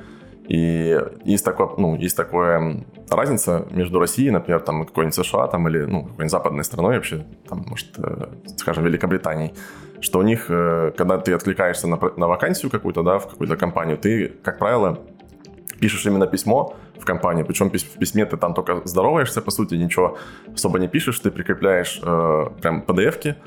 И 0.51 0.99
есть, 1.23 1.45
такое, 1.45 1.69
ну, 1.77 1.95
есть 1.95 2.17
такая 2.17 2.83
разница 3.09 3.65
между 3.71 3.99
Россией, 3.99 4.31
например, 4.31 4.59
там, 4.59 4.85
какой-нибудь 4.85 5.15
США, 5.15 5.47
там, 5.47 5.69
или, 5.69 5.85
ну, 5.85 6.01
какой-нибудь 6.01 6.31
западной 6.31 6.65
страной 6.65 6.95
вообще, 6.95 7.25
там, 7.47 7.63
может, 7.69 7.87
э, 7.97 8.27
скажем, 8.57 8.83
Великобританией, 8.83 9.53
что 10.01 10.19
у 10.19 10.23
них, 10.23 10.47
э, 10.49 10.91
когда 10.97 11.17
ты 11.19 11.31
откликаешься 11.31 11.87
на, 11.87 11.97
на 12.17 12.27
вакансию 12.27 12.69
какую-то, 12.69 13.01
да, 13.01 13.17
в 13.17 13.29
какую-то 13.29 13.55
компанию, 13.55 13.97
ты, 13.97 14.27
как 14.43 14.59
правило, 14.59 14.99
пишешь 15.79 16.05
именно 16.05 16.27
письмо 16.27 16.75
в 16.99 17.05
компанию, 17.05 17.45
причем 17.45 17.69
в 17.69 17.99
письме 17.99 18.25
ты 18.25 18.35
там 18.35 18.53
только 18.53 18.81
здороваешься, 18.83 19.41
по 19.41 19.51
сути, 19.51 19.75
ничего 19.75 20.17
особо 20.53 20.79
не 20.79 20.89
пишешь, 20.89 21.17
ты 21.19 21.31
прикрепляешь 21.31 22.01
э, 22.03 22.45
прям 22.61 22.83
PDF-ки, 22.85 23.37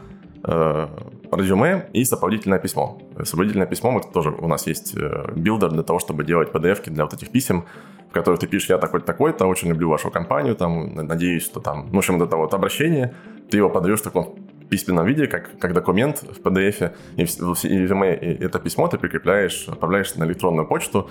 резюме 0.45 1.89
и 1.93 2.05
сопроводительное 2.05 2.59
письмо. 2.59 2.99
Сопроводительное 3.23 3.67
письмо, 3.67 3.99
это 3.99 4.09
тоже 4.09 4.31
у 4.31 4.47
нас 4.47 4.67
есть 4.67 4.95
э, 4.97 5.33
builder 5.35 5.71
для 5.71 5.83
того, 5.83 5.99
чтобы 5.99 6.25
делать 6.25 6.51
PDF-ки 6.51 6.91
для 6.91 7.05
вот 7.05 7.15
этих 7.15 7.31
писем, 7.31 7.65
в 8.11 8.13
которых 8.13 8.41
ты 8.41 8.47
пишешь, 8.47 8.69
я 8.69 8.79
такой-то, 8.79 9.07
такой-то, 9.07 9.47
очень 9.47 9.69
люблю 9.69 9.89
вашу 9.89 10.11
компанию, 10.11 10.55
там, 10.55 10.95
надеюсь, 10.95 11.45
что 11.45 11.61
там, 11.61 11.87
ну, 11.87 11.95
в 11.95 11.99
общем, 11.99 12.19
вот 12.19 12.29
это 12.29 12.37
вот 12.37 12.55
обращение, 12.55 13.15
ты 13.51 13.57
его 13.57 13.71
подаешь 13.71 14.01
в 14.01 14.03
таком 14.03 14.37
письменном 14.69 15.07
виде, 15.07 15.27
как, 15.27 15.59
как 15.59 15.73
документ 15.73 16.23
в 16.23 16.41
PDF, 16.41 16.93
и, 17.17 17.25
в, 17.25 17.65
и 17.65 17.79
резюме, 17.79 18.15
и 18.15 18.45
это 18.45 18.59
письмо 18.59 18.89
ты 18.89 18.99
прикрепляешь, 18.99 19.69
отправляешь 19.69 20.15
на 20.15 20.25
электронную 20.25 20.67
почту, 20.67 21.09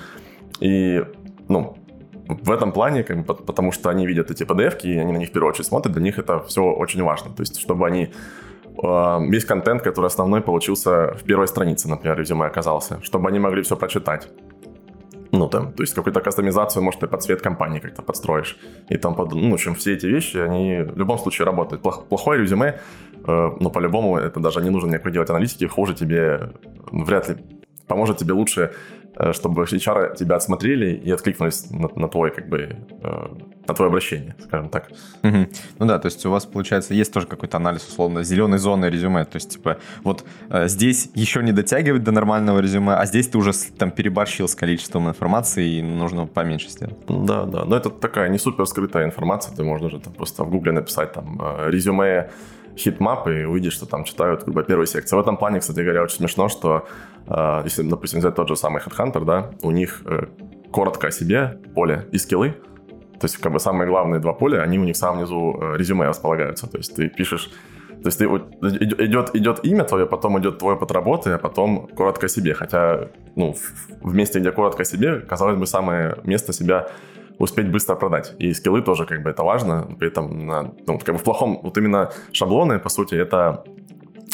и, 0.59 1.03
ну, 1.49 1.77
в 2.27 2.51
этом 2.51 2.71
плане, 2.71 3.03
как 3.03 3.25
бы, 3.25 3.35
потому 3.35 3.71
что 3.71 3.89
они 3.89 4.07
видят 4.07 4.31
эти 4.31 4.43
PDF, 4.43 4.81
и 4.83 4.97
они 4.97 5.11
на 5.11 5.17
них 5.17 5.29
в 5.29 5.31
первую 5.31 5.49
очередь 5.49 5.67
смотрят, 5.67 5.93
для 5.93 6.03
них 6.03 6.19
это 6.19 6.39
все 6.43 6.61
очень 6.63 7.03
важно. 7.03 7.31
То 7.33 7.41
есть, 7.41 7.59
чтобы 7.59 7.85
они 7.85 8.11
весь 8.75 9.45
контент, 9.45 9.81
который 9.81 10.07
основной 10.07 10.41
получился 10.41 11.13
в 11.13 11.23
первой 11.23 11.47
странице, 11.47 11.87
например, 11.87 12.17
резюме 12.17 12.45
оказался, 12.45 13.01
чтобы 13.03 13.29
они 13.29 13.39
могли 13.39 13.61
все 13.61 13.75
прочитать. 13.75 14.29
Ну, 15.31 15.47
там, 15.47 15.73
то 15.73 15.81
есть 15.81 15.95
какую-то 15.95 16.21
кастомизацию, 16.21 16.83
может, 16.83 16.99
ты 16.99 17.07
под 17.07 17.23
цвет 17.23 17.41
компании 17.41 17.79
как-то 17.79 18.03
подстроишь 18.03 18.55
и 18.89 18.97
там 18.97 19.15
под... 19.15 19.33
Ну, 19.33 19.49
в 19.49 19.53
общем, 19.53 19.73
все 19.73 19.93
эти 19.93 20.05
вещи, 20.05 20.37
они 20.37 20.83
в 20.83 20.95
любом 20.95 21.17
случае 21.17 21.47
работают. 21.47 21.81
Плохое 21.81 22.39
резюме, 22.39 22.79
э, 23.27 23.49
ну, 23.59 23.71
по-любому, 23.71 24.17
это 24.17 24.39
даже 24.39 24.61
не 24.61 24.69
нужно 24.69 24.89
никакой 24.89 25.11
делать 25.11 25.31
аналитики, 25.31 25.65
хуже 25.65 25.95
тебе 25.95 26.51
вряд 26.91 27.29
ли 27.29 27.37
поможет 27.87 28.17
тебе 28.17 28.33
лучше 28.33 28.73
чтобы 29.33 29.63
HR 29.63 30.15
тебя 30.15 30.35
отсмотрели 30.35 30.95
и 30.95 31.11
откликнулись 31.11 31.69
на, 31.69 31.89
на 31.95 32.07
твой, 32.07 32.31
как 32.31 32.49
бы, 32.49 32.77
э, 33.01 33.27
на 33.67 33.73
твое 33.73 33.89
обращение, 33.89 34.35
скажем 34.39 34.69
так. 34.69 34.89
Угу. 35.23 35.37
Ну 35.79 35.85
да, 35.85 35.99
то 35.99 36.07
есть 36.07 36.25
у 36.25 36.31
вас, 36.31 36.45
получается, 36.45 36.93
есть 36.93 37.13
тоже 37.13 37.27
какой-то 37.27 37.57
анализ, 37.57 37.87
условно, 37.87 38.23
зеленой 38.23 38.57
зоны 38.57 38.85
резюме, 38.85 39.25
то 39.25 39.35
есть, 39.35 39.51
типа, 39.51 39.77
вот 40.03 40.25
э, 40.49 40.67
здесь 40.67 41.09
еще 41.13 41.43
не 41.43 41.51
дотягивать 41.51 42.03
до 42.03 42.11
нормального 42.11 42.59
резюме, 42.59 42.93
а 42.93 43.05
здесь 43.05 43.27
ты 43.27 43.37
уже 43.37 43.51
там 43.77 43.91
переборщил 43.91 44.47
с 44.47 44.55
количеством 44.55 45.07
информации, 45.07 45.77
и 45.77 45.81
нужно 45.81 46.25
поменьше 46.25 46.69
сделать. 46.69 46.97
Да, 47.07 47.45
да, 47.45 47.65
но 47.65 47.75
это 47.75 47.89
такая 47.89 48.29
не 48.29 48.39
супер 48.39 48.65
скрытая 48.65 49.05
информация, 49.05 49.55
ты 49.55 49.63
можешь 49.63 49.87
уже 49.87 49.99
там 49.99 50.13
просто 50.13 50.43
в 50.43 50.49
гугле 50.49 50.71
написать 50.71 51.13
там 51.13 51.39
э, 51.41 51.69
резюме 51.69 52.31
heatmap 52.77 53.27
и 53.27 53.45
увидишь, 53.45 53.73
что 53.73 53.85
там 53.85 54.03
читают 54.03 54.43
как 54.43 54.53
бы 54.53 54.63
первую 54.63 54.87
секцию. 54.87 55.19
В 55.19 55.21
этом 55.21 55.37
плане, 55.37 55.59
кстати 55.59 55.79
говоря, 55.79 56.03
очень 56.03 56.17
смешно, 56.17 56.49
что 56.49 56.87
э, 57.27 57.61
если, 57.65 57.83
допустим, 57.83 58.19
взять 58.19 58.35
тот 58.35 58.47
же 58.47 58.55
самый 58.55 58.81
Headhunter, 58.81 59.25
да, 59.25 59.51
у 59.61 59.71
них 59.71 60.01
э, 60.05 60.25
коротко 60.71 61.07
о 61.07 61.11
себе 61.11 61.59
поле 61.75 62.07
и 62.11 62.17
скиллы, 62.17 62.55
то 63.19 63.25
есть 63.25 63.37
как 63.37 63.53
бы 63.53 63.59
самые 63.59 63.87
главные 63.87 64.19
два 64.19 64.33
поля, 64.33 64.61
они 64.61 64.79
у 64.79 64.83
них 64.83 64.95
в 64.95 64.99
самом 64.99 65.19
низу 65.21 65.57
э, 65.61 65.77
резюме 65.77 66.07
располагаются. 66.07 66.67
То 66.67 66.77
есть 66.77 66.95
ты 66.95 67.09
пишешь 67.09 67.51
то 68.03 68.07
есть 68.07 68.17
ты, 68.17 68.25
идет, 68.25 69.33
идет 69.33 69.63
имя 69.63 69.85
твое, 69.85 70.05
потом 70.05 70.37
идет 70.37 70.59
твой 70.59 70.73
опыт 70.73 70.91
работы, 70.91 71.31
а 71.31 71.37
потом 71.37 71.87
коротко 71.87 72.25
о 72.25 72.29
себе. 72.29 72.53
Хотя, 72.53 73.07
ну, 73.37 73.55
в 74.01 74.13
месте, 74.13 74.39
где 74.39 74.51
коротко 74.51 74.81
о 74.81 74.85
себе, 74.85 75.21
казалось 75.21 75.57
бы, 75.57 75.65
самое 75.65 76.17
место 76.25 76.51
себя 76.51 76.89
успеть 77.39 77.69
быстро 77.69 77.95
продать. 77.95 78.33
И 78.39 78.53
скиллы 78.53 78.81
тоже 78.81 79.05
как 79.05 79.23
бы 79.23 79.29
это 79.29 79.43
важно. 79.43 79.87
При 79.99 80.07
этом, 80.07 80.47
ну, 80.87 80.99
как 80.99 81.15
бы 81.15 81.19
в 81.19 81.23
плохом, 81.23 81.59
вот 81.63 81.77
именно 81.77 82.11
шаблоны, 82.31 82.79
по 82.79 82.89
сути, 82.89 83.15
это 83.15 83.63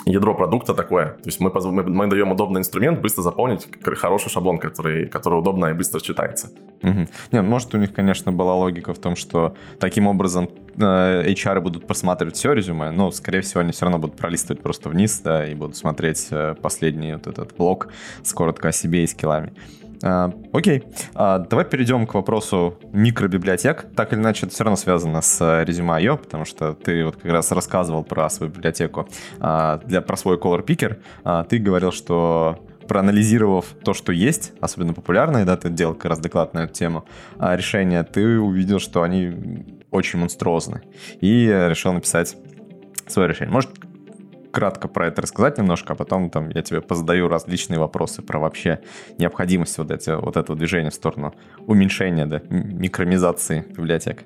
ядро 0.05 0.33
продукта 0.33 0.73
такое. 0.73 1.05
То 1.05 1.25
есть 1.25 1.39
мы, 1.39 1.51
мы, 1.51 1.83
мы 1.83 2.07
даем 2.07 2.31
удобный 2.31 2.59
инструмент 2.59 2.99
быстро 2.99 3.21
заполнить 3.21 3.67
хороший 3.83 4.29
шаблон, 4.29 4.57
который, 4.57 5.07
который 5.07 5.39
удобно 5.39 5.67
и 5.67 5.73
быстро 5.73 5.99
читается. 5.99 6.49
Угу. 6.81 7.07
Не, 7.31 7.41
может, 7.41 7.73
у 7.75 7.77
них, 7.77 7.93
конечно, 7.93 8.31
была 8.31 8.55
логика 8.55 8.93
в 8.93 8.99
том, 8.99 9.15
что 9.15 9.55
таким 9.79 10.07
образом 10.07 10.49
э, 10.77 11.23
HR 11.27 11.59
будут 11.61 11.87
просматривать 11.87 12.35
все 12.35 12.53
резюме, 12.53 12.91
но, 12.91 13.11
скорее 13.11 13.41
всего, 13.41 13.61
они 13.61 13.71
все 13.71 13.85
равно 13.85 13.99
будут 13.99 14.17
пролистывать 14.17 14.61
просто 14.61 14.89
вниз, 14.89 15.19
да, 15.19 15.45
и 15.45 15.55
будут 15.55 15.75
смотреть 15.75 16.27
э, 16.31 16.55
последний 16.61 17.13
вот 17.13 17.27
этот 17.27 17.55
блок 17.55 17.89
с 18.23 18.33
коротко 18.33 18.69
о 18.69 18.71
себе 18.71 19.03
и 19.03 19.07
скиллами. 19.07 19.53
А, 20.01 20.31
окей, 20.53 20.83
а, 21.13 21.39
давай 21.39 21.65
перейдем 21.65 22.07
к 22.07 22.13
вопросу 22.13 22.77
микробиблиотек. 22.93 23.87
Так 23.95 24.13
или 24.13 24.19
иначе, 24.19 24.45
это 24.45 24.55
все 24.55 24.63
равно 24.63 24.77
связано 24.77 25.21
с 25.21 25.41
э, 25.41 25.65
резюме 25.65 26.15
потому 26.15 26.45
что 26.45 26.73
ты 26.73 27.05
вот 27.05 27.17
как 27.17 27.31
раз 27.31 27.51
рассказывал 27.51 28.03
про 28.03 28.29
свою 28.29 28.51
библиотеку, 28.51 29.07
а, 29.39 29.77
для, 29.85 30.01
про 30.01 30.15
свой 30.15 30.37
Color 30.37 30.65
Picker. 30.65 30.97
А, 31.23 31.43
ты 31.43 31.57
говорил, 31.57 31.91
что 31.91 32.65
проанализировав 32.87 33.65
то, 33.83 33.93
что 33.93 34.11
есть, 34.11 34.53
особенно 34.61 34.93
популярные, 34.93 35.45
да, 35.45 35.57
ты 35.57 35.69
делал 35.69 35.93
как 35.93 36.05
раз 36.05 36.19
доклад 36.19 36.53
на 36.53 36.63
эту 36.63 36.73
тему, 36.73 37.05
а, 37.37 37.55
решения, 37.55 38.03
ты 38.03 38.39
увидел, 38.39 38.79
что 38.79 39.03
они 39.03 39.65
очень 39.91 40.19
монструозны. 40.19 40.81
И 41.19 41.45
решил 41.47 41.93
написать 41.93 42.37
свое 43.07 43.29
решение. 43.29 43.51
Может, 43.51 43.71
кратко 44.51 44.87
про 44.87 45.07
это 45.07 45.21
рассказать 45.21 45.57
немножко, 45.57 45.93
а 45.93 45.95
потом 45.95 46.29
там 46.29 46.49
я 46.49 46.61
тебе 46.61 46.81
позадаю 46.81 47.27
различные 47.27 47.79
вопросы 47.79 48.21
про 48.21 48.39
вообще 48.39 48.79
необходимость 49.17 49.77
вот, 49.77 49.91
эти, 49.91 50.09
вот 50.09 50.37
этого 50.37 50.57
движения 50.57 50.89
в 50.89 50.93
сторону 50.93 51.33
уменьшения, 51.67 52.25
да, 52.25 52.41
микромизации 52.49 53.65
библиотек. 53.69 54.23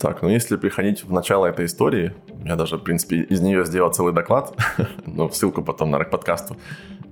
Так, 0.00 0.22
ну 0.22 0.30
если 0.30 0.56
приходить 0.56 1.04
в 1.04 1.12
начало 1.12 1.46
этой 1.46 1.66
истории, 1.66 2.14
я 2.44 2.56
даже, 2.56 2.78
в 2.78 2.82
принципе, 2.82 3.16
из 3.16 3.40
нее 3.40 3.66
сделал 3.66 3.92
целый 3.92 4.14
доклад, 4.14 4.56
но 5.06 5.28
ссылку 5.28 5.62
потом 5.62 5.90
на 5.90 5.98
рэк-подкасту 5.98 6.56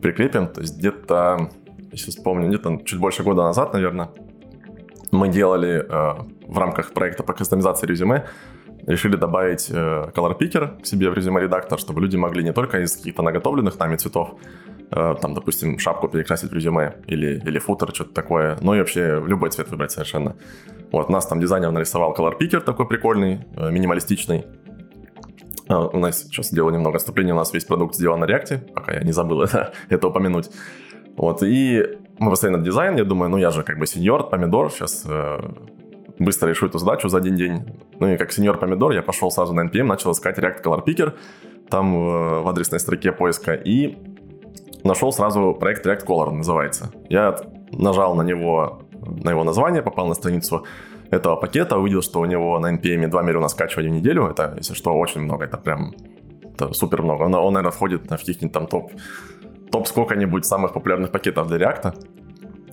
прикрепим. 0.01 0.49
То 0.49 0.63
есть 0.63 0.79
где-то, 0.79 1.51
если 1.93 2.11
вспомню, 2.11 2.49
где-то 2.49 2.81
чуть 2.85 2.99
больше 2.99 3.23
года 3.23 3.43
назад, 3.43 3.75
наверное, 3.75 4.11
мы 5.11 5.29
делали 5.29 5.85
э, 5.87 6.15
в 6.47 6.59
рамках 6.59 6.93
проекта 6.93 7.23
по 7.23 7.33
кастомизации 7.33 7.87
резюме 7.87 8.27
решили 8.89 9.17
добавить 9.17 9.71
э, 9.71 10.11
color 10.15 10.39
picker 10.39 10.81
к 10.81 10.87
себе 10.87 11.11
в 11.11 11.15
резюме 11.15 11.43
редактор, 11.43 11.79
чтобы 11.79 12.01
люди 12.01 12.17
могли 12.17 12.43
не 12.43 12.53
только 12.53 12.81
из 12.81 12.97
каких-то 12.97 13.23
наготовленных 13.23 13.79
нами 13.79 13.97
цветов, 13.97 14.35
э, 14.91 15.15
там, 15.21 15.35
допустим, 15.35 15.79
шапку 15.79 16.09
перекрасить 16.09 16.51
в 16.51 16.55
резюме 16.55 16.95
или, 17.07 17.41
или 17.45 17.59
футер, 17.59 17.95
что-то 17.95 18.15
такое, 18.15 18.57
но 18.63 18.75
и 18.75 18.79
вообще 18.79 19.23
любой 19.27 19.51
цвет 19.51 19.69
выбрать 19.71 19.93
совершенно. 19.93 20.37
Вот, 20.91 21.11
нас 21.11 21.27
там 21.27 21.39
дизайнер 21.39 21.71
нарисовал 21.71 22.15
color 22.15 22.39
picker 22.41 22.61
такой 22.61 22.89
прикольный, 22.89 23.41
э, 23.57 23.71
минималистичный. 23.71 24.47
Uh, 25.69 25.91
у 25.93 25.99
нас 25.99 26.23
сейчас 26.23 26.49
сделаю 26.49 26.73
немного 26.73 26.97
отступления, 26.97 27.35
у 27.35 27.37
нас 27.37 27.53
весь 27.53 27.67
продукт 27.67 27.95
сделан 27.95 28.21
на 28.21 28.25
React, 28.25 28.73
пока 28.73 28.95
я 28.95 29.01
не 29.03 29.13
забыл 29.13 29.43
это, 29.43 29.75
это 29.91 30.09
упомянуть. 30.09 30.49
Вот, 31.15 31.43
и 31.43 31.85
мы 32.19 32.33
на 32.43 32.59
дизайн, 32.59 32.97
я 32.97 33.05
думаю, 33.05 33.29
ну 33.29 33.37
я 33.37 33.51
же 33.51 33.63
как 33.63 33.79
бы 33.79 33.87
сеньор, 33.87 34.31
помидор, 34.31 34.71
сейчас 34.71 35.05
быстро 36.19 36.49
решу 36.49 36.67
эту 36.67 36.79
задачу 36.79 37.09
за 37.09 37.19
один 37.19 37.37
день. 37.37 37.65
Ну 38.01 38.09
и 38.09 38.17
как 38.17 38.33
сеньор 38.33 38.59
помидор 38.59 38.93
я 38.93 39.03
пошел 39.03 39.31
сразу 39.31 39.53
на 39.53 39.67
NPM, 39.67 39.85
начал 39.85 40.13
искать 40.13 40.39
React 40.39 40.63
Color 40.63 40.85
Picker 40.85 41.15
там 41.71 41.95
в, 41.95 42.43
в 42.43 42.49
адресной 42.49 42.81
строке 42.81 43.13
поиска 43.13 43.55
и 43.55 43.99
нашел 44.85 45.13
сразу 45.13 45.57
проект 45.59 45.87
React 45.87 46.07
Color 46.07 46.31
называется. 46.31 46.91
Я 47.09 47.37
нажал 47.73 48.15
на 48.15 48.23
него, 48.23 48.83
на 49.25 49.31
его 49.31 49.45
название, 49.45 49.83
попал 49.83 50.07
на 50.07 50.15
страницу 50.15 50.65
этого 51.11 51.37
пакета, 51.37 51.79
увидел, 51.79 52.03
что 52.03 52.21
у 52.21 52.25
него 52.25 52.59
на 52.59 52.75
NPM 52.75 53.09
2 53.09 53.23
миллиона 53.23 53.49
скачиваний 53.49 53.91
в 53.91 53.95
неделю. 53.95 54.27
Это, 54.27 54.55
если 54.57 54.75
что, 54.75 54.95
очень 54.95 55.23
много. 55.23 55.45
Это 55.45 55.57
прям 55.57 55.95
это 56.55 56.73
супер 56.75 57.03
много. 57.03 57.25
Он, 57.25 57.35
он 57.35 57.53
наверное, 57.53 57.73
входит 57.73 58.05
в 58.05 58.09
каких-нибудь 58.09 58.53
там 58.53 58.67
топ, 58.67 58.93
топ 59.71 59.87
сколько-нибудь 59.87 60.45
самых 60.45 60.73
популярных 60.73 61.11
пакетов 61.11 61.49
для 61.49 61.59
React. 61.59 61.95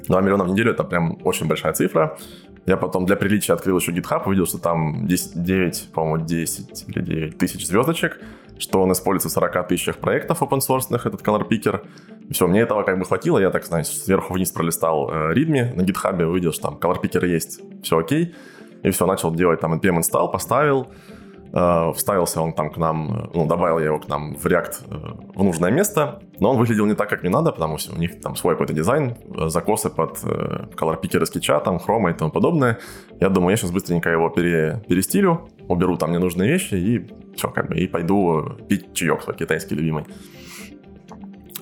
2 0.08 0.21
миллиона 0.21 0.43
в 0.43 0.49
неделю 0.49 0.71
это 0.71 0.84
прям 0.84 1.17
очень 1.23 1.47
большая 1.47 1.73
цифра. 1.73 2.17
Я 2.65 2.78
потом 2.78 3.06
для 3.06 3.15
приличия 3.15 3.54
открыл 3.54 3.78
еще 3.78 3.91
GitHub, 3.91 4.23
увидел, 4.25 4.47
что 4.47 4.58
там 4.58 5.08
10, 5.08 5.43
9, 5.43 5.89
по-моему, 5.93 6.25
10 6.25 6.86
или 6.89 7.01
9 7.01 7.38
тысяч 7.38 7.67
звездочек, 7.67 8.19
что 8.58 8.82
он 8.82 8.91
используется 8.91 9.30
в 9.30 9.32
40 9.32 9.67
тысячах 9.67 9.97
проектов 9.97 10.41
open 10.41 10.60
source, 10.60 10.95
этот 10.95 11.21
Color 11.21 11.47
Picker. 11.47 11.86
Все, 12.32 12.47
мне 12.47 12.62
этого 12.62 12.82
как 12.84 12.97
бы 12.97 13.06
хватило, 13.06 13.38
я 13.38 13.51
так, 13.51 13.65
знаешь, 13.65 13.88
сверху 13.88 14.34
вниз 14.34 14.51
пролистал 14.51 15.12
э, 15.12 15.34
readme 15.34 15.75
на 15.75 15.82
GitHub, 15.82 16.23
увидел, 16.23 16.54
что 16.54 16.69
там 16.69 16.80
Color 16.82 17.01
Picker 17.04 17.28
есть, 17.28 17.62
все 17.84 17.99
окей. 17.99 18.34
И 18.82 18.89
все, 18.89 19.06
начал 19.06 19.34
делать 19.34 19.60
там 19.60 19.73
npm 19.73 19.99
install, 19.99 20.32
поставил, 20.32 20.88
Э, 21.57 21.93
вставился 21.93 22.41
он 22.41 22.51
там 22.51 22.69
к 22.69 22.75
нам, 22.75 23.29
ну, 23.33 23.47
добавил 23.47 23.79
я 23.79 23.85
его 23.85 23.99
к 23.99 24.09
нам 24.09 24.35
в 24.35 24.45
React 24.45 24.73
э, 24.89 24.95
в 25.35 25.41
нужное 25.41 25.71
место, 25.71 26.21
но 26.41 26.51
он 26.51 26.57
выглядел 26.57 26.85
не 26.85 26.95
так, 26.95 27.09
как 27.09 27.21
мне 27.21 27.31
надо, 27.31 27.53
потому 27.53 27.77
что 27.77 27.95
у 27.95 27.97
них 27.97 28.19
там 28.19 28.35
свой 28.35 28.55
какой-то 28.55 28.73
дизайн, 28.73 29.15
э, 29.33 29.47
закосы 29.47 29.89
под 29.89 30.17
color 30.17 31.01
picker 31.01 31.25
скетча, 31.25 31.61
там, 31.61 31.79
хрома 31.79 32.11
и 32.11 32.13
тому 32.13 32.29
подобное. 32.29 32.79
Я 33.21 33.29
думаю, 33.29 33.51
я 33.51 33.57
сейчас 33.57 33.71
быстренько 33.71 34.09
его 34.09 34.29
пере, 34.29 34.83
перестилю, 34.89 35.47
уберу 35.69 35.95
там 35.95 36.11
ненужные 36.11 36.51
вещи 36.51 36.73
и 36.75 37.07
все, 37.37 37.49
как 37.49 37.69
бы, 37.69 37.77
и 37.77 37.87
пойду 37.87 38.57
пить 38.67 38.93
чаек 38.93 39.21
свой 39.21 39.37
китайский 39.37 39.75
любимый. 39.75 40.03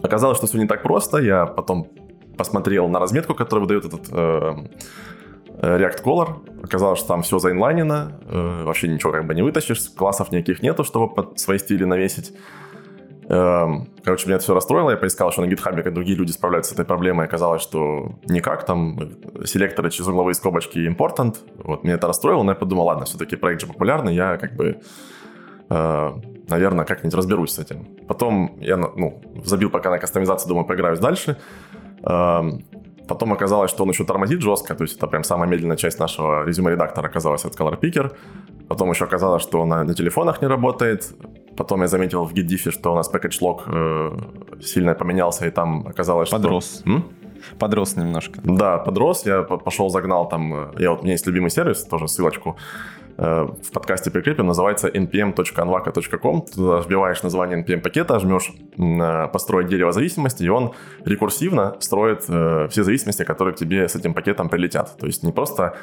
Оказалось, 0.01 0.38
что 0.39 0.47
все 0.47 0.58
не 0.58 0.67
так 0.67 0.82
просто. 0.82 1.19
Я 1.19 1.45
потом 1.45 1.88
посмотрел 2.36 2.89
на 2.89 2.99
разметку, 2.99 3.36
которую 3.36 3.67
выдает 3.67 3.86
этот 3.86 4.08
э, 4.12 4.53
React 5.63 6.04
Color. 6.04 6.63
Оказалось, 6.63 6.99
что 6.99 7.08
там 7.08 7.21
все 7.21 7.39
заинлайнено, 7.39 8.19
э, 8.28 8.63
вообще 8.63 8.88
ничего 8.88 9.12
как 9.12 9.26
бы 9.26 9.34
не 9.36 9.41
вытащишь, 9.41 9.89
классов 9.95 10.32
никаких 10.32 10.62
нету, 10.62 10.84
чтобы 10.84 11.13
под 11.13 11.39
свои 11.39 11.58
стили 11.58 11.84
навесить. 11.84 12.34
Эм, 13.30 13.88
короче, 14.04 14.26
меня 14.26 14.36
это 14.36 14.43
все 14.43 14.54
расстроило, 14.54 14.91
я 14.91 14.97
поискал 14.97 15.30
еще 15.30 15.41
на 15.41 15.47
гитхабе, 15.47 15.82
как 15.82 15.93
другие 15.93 16.17
люди 16.17 16.32
справляются 16.32 16.71
с 16.71 16.73
этой 16.73 16.86
проблемой, 16.86 17.26
оказалось, 17.26 17.62
что 17.62 18.15
никак, 18.26 18.65
там 18.65 18.99
селекторы 19.45 19.91
через 19.91 20.08
угловые 20.08 20.36
скобочки 20.36 20.78
important, 20.78 21.38
вот, 21.63 21.84
меня 21.84 21.95
это 21.95 22.08
расстроило, 22.08 22.43
но 22.43 22.52
я 22.52 22.56
подумал, 22.56 22.86
ладно, 22.88 23.06
все-таки 23.06 23.38
проект 23.38 23.62
же 23.62 23.67
популярный, 23.67 24.13
я 24.13 24.38
как 24.38 24.56
бы, 24.56 24.82
э, 25.69 26.12
наверное, 26.49 26.86
как-нибудь 26.86 27.13
разберусь 27.13 27.52
с 27.52 27.60
этим. 27.60 27.86
Потом 28.08 28.58
я, 28.60 28.76
ну, 28.76 29.21
забил 29.45 29.69
пока 29.69 29.89
на 29.89 29.99
кастомизацию, 29.99 30.49
думаю, 30.49 30.65
поиграюсь 30.65 30.99
дальше. 30.99 31.38
Эм, 32.04 32.65
Потом 33.08 33.34
оказалось, 33.34 33.70
что 33.72 33.84
он 33.84 33.89
еще 33.89 34.06
тормозит 34.06 34.42
жестко, 34.42 34.76
то 34.76 34.84
есть 34.84 34.98
это 34.98 35.08
прям 35.08 35.24
самая 35.24 35.50
медленная 35.50 35.78
часть 35.78 36.00
нашего 36.00 36.46
резюме-редактора 36.46 37.08
оказалась 37.08 37.46
от 37.46 37.56
Color 37.56 37.80
Picker. 37.80 38.12
Потом 38.70 38.89
еще 38.89 39.06
оказалось, 39.06 39.44
что 39.44 39.62
он 39.62 39.70
на, 39.70 39.84
на 39.84 39.94
телефонах 39.94 40.42
не 40.42 40.48
работает. 40.48 41.13
Потом 41.58 41.82
я 41.82 41.88
заметил 41.88 42.24
в 42.24 42.34
GitDiff, 42.34 42.72
что 42.72 42.94
у 42.94 42.96
нас 42.96 43.13
package 43.13 43.39
log 43.42 43.62
э, 43.68 44.62
сильно 44.62 44.96
поменялся, 44.96 45.46
и 45.46 45.52
там 45.52 45.86
оказалось, 45.88 46.30
подрос. 46.30 46.80
что... 46.80 46.89
М? 46.89 47.04
Подрос 47.60 47.98
немножко. 47.98 48.39
Да, 48.44 48.78
подрос. 48.78 49.26
Я 49.26 49.44
пошел, 49.44 49.89
загнал 49.89 50.30
там... 50.30 50.54
Э, 50.54 50.72
я, 50.78 50.92
вот, 50.92 51.02
у 51.02 51.04
меня 51.04 51.13
есть 51.13 51.28
любимый 51.28 51.50
сервис, 51.50 51.84
тоже 51.84 52.08
ссылочку 52.08 52.56
в 53.17 53.71
подкасте 53.71 54.10
прикрепим, 54.10 54.47
называется 54.47 54.88
npm.anvaka.com. 54.88 56.41
Туда 56.41 56.80
вбиваешь 56.80 57.21
название 57.21 57.63
npm-пакета, 57.63 58.19
жмешь 58.19 58.52
построить 59.32 59.67
дерево 59.67 59.91
зависимости, 59.91 60.43
и 60.43 60.49
он 60.49 60.73
рекурсивно 61.06 61.76
строит 61.80 62.26
э, 62.28 62.67
все 62.69 62.84
зависимости, 62.84 63.23
которые 63.23 63.54
к 63.54 63.58
тебе 63.58 63.88
с 63.88 63.95
этим 63.95 64.13
пакетом 64.13 64.49
прилетят. 64.49 64.97
То 64.97 65.06
есть 65.06 65.23
не 65.23 65.32
просто, 65.32 65.76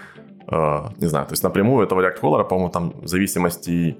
э, 0.48 0.80
не 0.98 1.06
знаю, 1.06 1.26
то 1.26 1.32
есть 1.32 1.42
напрямую 1.42 1.86
этого 1.86 2.00
React 2.00 2.20
Color, 2.20 2.48
по-моему, 2.48 2.70
там 2.70 2.94
зависимости 3.04 3.96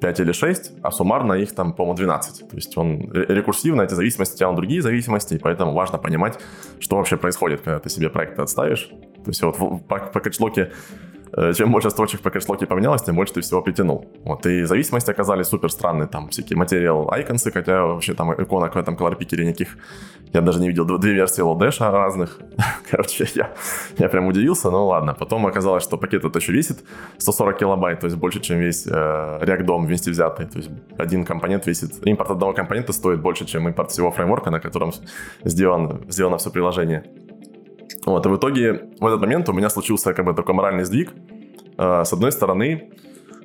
5 0.00 0.20
или 0.20 0.32
6, 0.32 0.72
а 0.82 0.90
суммарно 0.90 1.34
их 1.34 1.54
там, 1.54 1.72
по-моему, 1.72 1.96
12. 1.96 2.48
То 2.48 2.56
есть 2.56 2.76
он 2.76 3.10
рекурсивно 3.12 3.82
эти 3.82 3.94
зависимости 3.94 4.38
тянут 4.38 4.56
другие 4.56 4.82
зависимости, 4.82 5.34
и 5.34 5.38
поэтому 5.38 5.72
важно 5.72 5.98
понимать, 5.98 6.38
что 6.78 6.96
вообще 6.96 7.16
происходит, 7.16 7.62
когда 7.62 7.78
ты 7.78 7.90
себе 7.90 8.10
проект 8.10 8.38
отставишь. 8.38 8.88
То 9.24 9.30
есть 9.30 9.42
вот 9.42 9.58
в 9.58 9.78
пакет-локе 9.78 10.62
Э, 10.64 11.13
чем 11.54 11.72
больше 11.72 11.90
строчек 11.90 12.20
по 12.20 12.30
кэшлоке 12.30 12.66
поменялось, 12.66 13.02
тем 13.02 13.16
больше 13.16 13.34
ты 13.34 13.40
всего 13.40 13.62
притянул. 13.62 14.06
Вот, 14.24 14.46
и 14.46 14.64
зависимости 14.64 15.10
оказались 15.10 15.46
супер 15.46 15.70
странные, 15.70 16.06
там 16.06 16.28
всякие 16.28 16.56
материал 16.56 17.10
айконсы, 17.10 17.50
хотя 17.50 17.82
вообще 17.82 18.14
там 18.14 18.32
иконок 18.32 18.74
в 18.74 18.78
этом 18.78 18.96
колорпикере 18.96 19.44
никаких, 19.46 19.76
я 20.32 20.40
даже 20.40 20.60
не 20.60 20.68
видел, 20.68 20.84
две 20.98 21.12
версии 21.12 21.42
Lodash 21.42 21.78
разных. 21.90 22.40
Короче, 22.90 23.26
я, 23.34 23.52
я 23.98 24.08
прям 24.08 24.26
удивился, 24.26 24.70
но 24.70 24.86
ладно. 24.86 25.14
Потом 25.14 25.46
оказалось, 25.46 25.82
что 25.82 25.96
пакет 25.96 26.24
это 26.24 26.38
еще 26.38 26.52
весит 26.52 26.84
140 27.18 27.58
килобайт, 27.58 28.00
то 28.00 28.06
есть 28.06 28.16
больше, 28.16 28.40
чем 28.40 28.58
весь 28.58 28.86
э, 28.86 28.90
React 28.90 29.66
DOM 29.66 29.86
вместе 29.86 30.10
взятый. 30.10 30.46
То 30.46 30.58
есть 30.58 30.70
один 30.98 31.24
компонент 31.24 31.66
весит, 31.66 32.06
импорт 32.06 32.30
одного 32.30 32.52
компонента 32.52 32.92
стоит 32.92 33.20
больше, 33.20 33.44
чем 33.44 33.68
импорт 33.68 33.90
всего 33.90 34.10
фреймворка, 34.10 34.50
на 34.50 34.60
котором 34.60 34.92
сделан, 35.44 36.04
сделано 36.08 36.36
все 36.38 36.50
приложение. 36.50 37.04
Вот, 38.06 38.26
и 38.26 38.28
в 38.28 38.36
итоге 38.36 38.90
в 39.00 39.06
этот 39.06 39.20
момент 39.20 39.48
у 39.48 39.52
меня 39.52 39.70
случился 39.70 40.12
как 40.12 40.24
бы 40.24 40.34
такой 40.34 40.54
моральный 40.54 40.84
сдвиг. 40.84 41.12
А, 41.76 42.04
с 42.04 42.12
одной 42.12 42.32
стороны, 42.32 42.90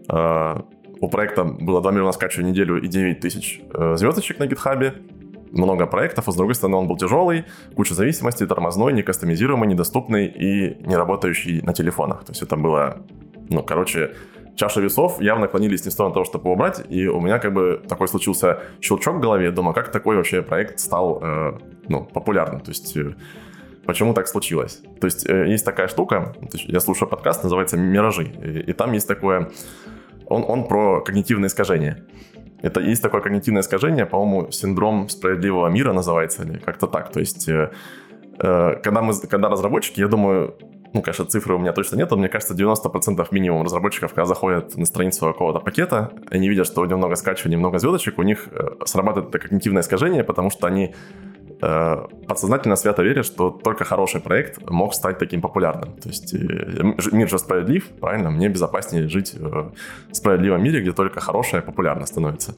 а, 0.08 0.66
у 1.02 1.08
проекта 1.08 1.44
было 1.44 1.82
2 1.82 1.92
миллиона 1.92 2.12
скачиваний 2.12 2.52
в 2.52 2.54
неделю 2.54 2.82
и 2.82 2.88
9 2.88 3.22
тысяч 3.22 3.62
э, 3.74 3.96
звездочек 3.96 4.38
на 4.40 4.48
гитхабе, 4.48 4.96
много 5.52 5.88
проектов, 5.88 6.28
а 6.28 6.32
с 6.32 6.36
другой 6.36 6.56
стороны 6.56 6.78
он 6.78 6.88
был 6.88 6.98
тяжелый, 6.98 7.46
куча 7.76 7.94
зависимостей, 7.94 8.46
тормозной, 8.46 8.94
некастомизируемый, 8.94 9.68
недоступный 9.68 10.28
и 10.28 10.78
не 10.86 10.96
работающий 10.96 11.62
на 11.62 11.74
телефонах. 11.74 12.26
То 12.26 12.32
есть 12.32 12.42
это 12.42 12.56
было, 12.56 12.98
ну, 13.50 13.64
короче, 13.64 14.12
чаша 14.56 14.82
весов 14.82 15.22
явно 15.22 15.48
клонились 15.48 15.86
не 15.86 15.90
в 15.90 15.94
сторону 15.94 16.14
того, 16.14 16.26
чтобы 16.26 16.44
его 16.44 16.54
убрать, 16.54 16.84
и 16.90 17.08
у 17.08 17.22
меня 17.22 17.40
как 17.40 17.54
бы 17.54 17.82
такой 17.88 18.08
случился 18.08 18.60
щелчок 18.82 19.16
в 19.16 19.20
голове, 19.20 19.52
думаю, 19.52 19.74
как 19.74 19.92
такой 19.92 20.18
вообще 20.18 20.42
проект 20.42 20.80
стал, 20.80 21.20
э, 21.22 21.58
ну, 21.88 22.04
популярным. 22.04 22.60
То 22.60 22.72
есть 22.72 22.96
э, 22.98 23.16
Почему 23.90 24.14
так 24.14 24.28
случилось? 24.28 24.84
То 25.02 25.06
есть 25.06 25.28
э, 25.28 25.50
есть 25.50 25.66
такая 25.66 25.88
штука, 25.88 26.36
я 26.68 26.80
слушаю 26.80 27.10
подкаст, 27.10 27.42
называется 27.42 27.76
«Миражи», 27.76 28.24
и, 28.68 28.72
там 28.74 28.92
есть 28.92 29.08
такое, 29.08 29.50
он, 30.28 30.46
он 30.48 30.68
про 30.68 31.02
когнитивное 31.02 31.50
искажение. 31.50 32.06
Это 32.62 32.82
есть 32.82 33.02
такое 33.02 33.22
когнитивное 33.22 33.64
искажение, 33.64 34.06
по-моему, 34.06 34.52
синдром 34.52 35.10
справедливого 35.10 35.70
мира 35.70 35.92
называется, 35.92 36.44
или 36.44 36.60
как-то 36.60 36.86
так. 36.86 37.12
То 37.12 37.20
есть, 37.20 37.50
э, 37.50 37.72
э, 38.38 38.76
когда, 38.84 39.02
мы, 39.02 39.14
когда 39.28 39.50
разработчики, 39.50 40.02
я 40.02 40.08
думаю, 40.08 40.56
ну, 40.94 41.02
конечно, 41.02 41.26
цифры 41.26 41.56
у 41.56 41.58
меня 41.58 41.74
точно 41.74 41.96
нет, 41.96 42.12
но 42.12 42.18
мне 42.18 42.30
кажется, 42.30 42.54
90% 42.54 43.28
минимум 43.32 43.64
разработчиков, 43.64 44.14
когда 44.14 44.26
заходят 44.26 44.78
на 44.78 44.86
страницу 44.86 45.26
какого-то 45.26 45.62
пакета, 45.62 46.12
они 46.30 46.48
видят, 46.48 46.68
что 46.68 46.82
у 46.82 46.86
него 46.86 47.00
много 47.00 47.16
скачиваний, 47.16 47.58
много 47.58 47.80
звездочек, 47.80 48.20
у 48.20 48.24
них 48.24 48.50
э, 48.52 48.86
срабатывает 48.86 49.30
это 49.30 49.40
когнитивное 49.40 49.82
искажение, 49.82 50.24
потому 50.24 50.52
что 50.52 50.68
они 50.68 50.94
подсознательно 51.60 52.76
свято 52.76 53.04
верят, 53.04 53.26
что 53.26 53.50
только 53.50 53.84
хороший 53.84 54.22
проект 54.22 54.70
мог 54.70 54.94
стать 54.94 55.18
таким 55.18 55.42
популярным. 55.42 55.94
То 55.98 56.10
есть 56.10 56.34
э, 56.34 56.38
мир 57.12 57.30
же 57.30 57.38
справедлив, 57.38 57.86
правильно? 58.00 58.30
Мне 58.30 58.48
безопаснее 58.50 59.08
жить 59.10 59.34
в 59.34 59.74
справедливом 60.12 60.64
мире, 60.64 60.82
где 60.82 60.94
только 60.94 61.20
хорошее 61.20 61.62
популярно 61.62 62.06
становится. 62.06 62.56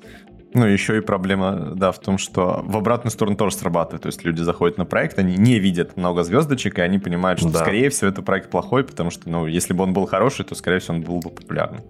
Ну, 0.53 0.65
еще 0.65 0.97
и 0.97 1.01
проблема, 1.01 1.71
да, 1.75 1.91
в 1.91 1.99
том, 1.99 2.17
что 2.17 2.61
в 2.65 2.75
обратную 2.75 3.11
сторону 3.11 3.37
тоже 3.37 3.55
срабатывает. 3.55 4.03
То 4.03 4.07
есть 4.07 4.25
люди 4.25 4.41
заходят 4.41 4.77
на 4.77 4.85
проект, 4.85 5.17
они 5.17 5.37
не 5.37 5.59
видят 5.59 5.95
много 5.95 6.23
звездочек, 6.23 6.77
и 6.77 6.81
они 6.81 6.99
понимают, 6.99 7.39
что, 7.39 7.49
да. 7.49 7.59
скорее 7.59 7.89
всего, 7.89 8.09
это 8.09 8.21
проект 8.21 8.49
плохой, 8.49 8.83
потому 8.83 9.11
что, 9.11 9.29
ну, 9.29 9.47
если 9.47 9.73
бы 9.73 9.83
он 9.83 9.93
был 9.93 10.05
хороший, 10.07 10.43
то, 10.43 10.53
скорее 10.55 10.79
всего, 10.79 10.95
он 10.95 11.03
был 11.03 11.19
бы 11.19 11.29
популярным. 11.29 11.81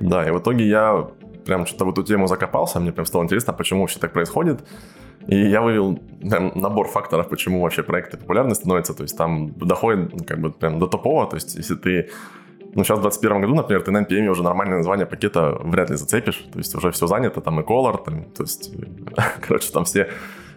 Да, 0.00 0.26
и 0.26 0.30
в 0.30 0.38
итоге 0.38 0.68
я 0.68 1.08
прям 1.46 1.64
что-то 1.64 1.86
в 1.86 1.90
эту 1.90 2.02
тему 2.02 2.26
закопался, 2.26 2.78
мне 2.78 2.92
прям 2.92 3.06
стало 3.06 3.24
интересно, 3.24 3.54
почему 3.54 3.80
вообще 3.80 3.98
так 3.98 4.12
происходит. 4.12 4.60
И 5.26 5.36
я 5.36 5.60
вывел 5.60 5.98
прям 6.20 6.52
набор 6.54 6.88
факторов, 6.88 7.28
почему 7.28 7.62
вообще 7.62 7.82
проекты 7.82 8.16
популярны 8.16 8.54
становятся. 8.54 8.94
То 8.94 9.02
есть 9.02 9.16
там 9.16 9.52
доходит 9.58 10.12
ну, 10.12 10.24
как 10.24 10.40
бы 10.40 10.50
прям 10.50 10.78
до 10.78 10.86
топового. 10.86 11.28
То 11.28 11.36
есть 11.36 11.54
если 11.54 11.74
ты 11.74 12.10
ну, 12.74 12.84
сейчас 12.84 12.98
в 12.98 13.02
2021 13.02 13.40
году, 13.40 13.54
например, 13.54 13.82
ты 13.82 13.90
на 13.90 14.02
NPM 14.02 14.28
уже 14.28 14.42
нормальное 14.42 14.78
название 14.78 15.06
пакета 15.06 15.58
вряд 15.60 15.90
ли 15.90 15.96
зацепишь. 15.96 16.46
То 16.52 16.58
есть 16.58 16.74
уже 16.74 16.90
все 16.90 17.06
занято, 17.06 17.40
там 17.40 17.60
и 17.60 17.64
Color, 17.64 18.04
там, 18.04 18.24
то 18.24 18.42
есть, 18.42 18.72
короче, 19.40 19.72
там 19.72 19.84
все... 19.84 20.08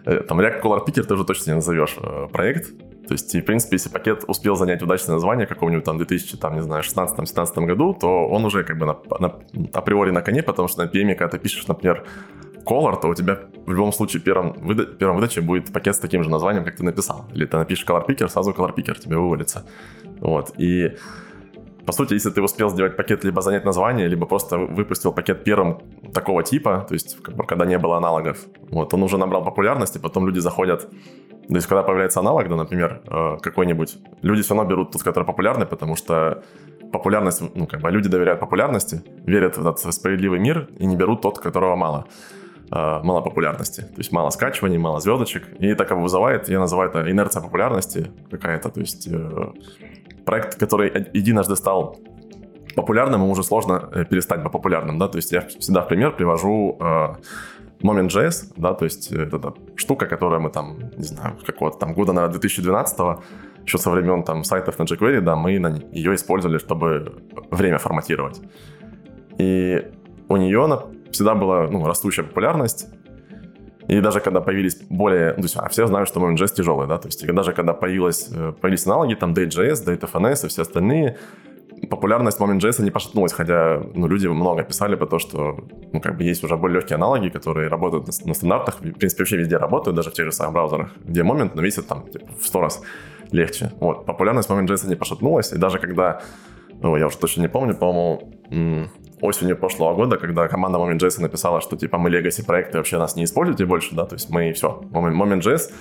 Э, 0.06 0.20
там 0.20 0.40
React 0.40 0.62
Color 0.62 0.86
Picker 0.86 1.02
ты 1.02 1.14
уже 1.14 1.24
точно 1.24 1.50
не 1.50 1.54
назовешь 1.56 1.96
э, 2.00 2.28
проект. 2.32 2.68
То 3.06 3.12
есть, 3.12 3.34
и, 3.34 3.40
в 3.40 3.44
принципе, 3.44 3.76
если 3.76 3.90
пакет 3.90 4.24
успел 4.28 4.56
занять 4.56 4.82
удачное 4.82 5.14
название 5.14 5.46
какого-нибудь 5.46 5.84
там 5.84 5.98
2000, 5.98 6.36
там, 6.38 6.54
не 6.54 6.62
знаю, 6.62 6.82
16-17 6.82 7.66
году, 7.66 7.94
то 8.00 8.28
он 8.28 8.44
уже 8.44 8.64
как 8.64 8.78
бы 8.78 8.86
на, 8.86 8.96
на, 9.18 9.34
априори 9.72 10.10
на 10.10 10.22
коне, 10.22 10.42
потому 10.42 10.68
что 10.68 10.84
на 10.84 10.88
PM, 10.88 11.14
когда 11.14 11.28
ты 11.28 11.38
пишешь, 11.38 11.66
например, 11.66 12.04
Color, 12.64 13.00
то 13.00 13.08
у 13.08 13.14
тебя 13.14 13.38
в 13.66 13.72
любом 13.72 13.92
случае 13.92 14.22
первом, 14.22 14.52
выда- 14.52 14.86
первом 14.86 15.16
выдаче 15.16 15.40
будет 15.40 15.72
пакет 15.72 15.94
с 15.94 15.98
таким 15.98 16.22
же 16.22 16.30
названием, 16.30 16.64
как 16.64 16.76
ты 16.76 16.84
написал. 16.84 17.26
Или 17.34 17.46
ты 17.46 17.56
напишешь 17.56 17.86
Color 17.86 18.06
Picker, 18.06 18.28
сразу 18.28 18.52
Color 18.52 18.74
Picker 18.74 18.98
тебе 18.98 19.16
вывалится. 19.16 19.64
Вот. 20.20 20.52
И 20.58 20.96
по 21.86 21.92
сути, 21.92 22.14
если 22.14 22.30
ты 22.30 22.42
успел 22.42 22.70
сделать 22.70 22.96
пакет, 22.96 23.24
либо 23.24 23.42
занять 23.42 23.64
название, 23.64 24.08
либо 24.08 24.26
просто 24.26 24.58
выпустил 24.58 25.12
пакет 25.12 25.44
первым 25.44 25.82
такого 26.14 26.42
типа, 26.42 26.86
то 26.88 26.94
есть 26.94 27.18
когда 27.46 27.66
не 27.66 27.78
было 27.78 27.98
аналогов, 27.98 28.38
вот, 28.70 28.94
он 28.94 29.02
уже 29.02 29.18
набрал 29.18 29.44
популярность, 29.44 29.96
и 29.96 29.98
потом 29.98 30.26
люди 30.26 30.40
заходят 30.40 30.88
то 31.48 31.54
есть, 31.54 31.66
когда 31.66 31.82
появляется 31.82 32.20
аналог, 32.20 32.48
да, 32.48 32.56
например, 32.56 33.02
э, 33.06 33.36
какой-нибудь, 33.42 33.98
люди 34.22 34.42
все 34.42 34.54
равно 34.54 34.68
берут 34.68 34.92
тот, 34.92 35.02
который 35.02 35.24
популярный, 35.24 35.66
потому 35.66 35.94
что 35.94 36.42
популярность, 36.90 37.42
ну, 37.54 37.66
как 37.66 37.80
бы 37.80 37.90
люди 37.90 38.08
доверяют 38.08 38.40
популярности, 38.40 39.02
верят 39.26 39.58
в 39.58 39.66
этот 39.66 39.94
справедливый 39.94 40.38
мир 40.38 40.68
и 40.78 40.86
не 40.86 40.96
берут 40.96 41.20
тот, 41.20 41.38
которого 41.38 41.76
мало. 41.76 42.06
Э, 42.70 43.00
мало 43.02 43.20
популярности. 43.20 43.82
То 43.82 43.98
есть 43.98 44.12
мало 44.12 44.30
скачиваний, 44.30 44.78
мало 44.78 45.00
звездочек. 45.00 45.44
И 45.58 45.66
это 45.66 45.84
как 45.84 45.98
вызывает, 45.98 46.48
я 46.48 46.58
называю 46.58 46.90
это 46.90 47.10
инерция 47.10 47.42
популярности 47.42 48.10
какая-то. 48.30 48.70
То 48.70 48.80
есть 48.80 49.06
э, 49.10 49.52
проект, 50.24 50.58
который 50.58 51.08
единожды 51.12 51.56
стал 51.56 51.98
популярным, 52.74 53.20
ему 53.20 53.32
уже 53.32 53.42
сложно 53.42 53.90
э, 53.92 54.04
перестать 54.04 54.42
быть 54.42 54.52
популярным, 54.52 54.98
да, 54.98 55.08
то 55.08 55.18
есть 55.18 55.32
я 55.32 55.40
всегда 55.40 55.82
в 55.82 55.88
пример 55.88 56.16
привожу 56.16 56.76
Moment.js, 57.82 58.54
да, 58.56 58.72
то 58.74 58.84
есть 58.84 59.12
это, 59.12 59.36
это 59.36 59.54
штука, 59.76 60.06
которая 60.06 60.40
мы 60.40 60.50
там, 60.50 60.78
не 60.96 61.04
знаю, 61.04 61.36
какого-то 61.46 61.78
там 61.78 61.92
года, 61.92 62.12
наверное, 62.12 62.32
2012 62.32 62.98
еще 63.66 63.78
со 63.78 63.90
времен 63.90 64.24
там 64.24 64.42
сайтов 64.42 64.78
на 64.78 64.84
jQuery, 64.84 65.20
да, 65.20 65.36
мы 65.36 65.58
на 65.58 65.76
ее 65.92 66.14
использовали, 66.14 66.58
чтобы 66.58 67.22
время 67.50 67.78
форматировать. 67.78 68.40
И 69.38 69.84
у 70.28 70.36
нее 70.36 70.66
всегда 71.14 71.34
была 71.34 71.68
ну, 71.68 71.86
растущая 71.86 72.22
популярность, 72.24 72.86
и 73.88 74.00
даже 74.00 74.20
когда 74.20 74.40
появились 74.40 74.76
более... 74.88 75.30
Ну, 75.30 75.36
то 75.36 75.42
есть, 75.42 75.56
а 75.56 75.68
все 75.68 75.86
знают, 75.86 76.08
что 76.08 76.20
Moment.js 76.20 76.54
тяжелый, 76.54 76.86
да, 76.88 76.98
то 76.98 77.08
есть 77.08 77.26
даже 77.26 77.52
когда 77.52 77.74
появилось, 77.74 78.28
э, 78.30 78.52
появились 78.60 78.86
аналоги, 78.86 79.14
там 79.14 79.32
Date.js, 79.32 79.84
DateFNS 79.86 80.46
и 80.46 80.48
все 80.48 80.62
остальные, 80.62 81.18
популярность 81.90 82.40
Moment.js 82.40 82.82
не 82.82 82.90
пошатнулась, 82.90 83.32
хотя 83.32 83.82
ну, 83.94 84.06
люди 84.06 84.26
много 84.26 84.62
писали 84.62 84.96
про 84.96 85.06
то, 85.06 85.18
что 85.18 85.64
ну, 85.92 86.00
как 86.00 86.16
бы 86.16 86.24
есть 86.24 86.42
уже 86.44 86.56
более 86.56 86.76
легкие 86.76 86.96
аналоги, 86.96 87.28
которые 87.28 87.68
работают 87.68 88.06
на, 88.06 88.12
на 88.26 88.34
стандартах, 88.34 88.80
в 88.80 88.92
принципе, 88.92 89.22
вообще 89.22 89.36
везде 89.36 89.56
работают, 89.56 89.96
даже 89.96 90.10
в 90.10 90.14
тех 90.14 90.26
же 90.26 90.32
самых 90.32 90.54
браузерах, 90.54 90.92
где 91.04 91.20
Moment, 91.22 91.52
но 91.54 91.62
весит 91.62 91.86
там 91.86 92.08
типа, 92.08 92.26
в 92.40 92.46
сто 92.46 92.60
раз 92.60 92.82
легче. 93.32 93.72
Вот, 93.80 94.06
популярность 94.06 94.48
Moment.js 94.48 94.88
не 94.88 94.96
пошатнулась, 94.96 95.52
и 95.52 95.58
даже 95.58 95.78
когда, 95.78 96.22
ну, 96.80 96.96
я 96.96 97.06
уже 97.06 97.18
точно 97.18 97.42
не 97.42 97.48
помню, 97.48 97.74
по-моему, 97.74 98.88
осенью 99.24 99.56
прошлого 99.56 99.94
года, 99.94 100.16
когда 100.16 100.48
команда 100.48 100.78
Moment.js 100.78 101.20
написала, 101.20 101.60
что 101.60 101.76
типа 101.76 101.98
мы 101.98 102.10
legacy 102.10 102.44
проекты 102.44 102.78
вообще 102.78 102.98
нас 102.98 103.16
не 103.16 103.24
используйте 103.24 103.64
больше, 103.64 103.94
да, 103.94 104.04
то 104.04 104.14
есть 104.14 104.30
мы 104.30 104.52
все, 104.52 104.82
Moment.js 104.92 105.72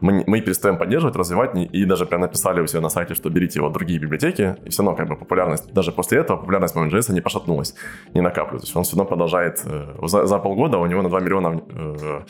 мы, 0.00 0.24
мы 0.26 0.40
перестаем 0.40 0.76
поддерживать, 0.78 1.16
развивать, 1.16 1.50
и 1.54 1.84
даже 1.84 2.06
прям 2.06 2.20
написали 2.20 2.60
у 2.60 2.66
себя 2.66 2.80
на 2.80 2.88
сайте, 2.88 3.14
что 3.14 3.30
берите 3.30 3.58
его 3.58 3.70
другие 3.70 3.98
библиотеки, 3.98 4.56
и 4.64 4.70
все 4.70 4.82
равно 4.82 4.96
как 4.96 5.08
бы 5.08 5.16
популярность, 5.16 5.72
даже 5.72 5.92
после 5.92 6.18
этого 6.18 6.36
популярность 6.36 6.76
Moment.js 6.76 7.12
не 7.12 7.20
пошатнулась, 7.20 7.74
не 8.14 8.20
накапливается. 8.20 8.66
То 8.66 8.68
есть 8.68 8.76
он 8.76 8.84
все 8.84 8.96
равно 8.96 9.08
продолжает, 9.08 9.62
э, 9.64 9.94
за, 10.02 10.26
за 10.26 10.38
полгода 10.38 10.78
у 10.78 10.86
него 10.86 11.02
на 11.02 11.08
2 11.08 11.20
миллиона 11.20 11.62
э, 11.68 12.20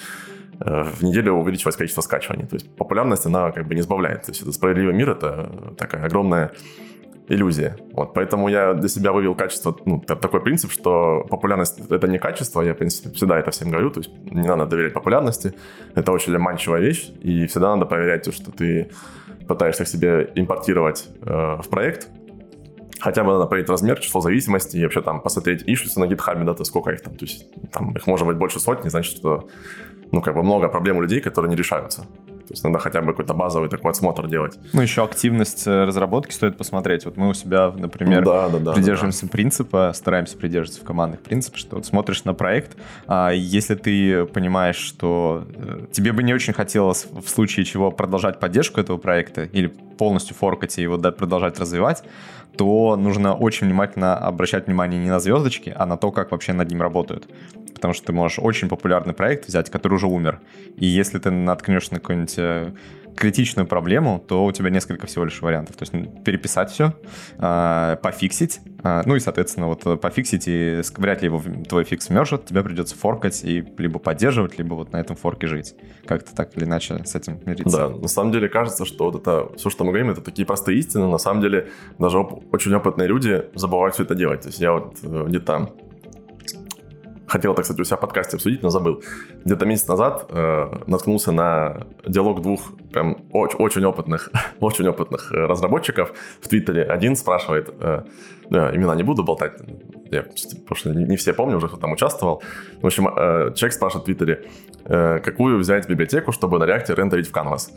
э, 0.61 0.83
в 0.85 1.03
неделю 1.03 1.33
увеличивать 1.33 1.77
количество 1.77 2.03
скачиваний. 2.03 2.47
То 2.47 2.57
есть 2.57 2.77
популярность, 2.77 3.27
она 3.27 3.51
как 3.51 3.67
бы 3.67 3.75
не 3.75 3.81
избавляет. 3.81 4.23
То 4.23 4.31
есть 4.31 4.43
это 4.43 4.53
справедливый 4.53 4.95
мир, 4.95 5.11
это 5.11 5.75
такая 5.77 6.05
огромная 6.05 6.53
иллюзия. 7.29 7.77
Вот, 7.93 8.15
поэтому 8.15 8.49
я 8.49 8.75
для 8.75 8.89
себя 8.89 9.13
вывел 9.13 9.35
качество, 9.35 9.77
ну, 9.85 10.01
такой 10.01 10.41
принцип, 10.41 10.71
что 10.71 11.27
популярность— 11.29 11.81
это 11.91 12.07
не 12.09 12.19
качество, 12.19 12.63
я, 12.63 12.75
в 12.75 12.79
принципе, 12.79 13.11
всегда 13.11 13.39
это 13.39 13.51
всем 13.51 13.71
говорю, 13.71 13.91
то 13.91 14.01
есть 14.01 14.11
не 14.25 14.47
надо 14.47 14.67
доверять 14.67 14.93
популярности, 14.93 15.55
это 15.95 16.13
очень 16.13 16.35
обманчивая 16.35 16.81
вещь, 16.81 17.11
и 17.21 17.47
всегда 17.47 17.75
надо 17.75 17.87
проверять 17.87 18.25
то, 18.25 18.33
что 18.33 18.53
ты 18.53 18.91
пытаешься 19.49 19.85
к 19.85 19.89
себе 19.89 20.31
импортировать 20.35 21.09
э, 21.23 21.59
в 21.63 21.69
проект, 21.69 22.09
Хотя 22.99 23.25
бы 23.25 23.33
надо 23.33 23.47
проверить 23.47 23.69
размер, 23.69 24.01
число 24.01 24.21
зависимостей, 24.21 24.81
и 24.81 24.83
вообще 24.83 25.03
там 25.03 25.21
посмотреть 25.21 25.63
ишусы 25.67 26.01
на 26.01 26.07
гитхабе, 26.07 26.45
да, 26.45 26.55
то 26.55 26.65
сколько 26.65 26.91
их 26.91 27.03
там, 27.03 27.15
то 27.15 27.27
есть 27.27 27.47
там 27.71 27.95
их 27.95 28.07
может 28.07 28.27
быть 28.27 28.37
больше 28.37 28.59
сотни, 28.59 28.89
значит, 28.89 29.17
что, 29.17 29.49
ну, 30.13 30.23
как 30.23 30.35
бы 30.35 30.43
много 30.43 30.69
проблем 30.69 30.97
у 30.97 31.03
людей, 31.03 31.21
которые 31.21 31.51
не 31.51 31.57
решаются. 31.57 32.07
То 32.47 32.53
есть 32.53 32.65
надо 32.65 32.79
хотя 32.79 33.01
бы 33.01 33.09
какой-то 33.09 33.35
базовый 33.35 33.69
такой 33.69 33.91
отсмотр 33.91 34.29
делать. 34.29 34.59
Ну, 34.73 34.81
еще 34.81 35.05
активность 35.05 35.67
э, 35.67 35.85
разработки 35.85 36.33
стоит 36.33 36.57
посмотреть. 36.57 37.05
Вот 37.05 37.17
мы 37.17 37.29
у 37.29 37.35
себя, 37.35 37.73
например, 37.77 38.25
да, 38.25 38.49
да, 38.49 38.59
да, 38.59 38.73
придерживаемся 38.73 39.27
да. 39.27 39.33
принципа, 39.33 39.93
стараемся 39.95 40.37
придерживаться 40.37 40.81
в 40.81 40.85
командных 40.85 41.21
принципах, 41.21 41.59
что 41.59 41.77
вот 41.77 41.87
смотришь 41.87 42.25
на 42.25 42.35
проект, 42.35 42.77
а 43.07 43.31
если 43.31 43.75
ты 43.75 44.27
понимаешь, 44.27 44.77
что 44.77 45.47
э, 45.55 45.87
тебе 45.93 46.13
бы 46.13 46.23
не 46.23 46.35
очень 46.35 46.53
хотелось 46.53 47.07
в 47.11 47.29
случае 47.29 47.67
чего 47.67 47.91
продолжать 47.91 48.39
поддержку 48.39 48.81
этого 48.81 48.97
проекта 48.97 49.45
или 49.45 49.67
полностью 49.67 50.37
форкать 50.37 50.79
и 50.79 50.83
его 50.83 50.99
продолжать 50.99 51.59
развивать, 51.59 52.05
то 52.57 52.97
нужно 52.97 53.35
очень 53.35 53.67
внимательно 53.67 54.17
обращать 54.17 54.67
внимание 54.67 55.01
не 55.03 55.11
на 55.11 55.21
звездочки, 55.21 55.75
а 55.77 55.87
на 55.87 55.97
то, 55.97 56.11
как 56.11 56.31
вообще 56.31 56.53
над 56.53 56.71
ним 56.71 56.83
работают. 56.83 57.29
Потому 57.77 57.93
что 57.93 58.07
ты 58.07 58.13
можешь 58.15 58.39
очень 58.39 58.69
популярный 58.71 59.13
проект 59.13 59.49
взять, 59.49 59.69
который 59.69 59.95
уже 59.95 60.07
умер. 60.07 60.41
И 60.77 60.87
если 60.87 61.19
ты 61.19 61.31
наткнешься 61.31 61.93
на 61.93 62.01
какой-нибудь 62.01 62.35
э, 62.39 62.73
критичную 63.17 63.67
проблему, 63.67 64.23
то 64.27 64.45
у 64.45 64.53
тебя 64.53 64.71
несколько 64.71 65.07
всего 65.07 65.25
лишь 65.25 65.41
вариантов. 65.41 65.77
То 65.77 65.85
есть 65.85 66.25
переписать 66.25 66.71
все, 66.71 66.95
а, 67.39 67.97
пофиксить, 67.97 68.61
а, 68.83 69.03
ну 69.05 69.17
и, 69.17 69.21
соответственно, 69.21 69.67
вот 69.67 70.01
пофиксить, 70.01 70.45
и 70.47 70.81
вряд 70.97 71.23
ли 71.23 71.27
его 71.27 71.43
твой 71.69 71.85
фикс 71.85 72.11
мержит, 72.11 72.47
тебе 72.47 72.63
придется 72.63 72.97
форкать 72.97 73.43
и 73.45 73.65
либо 73.79 73.99
поддерживать, 73.99 74.59
либо 74.59 74.75
вот 74.75 74.93
на 74.93 74.99
этом 74.99 75.17
форке 75.17 75.47
жить. 75.47 75.75
Как-то 76.07 76.35
так 76.35 76.57
или 76.57 76.65
иначе 76.65 77.03
с 77.05 77.15
этим 77.15 77.41
мириться. 77.45 77.77
Да, 77.77 77.89
на 77.89 78.09
самом 78.09 78.33
деле 78.33 78.49
кажется, 78.49 78.85
что 78.85 79.11
вот 79.11 79.23
это 79.23 79.49
все, 79.57 79.71
что 79.71 79.85
мы 79.85 79.91
говорим, 79.91 80.11
это 80.11 80.21
такие 80.21 80.47
простые 80.47 80.79
истины. 80.79 81.09
На 81.09 81.19
самом 81.19 81.41
деле 81.41 81.69
даже 81.99 82.19
оп- 82.19 82.43
очень 82.55 82.75
опытные 82.75 83.09
люди 83.09 83.45
забывают 83.55 83.95
все 83.95 84.05
это 84.05 84.15
делать. 84.15 84.43
То 84.43 84.49
есть 84.49 84.61
я 84.61 84.73
вот 84.73 84.99
э, 85.03 85.25
где-то 85.29 85.73
хотел 87.27 87.53
это, 87.53 87.63
кстати, 87.63 87.81
у 87.81 87.85
себя 87.85 87.97
в 87.97 88.01
подкасте 88.01 88.37
обсудить, 88.37 88.63
но 88.63 88.71
забыл. 88.71 89.03
Где-то 89.45 89.67
месяц 89.67 89.89
назад 89.89 90.27
э, 90.29 90.71
наткнулся 90.87 91.33
на 91.33 91.87
диалог 92.07 92.43
двух 92.43 92.61
прям 92.93 93.25
очень, 93.33 93.59
очень 93.59 93.85
опытных, 93.85 94.31
очень 94.61 94.87
опытных 94.89 95.33
э, 95.33 95.47
разработчиков 95.47 96.13
в 96.41 96.49
Твиттере. 96.49 96.85
Один 96.85 97.17
спрашивает, 97.17 97.69
э, 97.81 98.03
э, 98.51 98.77
имена 98.77 98.95
не 98.95 99.03
буду 99.03 99.25
болтать, 99.25 99.55
я 100.11 100.25
просто 100.67 100.91
не 100.91 101.17
все 101.17 101.33
помню 101.33 101.57
уже, 101.57 101.69
кто 101.69 101.77
там 101.77 101.93
участвовал. 101.93 102.43
В 102.81 102.87
общем, 102.87 103.09
э, 103.09 103.53
человек 103.55 103.73
спрашивает 103.73 104.03
в 104.03 104.07
Твиттере, 104.07 104.45
э, 104.85 105.19
какую 105.19 105.59
взять 105.59 105.89
библиотеку, 105.89 106.33
чтобы 106.33 106.59
на 106.59 106.65
React 106.65 106.95
рендерить 106.95 107.29
в 107.29 107.33
Canvas. 107.33 107.71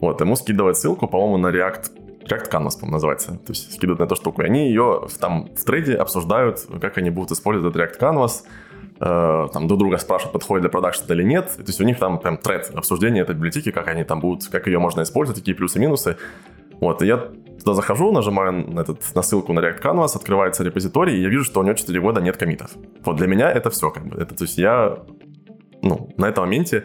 Вот, 0.00 0.20
ему 0.20 0.36
скидывает 0.36 0.76
ссылку, 0.76 1.08
по-моему, 1.08 1.38
на 1.38 1.48
React 1.48 1.90
React 2.28 2.50
Canvas, 2.50 2.80
по 2.80 2.86
называется. 2.86 3.32
То 3.32 3.50
есть 3.52 3.74
скидывают 3.74 4.00
на 4.00 4.04
эту 4.04 4.16
штуку. 4.16 4.42
И 4.42 4.46
они 4.46 4.68
ее 4.68 5.08
там 5.20 5.50
в 5.54 5.64
трейде 5.64 5.94
обсуждают, 5.94 6.66
как 6.80 6.98
они 6.98 7.10
будут 7.10 7.32
использовать 7.32 7.74
этот 7.74 7.82
React 7.82 8.00
Canvas, 8.00 8.44
Э, 9.06 9.48
там 9.52 9.68
друг 9.68 9.80
друга 9.80 9.98
спрашивают, 9.98 10.32
подходит 10.32 10.62
для 10.62 10.70
продакшена 10.70 11.14
или 11.14 11.22
нет. 11.22 11.52
То 11.56 11.64
есть 11.66 11.78
у 11.78 11.84
них 11.84 11.98
там 11.98 12.18
прям 12.18 12.38
тред 12.38 12.70
обсуждения 12.74 13.20
этой 13.20 13.34
библиотеки, 13.34 13.70
как 13.70 13.88
они 13.88 14.02
там 14.02 14.20
будут, 14.20 14.48
как 14.48 14.66
ее 14.66 14.78
можно 14.78 15.02
использовать, 15.02 15.40
какие 15.40 15.54
плюсы 15.54 15.78
и 15.78 15.82
минусы. 15.82 16.16
Вот, 16.80 17.02
и 17.02 17.06
я 17.06 17.18
туда 17.18 17.74
захожу, 17.74 18.12
нажимаю 18.12 18.52
на, 18.52 18.80
этот, 18.80 19.14
на 19.14 19.22
ссылку 19.22 19.52
на 19.52 19.60
React 19.60 19.82
Canvas, 19.82 20.16
открывается 20.16 20.64
репозиторий, 20.64 21.18
и 21.18 21.20
я 21.20 21.28
вижу, 21.28 21.44
что 21.44 21.60
у 21.60 21.62
него 21.62 21.74
4 21.74 22.00
года 22.00 22.20
нет 22.22 22.38
комитов. 22.38 22.70
Вот 23.04 23.16
для 23.16 23.26
меня 23.26 23.50
это 23.50 23.68
все, 23.68 23.90
как 23.90 24.06
бы. 24.06 24.16
Это, 24.16 24.34
то 24.34 24.44
есть 24.44 24.56
я, 24.56 24.98
ну, 25.82 26.08
на 26.16 26.26
этом 26.26 26.44
моменте 26.44 26.84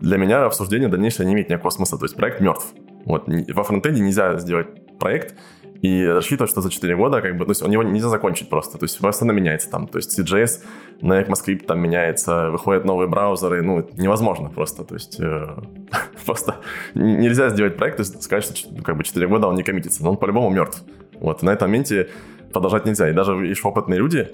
для 0.00 0.18
меня 0.18 0.46
обсуждение 0.46 0.88
дальнейшее 0.88 1.26
не 1.26 1.34
имеет 1.34 1.50
никакого 1.50 1.70
смысла. 1.70 1.98
То 1.98 2.04
есть 2.04 2.16
проект 2.16 2.40
мертв. 2.40 2.66
Вот, 3.04 3.28
во 3.28 3.62
фронтенде 3.62 4.02
нельзя 4.02 4.36
сделать 4.38 4.98
проект, 4.98 5.36
и 5.82 6.04
рассчитывать, 6.04 6.50
что 6.50 6.60
за 6.60 6.70
4 6.70 6.94
года, 6.96 7.22
как 7.22 7.36
бы, 7.36 7.44
то 7.44 7.52
есть 7.52 7.62
он 7.62 7.70
его 7.70 7.82
нельзя 7.82 8.08
закончить 8.08 8.48
просто, 8.50 8.78
то 8.78 8.84
есть 8.84 8.98
постоянно 8.98 9.34
меняется 9.34 9.70
там, 9.70 9.86
то 9.86 9.98
есть 9.98 10.18
CJS 10.18 10.64
на 11.00 11.20
ECMAScript 11.22 11.64
там 11.64 11.80
меняется, 11.80 12.50
выходят 12.50 12.84
новые 12.84 13.08
браузеры, 13.08 13.62
ну, 13.62 13.88
невозможно 13.96 14.50
просто, 14.50 14.84
то 14.84 14.94
есть 14.94 15.18
э, 15.20 15.56
просто 16.26 16.56
нельзя 16.94 17.48
сделать 17.48 17.76
проект 17.76 18.00
и 18.00 18.04
сказать, 18.04 18.44
что 18.44 18.68
ну, 18.70 18.82
как 18.82 18.96
бы 18.96 19.04
4 19.04 19.26
года 19.26 19.46
он 19.46 19.54
не 19.54 19.62
коммитится, 19.62 20.02
но 20.04 20.10
он 20.10 20.16
по-любому 20.16 20.50
мертв. 20.50 20.82
Вот, 21.14 21.42
на 21.42 21.50
этом 21.50 21.70
моменте 21.70 22.08
продолжать 22.52 22.84
нельзя, 22.84 23.08
и 23.08 23.12
даже 23.12 23.32
есть 23.46 23.64
опытные 23.64 23.98
люди, 23.98 24.28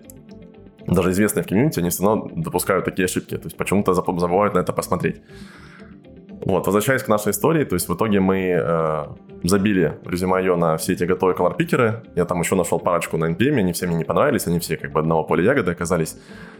даже 0.86 1.10
известные 1.10 1.44
в 1.44 1.46
комьюнити, 1.46 1.80
они 1.80 1.90
все 1.90 2.04
равно 2.04 2.30
допускают 2.34 2.84
такие 2.84 3.04
ошибки, 3.04 3.36
то 3.36 3.44
есть 3.44 3.56
почему-то 3.56 3.92
забывают 3.92 4.54
на 4.54 4.60
это 4.60 4.72
посмотреть. 4.72 5.20
Вот, 6.46 6.64
возвращаясь 6.64 7.02
к 7.02 7.08
нашей 7.08 7.32
истории, 7.32 7.64
то 7.64 7.74
есть 7.74 7.88
в 7.88 7.94
итоге 7.96 8.20
мы 8.20 8.56
э, 8.56 9.04
забили 9.42 9.98
резюме 10.04 10.54
на 10.54 10.76
все 10.76 10.92
эти 10.92 11.02
готовые 11.02 11.36
колор-пикеры. 11.36 12.04
Я 12.14 12.24
там 12.24 12.38
еще 12.38 12.54
нашел 12.54 12.78
парочку 12.78 13.16
на 13.16 13.32
NPM, 13.32 13.58
они 13.58 13.72
все 13.72 13.88
мне 13.88 13.96
не 13.96 14.04
понравились, 14.04 14.46
они 14.46 14.60
все 14.60 14.76
как 14.76 14.92
бы 14.92 15.00
одного 15.00 15.24
поля 15.24 15.42
ягоды 15.42 15.72
оказались 15.72 16.16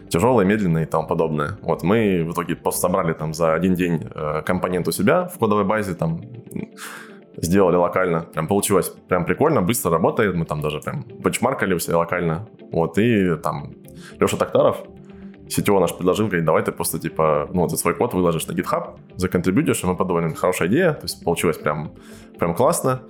тяжелые, 0.09 0.45
медленные 0.45 0.83
и 0.83 0.87
тому 0.89 1.07
подобное. 1.07 1.57
Вот 1.61 1.83
мы 1.83 2.25
в 2.25 2.33
итоге 2.33 2.57
просто 2.57 2.81
собрали 2.81 3.13
там 3.13 3.33
за 3.33 3.53
один 3.53 3.75
день 3.75 4.05
э, 4.13 4.41
компонент 4.45 4.89
у 4.89 4.91
себя 4.91 5.29
в 5.29 5.39
кодовой 5.39 5.63
базе, 5.63 5.93
там 5.93 6.21
сделали 7.37 7.77
локально. 7.77 8.23
Прям 8.33 8.49
получилось 8.49 8.89
прям 9.07 9.23
прикольно, 9.23 9.61
быстро 9.61 9.91
работает. 9.91 10.35
Мы 10.35 10.43
там 10.43 10.59
даже 10.59 10.81
прям 10.81 11.05
бенчмаркали 11.23 11.77
все 11.77 11.95
локально. 11.95 12.49
Вот, 12.73 12.97
и 12.97 13.37
там 13.37 13.73
Леша 14.19 14.35
Токтаров, 14.35 14.83
CTO 15.47 15.79
наш 15.79 15.95
предложил, 15.95 16.27
говорит, 16.27 16.45
давай 16.45 16.63
ты 16.63 16.71
просто, 16.71 16.99
типа, 16.99 17.49
ну, 17.53 17.61
вот 17.61 17.79
свой 17.79 17.93
код 17.93 18.13
выложишь 18.13 18.47
на 18.47 18.53
GitHub, 18.53 18.97
законтрибьютишь, 19.15 19.83
и 19.83 19.87
мы 19.87 19.95
подумали, 19.95 20.33
хорошая 20.33 20.67
идея, 20.67 20.93
то 20.93 21.03
есть 21.03 21.23
получилось 21.23 21.57
прям, 21.57 21.91
прям 22.37 22.53
классно. 22.53 23.01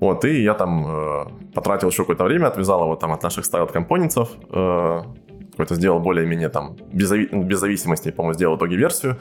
Вот, 0.00 0.24
и 0.24 0.42
я 0.42 0.54
там 0.54 0.84
э, 0.86 1.24
потратил 1.54 1.88
еще 1.88 2.02
какое-то 2.02 2.24
время, 2.24 2.48
отвязал 2.48 2.82
его 2.82 2.96
там 2.96 3.12
от 3.12 3.22
наших 3.22 3.44
styled 3.44 3.72
компонентов, 3.72 4.30
э, 4.50 5.02
какой-то 5.52 5.74
сделал 5.74 6.00
более-менее 6.00 6.50
там 6.50 6.76
без, 6.92 7.10
без 7.10 7.58
зависимости, 7.58 8.10
по-моему, 8.10 8.34
сделал 8.34 8.56
итоге 8.56 8.76
версию 8.76 9.16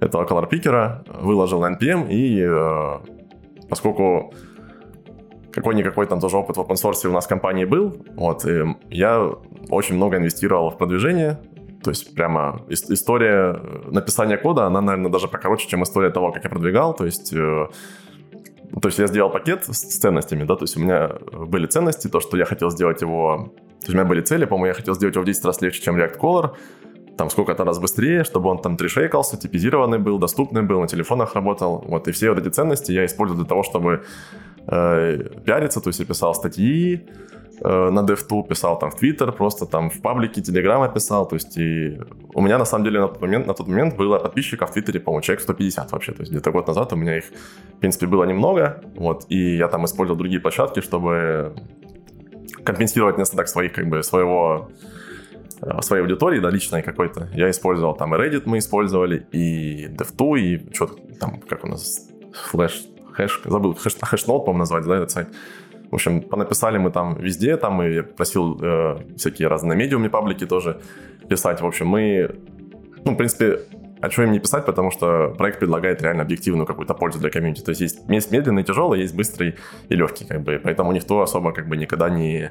этого 0.00 0.24
color 0.24 0.48
picker, 0.48 1.22
выложил 1.22 1.60
на 1.60 1.74
NPM, 1.74 2.08
и 2.08 2.40
э, 2.42 2.98
поскольку 3.68 4.32
какой-никакой 5.52 6.06
там 6.06 6.20
тоже 6.20 6.38
опыт 6.38 6.56
в 6.56 6.60
open 6.60 6.74
source 6.74 7.06
у 7.06 7.12
нас 7.12 7.26
в 7.26 7.28
компании 7.28 7.66
был, 7.66 7.94
вот, 8.16 8.46
и 8.46 8.64
я 8.90 9.30
очень 9.68 9.96
много 9.96 10.16
инвестировал 10.16 10.70
в 10.70 10.78
продвижение, 10.78 11.38
то 11.84 11.90
есть 11.90 12.14
прямо 12.14 12.62
история 12.68 13.60
э, 13.60 13.90
написания 13.90 14.38
кода, 14.38 14.66
она, 14.66 14.80
наверное, 14.80 15.10
даже 15.10 15.28
покороче, 15.28 15.68
чем 15.68 15.82
история 15.82 16.10
того, 16.10 16.32
как 16.32 16.44
я 16.44 16.50
продвигал. 16.50 16.94
То 16.94 17.04
есть, 17.04 17.32
э, 17.32 17.66
то 18.80 18.88
есть 18.88 18.98
я 18.98 19.06
сделал 19.06 19.30
пакет 19.30 19.64
с 19.64 19.98
ценностями, 19.98 20.44
да, 20.44 20.56
то 20.56 20.64
есть 20.64 20.76
у 20.78 20.80
меня 20.80 21.10
были 21.46 21.66
ценности, 21.66 22.08
то, 22.08 22.20
что 22.20 22.36
я 22.38 22.46
хотел 22.46 22.70
сделать 22.70 23.02
его... 23.02 23.52
То 23.80 23.88
есть 23.88 23.90
у 23.90 23.92
меня 23.92 24.04
были 24.06 24.22
цели, 24.22 24.46
по-моему, 24.46 24.68
я 24.68 24.74
хотел 24.74 24.94
сделать 24.94 25.14
его 25.14 25.22
в 25.22 25.26
10 25.26 25.44
раз 25.44 25.60
легче, 25.60 25.82
чем 25.82 25.96
React 25.96 26.18
Color, 26.18 26.50
там 27.18 27.30
сколько-то 27.30 27.64
раз 27.64 27.78
быстрее, 27.78 28.24
чтобы 28.24 28.48
он 28.48 28.58
там 28.58 28.76
трешейкался, 28.76 29.36
типизированный 29.36 29.98
был, 29.98 30.18
доступный 30.18 30.62
был, 30.62 30.80
на 30.80 30.88
телефонах 30.88 31.34
работал. 31.34 31.84
Вот, 31.86 32.08
и 32.08 32.12
все 32.12 32.30
вот 32.30 32.38
эти 32.38 32.48
ценности 32.48 32.92
я 32.92 33.04
использую 33.04 33.38
для 33.38 33.46
того, 33.46 33.62
чтобы 33.62 34.04
э, 34.66 35.18
пиариться, 35.44 35.80
то 35.80 35.88
есть 35.88 36.00
я 36.00 36.06
писал 36.06 36.34
статьи, 36.34 37.06
Э, 37.60 37.90
на 37.90 38.00
DevTool 38.00 38.46
писал 38.48 38.78
там 38.78 38.90
в 38.90 39.00
Twitter, 39.00 39.30
просто 39.32 39.66
там 39.66 39.90
в 39.90 40.00
паблике 40.00 40.40
Telegram 40.40 40.92
писал, 40.92 41.28
то 41.28 41.36
есть 41.36 41.56
и 41.56 42.00
у 42.34 42.42
меня 42.42 42.58
на 42.58 42.64
самом 42.64 42.84
деле 42.84 43.00
на 43.00 43.08
тот 43.08 43.20
момент, 43.20 43.46
на 43.46 43.54
тот 43.54 43.68
момент 43.68 43.96
было 43.96 44.18
подписчиков 44.18 44.70
в 44.70 44.72
Твиттере, 44.72 45.00
по-моему, 45.00 45.22
человек 45.22 45.42
150 45.42 45.92
вообще, 45.92 46.12
то 46.12 46.22
есть 46.22 46.32
где-то 46.32 46.50
год 46.50 46.66
назад 46.66 46.92
у 46.92 46.96
меня 46.96 47.16
их, 47.16 47.24
в 47.76 47.78
принципе, 47.78 48.06
было 48.06 48.24
немного, 48.24 48.82
вот, 48.96 49.26
и 49.28 49.56
я 49.56 49.68
там 49.68 49.84
использовал 49.84 50.18
другие 50.18 50.40
площадки, 50.40 50.80
чтобы 50.80 51.54
компенсировать 52.64 53.16
недостаток 53.16 53.48
своих, 53.48 53.72
как 53.72 53.88
бы, 53.88 54.02
своего 54.02 54.68
э, 55.62 55.82
своей 55.82 56.02
аудитории, 56.02 56.40
да, 56.40 56.50
личной 56.50 56.82
какой-то. 56.82 57.28
Я 57.34 57.50
использовал 57.50 57.94
там 57.94 58.14
и 58.14 58.18
Reddit 58.18 58.42
мы 58.46 58.58
использовали, 58.58 59.26
и 59.32 59.86
Dev2, 59.86 60.40
и 60.40 60.74
что-то 60.74 60.94
там, 61.20 61.40
как 61.40 61.64
у 61.64 61.68
нас, 61.68 62.08
флеш, 62.32 62.84
хэш, 63.14 63.42
забыл, 63.44 63.74
хэш, 63.74 63.96
хэшнот, 64.00 64.44
по-моему, 64.44 64.60
назвать, 64.60 64.84
да, 64.84 64.96
этот 64.96 65.10
сайт. 65.10 65.28
В 65.90 65.94
общем, 65.94 66.22
понаписали 66.22 66.78
мы 66.78 66.90
там 66.90 67.16
везде, 67.20 67.56
там 67.56 67.82
и 67.82 68.02
просил 68.02 68.58
э, 68.60 68.96
всякие 69.16 69.48
разные 69.48 69.76
медиумы 69.76 70.10
паблики 70.10 70.46
тоже 70.46 70.80
писать. 71.28 71.60
В 71.60 71.66
общем, 71.66 71.86
мы, 71.88 72.34
ну, 73.04 73.12
в 73.12 73.16
принципе, 73.16 73.60
а 74.00 74.10
что 74.10 74.22
им 74.22 74.32
не 74.32 74.38
писать, 74.40 74.66
потому 74.66 74.90
что 74.90 75.34
проект 75.38 75.60
предлагает 75.60 76.02
реально 76.02 76.22
объективную 76.22 76.66
какую-то 76.66 76.94
пользу 76.94 77.18
для 77.20 77.30
комьюнити. 77.30 77.62
То 77.62 77.70
есть 77.70 77.80
есть, 77.80 78.00
есть 78.08 78.30
медленный 78.32 78.62
тяжелый, 78.62 79.00
есть 79.00 79.14
быстрый 79.14 79.56
и 79.88 79.94
легкий, 79.94 80.26
как 80.26 80.42
бы. 80.42 80.60
Поэтому 80.62 80.92
никто 80.92 81.22
особо 81.22 81.52
как 81.52 81.68
бы 81.68 81.76
никогда 81.76 82.10
не 82.10 82.50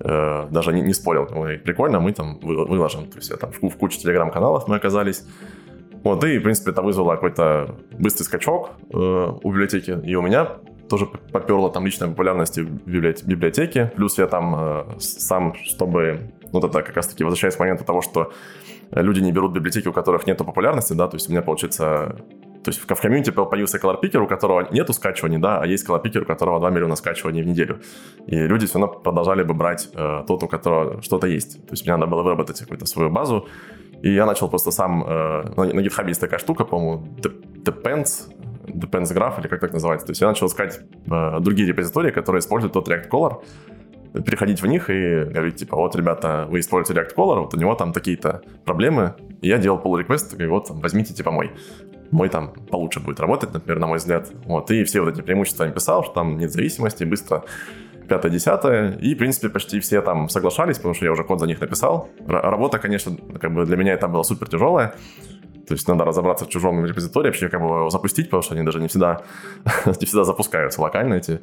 э, 0.00 0.48
даже 0.50 0.72
не, 0.72 0.80
не 0.80 0.94
спорил. 0.94 1.26
Прикольно, 1.64 2.00
мы 2.00 2.12
там 2.12 2.38
выложим. 2.40 3.06
То 3.06 3.18
есть 3.18 3.30
я 3.30 3.36
там 3.36 3.52
в, 3.52 3.68
в 3.68 3.76
куче 3.76 4.00
телеграм-каналов 4.00 4.66
мы 4.66 4.76
оказались. 4.76 5.24
Вот, 6.04 6.22
и, 6.22 6.38
в 6.38 6.42
принципе, 6.42 6.70
это 6.70 6.82
вызвало 6.82 7.14
какой-то 7.14 7.76
быстрый 7.98 8.24
скачок 8.24 8.72
э, 8.92 8.96
у 8.96 9.50
библиотеки. 9.50 9.98
И 10.04 10.14
у 10.14 10.22
меня 10.22 10.58
тоже 10.88 11.06
поперло 11.06 11.70
там 11.70 11.86
личной 11.86 12.08
популярности 12.08 12.60
в 12.60 13.26
библиотеке. 13.26 13.90
Плюс 13.96 14.18
я 14.18 14.26
там 14.26 14.54
э, 14.54 14.84
сам, 14.98 15.54
чтобы... 15.54 16.32
Ну, 16.52 16.58
это 16.58 16.68
как 16.68 16.94
раз-таки 16.94 17.24
возвращаясь 17.24 17.56
к 17.56 17.58
моменту 17.58 17.84
того, 17.84 18.02
что 18.02 18.32
люди 18.92 19.20
не 19.20 19.32
берут 19.32 19.52
библиотеки, 19.52 19.88
у 19.88 19.92
которых 19.92 20.26
нет 20.26 20.38
популярности, 20.38 20.92
да, 20.92 21.08
то 21.08 21.16
есть 21.16 21.28
у 21.28 21.32
меня 21.32 21.42
получается... 21.42 22.16
То 22.62 22.70
есть 22.70 22.80
в 22.80 22.86
комьюнити 22.86 23.30
появился 23.30 23.78
color 23.78 24.00
picker, 24.02 24.18
у 24.18 24.26
которого 24.26 24.68
нету 24.70 24.92
скачиваний, 24.94 25.38
да, 25.38 25.60
а 25.60 25.66
есть 25.66 25.86
color 25.88 26.02
picker, 26.02 26.22
у 26.22 26.24
которого 26.24 26.60
2 26.60 26.70
миллиона 26.70 26.96
скачиваний 26.96 27.42
в 27.42 27.46
неделю. 27.46 27.80
И 28.26 28.36
люди 28.36 28.66
все 28.66 28.78
равно 28.78 28.94
продолжали 29.00 29.42
бы 29.42 29.52
брать 29.52 29.88
э, 29.94 30.24
тот, 30.26 30.42
у 30.42 30.48
которого 30.48 31.02
что-то 31.02 31.26
есть. 31.26 31.66
То 31.66 31.72
есть 31.72 31.84
мне 31.84 31.96
надо 31.96 32.10
было 32.10 32.22
выработать 32.22 32.60
какую-то 32.60 32.86
свою 32.86 33.10
базу, 33.10 33.48
и 34.04 34.12
я 34.12 34.26
начал 34.26 34.48
просто 34.48 34.70
сам... 34.70 35.02
Э, 35.02 35.42
на, 35.56 35.64
на 35.64 35.80
GitHub 35.80 36.06
есть 36.08 36.20
такая 36.20 36.38
штука, 36.38 36.64
по-моему, 36.64 37.06
Depends, 37.64 38.28
Depends 38.66 39.14
Graph, 39.14 39.40
или 39.40 39.48
как 39.48 39.60
так 39.60 39.72
называется. 39.72 40.06
То 40.06 40.10
есть 40.10 40.20
я 40.20 40.28
начал 40.28 40.46
искать 40.46 40.80
э, 41.10 41.40
другие 41.40 41.66
репозитории, 41.66 42.10
которые 42.10 42.40
используют 42.40 42.74
тот 42.74 42.86
React 42.86 43.08
Color, 43.08 44.22
переходить 44.22 44.60
в 44.60 44.66
них 44.66 44.90
и 44.90 45.24
говорить, 45.24 45.56
типа, 45.56 45.76
вот, 45.76 45.96
ребята, 45.96 46.46
вы 46.50 46.60
используете 46.60 47.00
React 47.00 47.14
Color, 47.16 47.40
вот 47.40 47.54
у 47.54 47.56
него 47.56 47.74
там 47.74 47.94
такие-то 47.94 48.42
проблемы, 48.66 49.14
и 49.40 49.48
я 49.48 49.56
делал 49.56 49.78
pull 49.78 50.06
request, 50.06 50.36
и 50.42 50.46
вот, 50.46 50.68
там, 50.68 50.80
возьмите, 50.80 51.14
типа, 51.14 51.30
мой. 51.30 51.52
Мой 52.10 52.28
там 52.28 52.52
получше 52.70 53.00
будет 53.00 53.20
работать, 53.20 53.54
например, 53.54 53.80
на 53.80 53.86
мой 53.86 53.96
взгляд. 53.96 54.30
Вот, 54.44 54.70
и 54.70 54.84
все 54.84 55.00
вот 55.00 55.14
эти 55.14 55.22
преимущества 55.22 55.64
я 55.64 55.70
писал, 55.70 56.04
что 56.04 56.12
там 56.12 56.36
нет 56.36 56.52
зависимости, 56.52 57.04
быстро 57.04 57.44
пятое, 58.08 58.30
десятое, 58.30 58.92
и, 58.98 59.14
в 59.14 59.18
принципе, 59.18 59.48
почти 59.48 59.80
все 59.80 60.00
там 60.02 60.28
соглашались, 60.28 60.76
потому 60.76 60.94
что 60.94 61.04
я 61.04 61.12
уже 61.12 61.24
код 61.24 61.40
за 61.40 61.46
них 61.46 61.60
написал. 61.60 62.08
Р- 62.28 62.42
работа, 62.42 62.78
конечно, 62.78 63.16
как 63.40 63.52
бы 63.52 63.64
для 63.66 63.76
меня 63.76 63.92
это 63.94 64.08
была 64.08 64.24
супер 64.24 64.48
тяжелая, 64.48 64.94
то 65.66 65.74
есть 65.74 65.88
надо 65.88 66.04
разобраться 66.04 66.44
в 66.44 66.48
чужом 66.48 66.84
репозитории, 66.84 67.28
вообще 67.28 67.48
как 67.48 67.60
бы 67.60 67.66
его 67.66 67.90
запустить, 67.90 68.26
потому 68.26 68.42
что 68.42 68.54
они 68.54 68.64
даже 68.64 68.80
не 68.80 68.88
всегда, 68.88 69.22
не 69.86 70.06
всегда 70.06 70.24
запускаются 70.24 70.80
локально 70.80 71.14
эти 71.14 71.40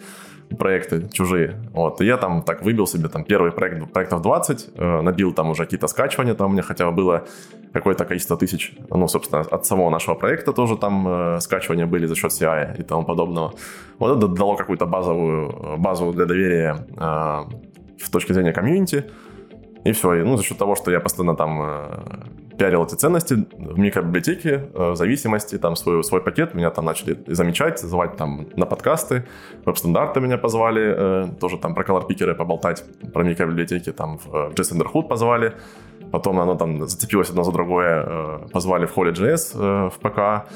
проекты 0.58 1.10
чужие. 1.12 1.56
Вот. 1.74 2.02
И 2.02 2.06
я 2.06 2.18
там 2.18 2.42
так 2.42 2.64
выбил 2.64 2.88
себе 2.88 3.10
там 3.10 3.24
первый 3.24 3.52
проект, 3.52 3.92
проектов 3.92 4.22
20, 4.22 4.70
э, 4.76 5.02
набил 5.02 5.34
там 5.34 5.50
уже 5.50 5.64
какие-то 5.64 5.88
скачивания, 5.88 6.34
там 6.34 6.50
у 6.50 6.54
меня 6.54 6.64
хотя 6.64 6.86
бы 6.86 6.92
было 6.92 7.26
какое-то 7.74 8.06
количество 8.06 8.38
тысяч, 8.38 8.74
ну, 8.90 9.08
собственно, 9.08 9.42
от 9.42 9.66
самого 9.66 9.90
нашего 9.90 10.16
проекта 10.16 10.54
тоже 10.54 10.78
там 10.78 11.08
э, 11.08 11.40
скачивания 11.40 11.86
были 11.86 12.06
за 12.06 12.16
счет 12.16 12.32
CI 12.32 12.80
и 12.80 12.84
тому 12.84 13.06
подобного. 13.06 13.54
Вот 14.00 14.18
это 14.18 14.28
дало 14.28 14.56
какую-то 14.56 14.86
базовую 14.86 15.78
базу 15.78 16.12
для 16.12 16.26
доверия 16.26 16.86
э, 16.98 17.04
в 17.98 18.10
точке 18.12 18.34
зрения 18.34 18.54
комьюнити. 18.54 19.06
И 19.84 19.92
все. 19.92 20.14
И, 20.14 20.24
ну, 20.24 20.38
за 20.38 20.44
счет 20.44 20.58
того, 20.58 20.76
что 20.76 20.92
я 20.92 21.00
постоянно 21.00 21.36
там 21.36 21.62
э, 21.62 22.58
пиарил 22.58 22.84
эти 22.84 22.96
ценности 22.96 23.34
в 23.34 23.80
микробиблиотеке, 23.80 24.70
э, 24.74 24.92
в 24.92 24.96
зависимости, 24.96 25.58
там 25.58 25.76
свой, 25.76 26.04
свой 26.04 26.22
пакет, 26.22 26.54
меня 26.54 26.70
там 26.70 26.86
начали 26.86 27.18
замечать, 27.28 27.80
звать 27.80 28.18
там 28.18 28.48
на 28.56 28.66
подкасты, 28.66 29.26
веб-стандарты 29.66 30.20
меня 30.20 30.38
позвали, 30.38 30.94
э, 30.96 31.28
тоже 31.40 31.58
там 31.58 31.74
про 31.74 31.84
колор-пикеры 31.84 32.36
поболтать, 32.36 32.84
про 33.14 33.24
микробиблиотеки, 33.24 33.92
там 33.92 34.20
в 34.20 34.54
JS 34.54 34.78
Underhood 34.78 35.08
позвали, 35.08 35.54
потом 36.12 36.40
оно 36.40 36.56
там 36.56 36.88
зацепилось 36.88 37.30
одно 37.30 37.44
за 37.44 37.52
другое, 37.52 38.06
э, 38.06 38.40
позвали 38.54 38.86
в 38.86 38.96
Holy.js 38.96 39.90
в 39.90 40.00
ПК, 40.00 40.48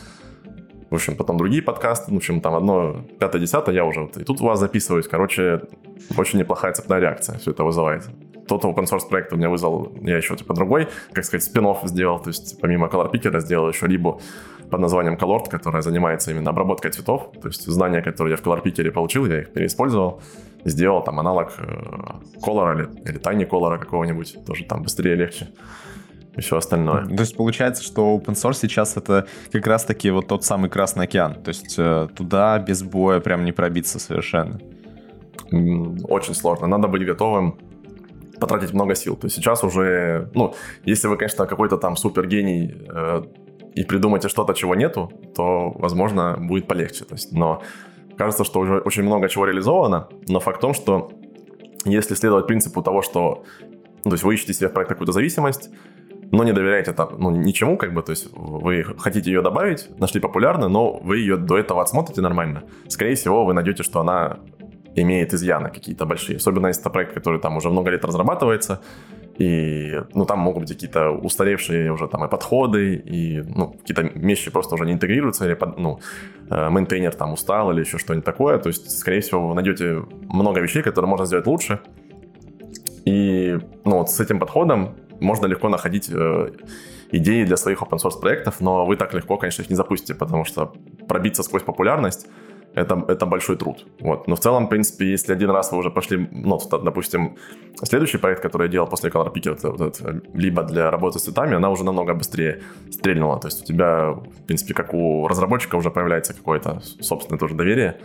в 0.92 0.96
общем, 0.96 1.16
потом 1.16 1.38
другие 1.38 1.64
подкасты, 1.64 2.14
в 2.14 2.16
общем, 2.16 2.40
там 2.42 2.54
одно, 2.54 3.02
пятое, 3.20 3.42
десятое, 3.42 3.74
я 3.74 3.84
уже 3.84 4.02
вот 4.02 4.18
и 4.18 4.24
тут 4.24 4.42
у 4.42 4.46
вас 4.46 4.60
записываюсь, 4.60 5.08
короче, 5.08 5.62
очень 6.16 6.38
неплохая 6.38 6.74
цепная 6.74 7.00
реакция 7.00 7.40
все 7.40 7.50
это 7.52 7.64
вызывает 7.64 8.04
тот 8.48 8.64
open 8.64 8.86
source 8.86 9.08
проект 9.10 9.34
у 9.34 9.38
меня 9.38 9.50
вызвал, 9.50 9.92
я 10.02 10.18
еще 10.18 10.36
типа 10.36 10.54
другой, 10.54 10.88
как 11.14 11.26
сказать, 11.26 11.44
спин 11.44 11.66
сделал, 11.84 12.20
то 12.20 12.30
есть 12.30 12.60
помимо 12.62 12.88
Color 12.88 13.12
Picker 13.12 13.40
сделал 13.40 13.70
еще 13.70 13.88
либо 13.88 14.20
под 14.70 14.80
названием 14.80 15.16
Colort, 15.16 15.50
которая 15.50 15.82
занимается 15.82 16.32
именно 16.32 16.50
обработкой 16.50 16.92
цветов, 16.92 17.32
то 17.42 17.48
есть 17.48 17.66
знания, 17.66 18.02
которые 18.02 18.32
я 18.32 18.38
в 18.38 18.46
Color 18.46 18.64
Picker 18.64 18.92
получил, 18.92 19.26
я 19.26 19.42
их 19.42 19.54
переиспользовал, 19.54 20.22
сделал 20.64 21.04
там 21.04 21.20
аналог 21.20 21.54
э, 21.58 21.64
Color 22.42 22.76
или, 22.76 23.10
или 23.10 23.20
Tiny 23.20 23.50
Color 23.50 23.80
какого-нибудь, 23.80 24.46
тоже 24.46 24.66
там 24.66 24.84
быстрее, 24.84 25.16
легче 25.16 25.50
и 26.36 26.42
все 26.42 26.58
остальное. 26.58 27.06
То 27.06 27.22
есть 27.22 27.38
получается, 27.38 27.84
что 27.84 28.16
open 28.18 28.34
source 28.34 28.60
сейчас 28.62 28.98
это 28.98 29.26
как 29.52 29.66
раз-таки 29.68 30.12
вот 30.12 30.28
тот 30.28 30.44
самый 30.44 30.70
Красный 30.70 31.06
океан. 31.06 31.36
То 31.36 31.50
есть 31.50 31.76
э, 31.78 32.08
туда 32.16 32.60
без 32.60 32.84
боя 32.84 33.20
прям 33.20 33.46
не 33.46 33.52
пробиться 33.52 34.00
совершенно. 34.00 34.60
очень 35.52 36.34
сложно. 36.34 36.68
Надо 36.68 36.88
быть 36.88 37.06
готовым 37.06 37.58
потратить 38.40 38.74
много 38.74 38.96
сил. 38.96 39.16
То 39.16 39.28
есть 39.28 39.36
сейчас 39.36 39.64
уже, 39.64 40.30
ну, 40.34 40.54
если 40.84 41.08
вы, 41.08 41.18
конечно, 41.18 41.46
какой-то 41.46 41.78
там 41.78 41.96
супер 41.96 42.28
гений 42.28 42.74
э, 42.90 43.24
и 43.74 43.84
придумаете 43.84 44.30
что-то, 44.30 44.54
чего 44.54 44.76
нету, 44.76 45.12
то, 45.36 45.72
возможно, 45.72 46.38
будет 46.40 46.68
полегче. 46.68 47.06
То 47.06 47.16
есть, 47.16 47.32
но 47.32 47.62
кажется, 48.18 48.44
что 48.44 48.60
уже 48.60 48.80
очень 48.80 49.04
много 49.04 49.30
чего 49.30 49.46
реализовано, 49.46 50.08
но 50.28 50.40
факт 50.40 50.58
в 50.58 50.62
том, 50.62 50.74
что 50.74 51.12
если 51.86 52.16
следовать 52.16 52.48
принципу 52.48 52.82
того, 52.82 53.02
что, 53.02 53.44
ну, 54.04 54.12
то 54.12 54.14
есть 54.14 54.24
вы 54.24 54.34
ищете 54.34 54.54
себе 54.54 54.70
в 54.70 54.74
проект 54.74 54.90
какую-то 54.90 55.12
зависимость, 55.12 55.70
но 56.32 56.44
не 56.44 56.54
доверяете 56.54 56.92
там, 56.94 57.10
ну, 57.18 57.30
ничему, 57.32 57.78
как 57.78 57.94
бы, 57.94 58.02
то 58.02 58.12
есть 58.12 58.30
вы 58.32 58.84
хотите 58.98 59.32
ее 59.32 59.42
добавить, 59.42 59.88
нашли 60.00 60.20
популярно, 60.20 60.68
но 60.68 60.98
вы 60.98 61.20
ее 61.20 61.38
до 61.38 61.58
этого 61.58 61.82
отсмотрите 61.82 62.22
нормально. 62.22 62.64
Скорее 62.88 63.16
всего, 63.16 63.46
вы 63.46 63.54
найдете, 63.54 63.84
что 63.84 64.00
она 64.00 64.40
имеет 64.96 65.34
изъяны 65.34 65.70
какие-то 65.70 66.06
большие. 66.06 66.38
Особенно 66.38 66.68
если 66.68 66.82
это 66.82 66.90
проект, 66.90 67.14
который 67.14 67.40
там 67.40 67.58
уже 67.58 67.70
много 67.70 67.92
лет 67.92 68.06
разрабатывается, 68.06 68.82
и, 69.38 70.02
ну, 70.14 70.26
там 70.26 70.40
могут 70.40 70.62
быть 70.62 70.74
какие-то 70.74 71.10
устаревшие 71.12 71.92
уже 71.92 72.08
там 72.08 72.24
и 72.24 72.30
подходы, 72.30 72.96
и, 72.96 73.42
ну, 73.42 73.74
какие-то 73.74 74.04
вещи 74.04 74.50
просто 74.50 74.76
уже 74.76 74.86
не 74.86 74.94
интегрируются, 74.94 75.46
или, 75.46 75.58
ну, 75.78 76.00
э, 76.50 76.70
мейнтейнер 76.70 77.14
там 77.14 77.34
устал 77.34 77.72
или 77.72 77.82
еще 77.82 77.98
что-нибудь 77.98 78.26
такое. 78.26 78.58
То 78.60 78.70
есть, 78.70 78.98
скорее 78.98 79.20
всего, 79.20 79.50
вы 79.50 79.56
найдете 79.56 80.04
много 80.30 80.62
вещей, 80.62 80.84
которые 80.84 81.10
можно 81.10 81.26
сделать 81.26 81.48
лучше. 81.48 81.80
И, 83.04 83.60
ну, 83.84 83.98
вот 83.98 84.10
с 84.10 84.20
этим 84.22 84.40
подходом 84.40 84.96
можно 85.20 85.48
легко 85.48 85.68
находить 85.68 86.10
э, 86.10 86.52
идеи 87.12 87.44
для 87.44 87.58
своих 87.58 87.82
open 87.82 87.98
source 87.98 88.20
проектов, 88.20 88.62
но 88.62 88.86
вы 88.86 88.96
так 88.96 89.14
легко, 89.14 89.38
конечно, 89.38 89.64
их 89.64 89.70
не 89.70 89.76
запустите, 89.76 90.16
потому 90.16 90.46
что 90.46 90.74
пробиться 91.08 91.44
сквозь 91.44 91.64
популярность 91.64 92.28
это, 92.76 93.04
это 93.08 93.26
большой 93.26 93.56
труд. 93.56 93.86
Вот. 94.00 94.28
Но 94.28 94.36
в 94.36 94.40
целом, 94.40 94.66
в 94.66 94.70
принципе, 94.70 95.06
если 95.06 95.34
один 95.34 95.50
раз 95.50 95.72
вы 95.72 95.78
уже 95.78 95.90
пошли, 95.90 96.28
ну, 96.32 96.60
допустим, 96.84 97.38
следующий 97.84 98.18
проект, 98.18 98.42
который 98.42 98.68
я 98.68 98.72
делал 98.72 98.88
после 98.88 99.10
Color 99.10 99.34
Picker, 99.34 99.58
вот, 99.64 99.80
вот, 99.80 100.02
либо 100.34 100.64
для 100.64 100.92
работы 100.92 101.20
с 101.20 101.24
цветами, 101.24 101.56
она 101.56 101.70
уже 101.70 101.84
намного 101.84 102.14
быстрее 102.14 102.62
стрельнула. 102.92 103.40
То 103.40 103.48
есть 103.48 103.64
у 103.64 103.66
тебя, 103.66 104.12
в 104.12 104.44
принципе, 104.46 104.74
как 104.74 104.94
у 104.94 105.28
разработчика 105.28 105.76
уже 105.78 105.90
появляется 105.90 106.34
какое-то 106.34 106.82
собственное 107.00 107.40
тоже 107.40 107.56
доверие. 107.56 107.98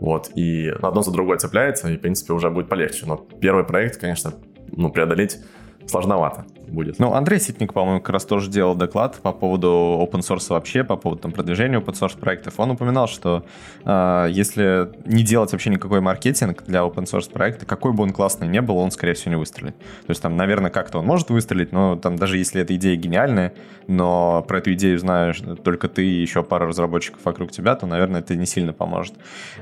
Вот, 0.00 0.30
и 0.36 0.68
одно 0.82 1.02
за 1.02 1.10
другое 1.10 1.38
цепляется, 1.38 1.88
и, 1.90 1.96
в 1.96 2.00
принципе, 2.00 2.32
уже 2.32 2.50
будет 2.50 2.68
полегче. 2.68 3.06
Но 3.06 3.16
первый 3.16 3.64
проект, 3.64 4.00
конечно, 4.00 4.32
ну, 4.72 4.90
преодолеть 4.90 5.38
сложновато 5.86 6.44
будет. 6.68 6.98
Ну, 6.98 7.12
Андрей 7.14 7.40
Ситник, 7.40 7.72
по-моему, 7.72 8.00
как 8.00 8.10
раз 8.10 8.24
тоже 8.24 8.50
делал 8.50 8.74
доклад 8.74 9.16
по 9.22 9.32
поводу 9.32 9.68
open 10.00 10.20
source 10.20 10.46
вообще, 10.50 10.84
по 10.84 10.96
поводу 10.96 11.22
там, 11.22 11.32
продвижения 11.32 11.78
open 11.78 11.94
source 11.94 12.18
проектов. 12.18 12.54
Он 12.58 12.72
упоминал, 12.72 13.08
что 13.08 13.44
э, 13.84 14.26
если 14.30 14.90
не 15.04 15.22
делать 15.22 15.52
вообще 15.52 15.70
никакой 15.70 16.00
маркетинг 16.00 16.64
для 16.66 16.80
open 16.80 17.04
source 17.04 17.30
проекта, 17.30 17.66
какой 17.66 17.92
бы 17.92 18.02
он 18.02 18.10
классный 18.10 18.48
не 18.48 18.60
был, 18.60 18.78
он, 18.78 18.90
скорее 18.90 19.14
всего, 19.14 19.30
не 19.30 19.38
выстрелит. 19.38 19.76
То 19.78 20.10
есть 20.10 20.22
там, 20.22 20.36
наверное, 20.36 20.70
как-то 20.70 20.98
он 20.98 21.06
может 21.06 21.30
выстрелить, 21.30 21.72
но 21.72 21.96
там 21.96 22.16
даже 22.16 22.38
если 22.38 22.60
эта 22.60 22.74
идея 22.74 22.96
гениальная, 22.96 23.54
но 23.86 24.44
про 24.46 24.58
эту 24.58 24.72
идею 24.74 24.98
знаешь 24.98 25.42
только 25.62 25.88
ты 25.88 26.04
и 26.04 26.20
еще 26.20 26.42
пара 26.42 26.66
разработчиков 26.66 27.20
вокруг 27.24 27.50
тебя, 27.52 27.74
то, 27.76 27.86
наверное, 27.86 28.20
это 28.20 28.34
не 28.34 28.46
сильно 28.46 28.72
поможет. 28.72 29.14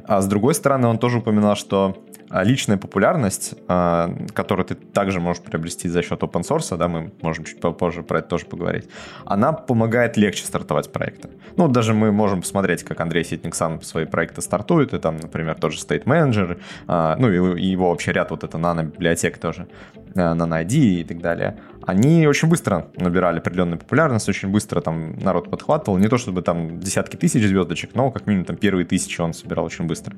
А 0.04 0.20
с 0.20 0.26
другой 0.26 0.54
стороны, 0.54 0.88
он 0.88 0.98
тоже 0.98 1.18
упоминал, 1.18 1.56
что 1.56 1.96
личная 2.42 2.76
популярность, 2.76 3.54
а, 3.68 4.12
которую 4.32 4.66
ты 4.66 4.74
также 4.74 5.20
можешь 5.20 5.42
приобрести 5.42 5.88
за 5.88 6.02
счет 6.02 6.20
open 6.20 6.42
source, 6.42 6.76
да, 6.76 6.88
мы 6.88 7.12
можем 7.22 7.44
чуть 7.44 7.60
попозже 7.60 8.02
про 8.02 8.18
это 8.18 8.28
тоже 8.28 8.46
поговорить, 8.46 8.88
она 9.24 9.52
помогает 9.52 10.16
легче 10.16 10.44
стартовать 10.44 10.92
проекты. 10.92 11.28
Ну, 11.56 11.68
даже 11.68 11.94
мы 11.94 12.10
можем 12.10 12.40
посмотреть, 12.40 12.82
как 12.82 13.00
Андрей 13.00 13.24
Ситник 13.24 13.54
сам 13.54 13.80
свои 13.82 14.04
проекты 14.04 14.42
стартует, 14.42 14.92
и 14.94 14.98
там, 14.98 15.16
например, 15.18 15.54
тот 15.54 15.72
же 15.72 15.78
State 15.78 16.04
Manager, 16.04 16.60
а, 16.88 17.16
ну, 17.18 17.30
и 17.54 17.64
его 17.64 17.90
вообще 17.90 18.12
ряд 18.12 18.30
вот 18.30 18.42
это 18.42 18.58
нано-библиотек 18.58 19.38
тоже, 19.38 19.68
nano-ID 20.14 20.74
и 21.00 21.04
так 21.04 21.20
далее. 21.20 21.58
Они 21.86 22.26
очень 22.26 22.48
быстро 22.48 22.88
набирали 22.96 23.38
определенную 23.38 23.78
популярность, 23.78 24.28
очень 24.28 24.48
быстро 24.48 24.80
там 24.80 25.18
народ 25.18 25.50
подхватывал. 25.50 25.98
Не 25.98 26.08
то 26.08 26.16
чтобы 26.16 26.40
там 26.40 26.80
десятки 26.80 27.16
тысяч 27.16 27.46
звездочек, 27.46 27.94
но 27.94 28.10
как 28.10 28.26
минимум 28.26 28.46
там 28.46 28.56
первые 28.56 28.86
тысячи 28.86 29.20
он 29.20 29.34
собирал 29.34 29.66
очень 29.66 29.86
быстро. 29.86 30.16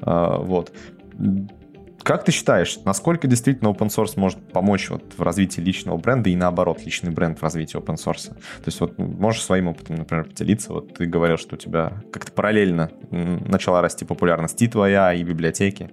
Вот. 0.00 0.72
Как 2.02 2.22
ты 2.22 2.32
считаешь, 2.32 2.78
насколько 2.84 3.26
действительно 3.26 3.68
open 3.68 3.88
source 3.88 4.12
может 4.16 4.52
помочь 4.52 4.90
вот 4.90 5.14
в 5.16 5.22
развитии 5.22 5.62
личного 5.62 5.96
бренда 5.96 6.28
и 6.28 6.36
наоборот, 6.36 6.84
личный 6.84 7.10
бренд 7.10 7.38
в 7.38 7.42
развитии 7.42 7.78
open 7.78 7.94
source? 7.94 8.28
То 8.28 8.66
есть 8.66 8.78
вот 8.80 8.98
можешь 8.98 9.42
своим 9.42 9.68
опытом, 9.68 9.96
например, 9.96 10.24
поделиться? 10.24 10.74
Вот 10.74 10.92
ты 10.94 11.06
говорил, 11.06 11.38
что 11.38 11.54
у 11.54 11.58
тебя 11.58 12.02
как-то 12.12 12.30
параллельно 12.30 12.90
начала 13.10 13.80
расти 13.80 14.04
популярность 14.04 14.60
и 14.60 14.68
твоя, 14.68 15.14
и 15.14 15.22
библиотеки. 15.22 15.90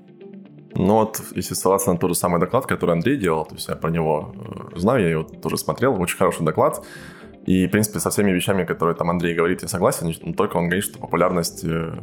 Ну 0.75 0.95
вот, 0.95 1.21
если 1.33 1.53
ссылаться 1.53 1.93
на 1.93 1.97
тот 1.97 2.09
же 2.09 2.15
самый 2.15 2.41
доклад, 2.41 2.65
который 2.65 2.91
Андрей 2.91 3.17
делал, 3.17 3.45
то 3.45 3.55
есть 3.55 3.67
я 3.67 3.75
про 3.75 3.89
него 3.89 4.33
э, 4.73 4.79
знаю, 4.79 5.01
я 5.03 5.09
его 5.09 5.23
тоже 5.23 5.57
смотрел, 5.57 5.99
очень 6.01 6.17
хороший 6.17 6.45
доклад. 6.45 6.85
И, 7.45 7.67
в 7.67 7.71
принципе, 7.71 7.99
со 7.99 8.09
всеми 8.09 8.31
вещами, 8.31 8.65
которые 8.65 8.95
там 8.95 9.09
Андрей 9.09 9.35
говорит, 9.35 9.61
я 9.63 9.67
согласен, 9.67 10.13
но 10.23 10.33
только 10.33 10.57
он 10.57 10.65
говорит, 10.65 10.83
что 10.83 10.99
популярность 10.99 11.63
э, 11.63 11.93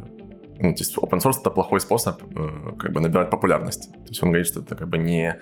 ну, 0.61 0.73
то 0.73 0.79
есть 0.79 0.97
open 0.97 1.19
source 1.19 1.39
это 1.39 1.51
плохой 1.51 1.79
способ 1.79 2.21
э, 2.35 2.75
как 2.77 2.91
бы 2.91 2.99
набирать 2.99 3.29
популярность. 3.29 3.91
То 3.93 4.09
есть 4.09 4.21
он 4.21 4.29
говорит, 4.29 4.47
что 4.47 4.59
это 4.59 4.75
как 4.75 4.89
бы 4.89 4.97
не, 4.97 5.39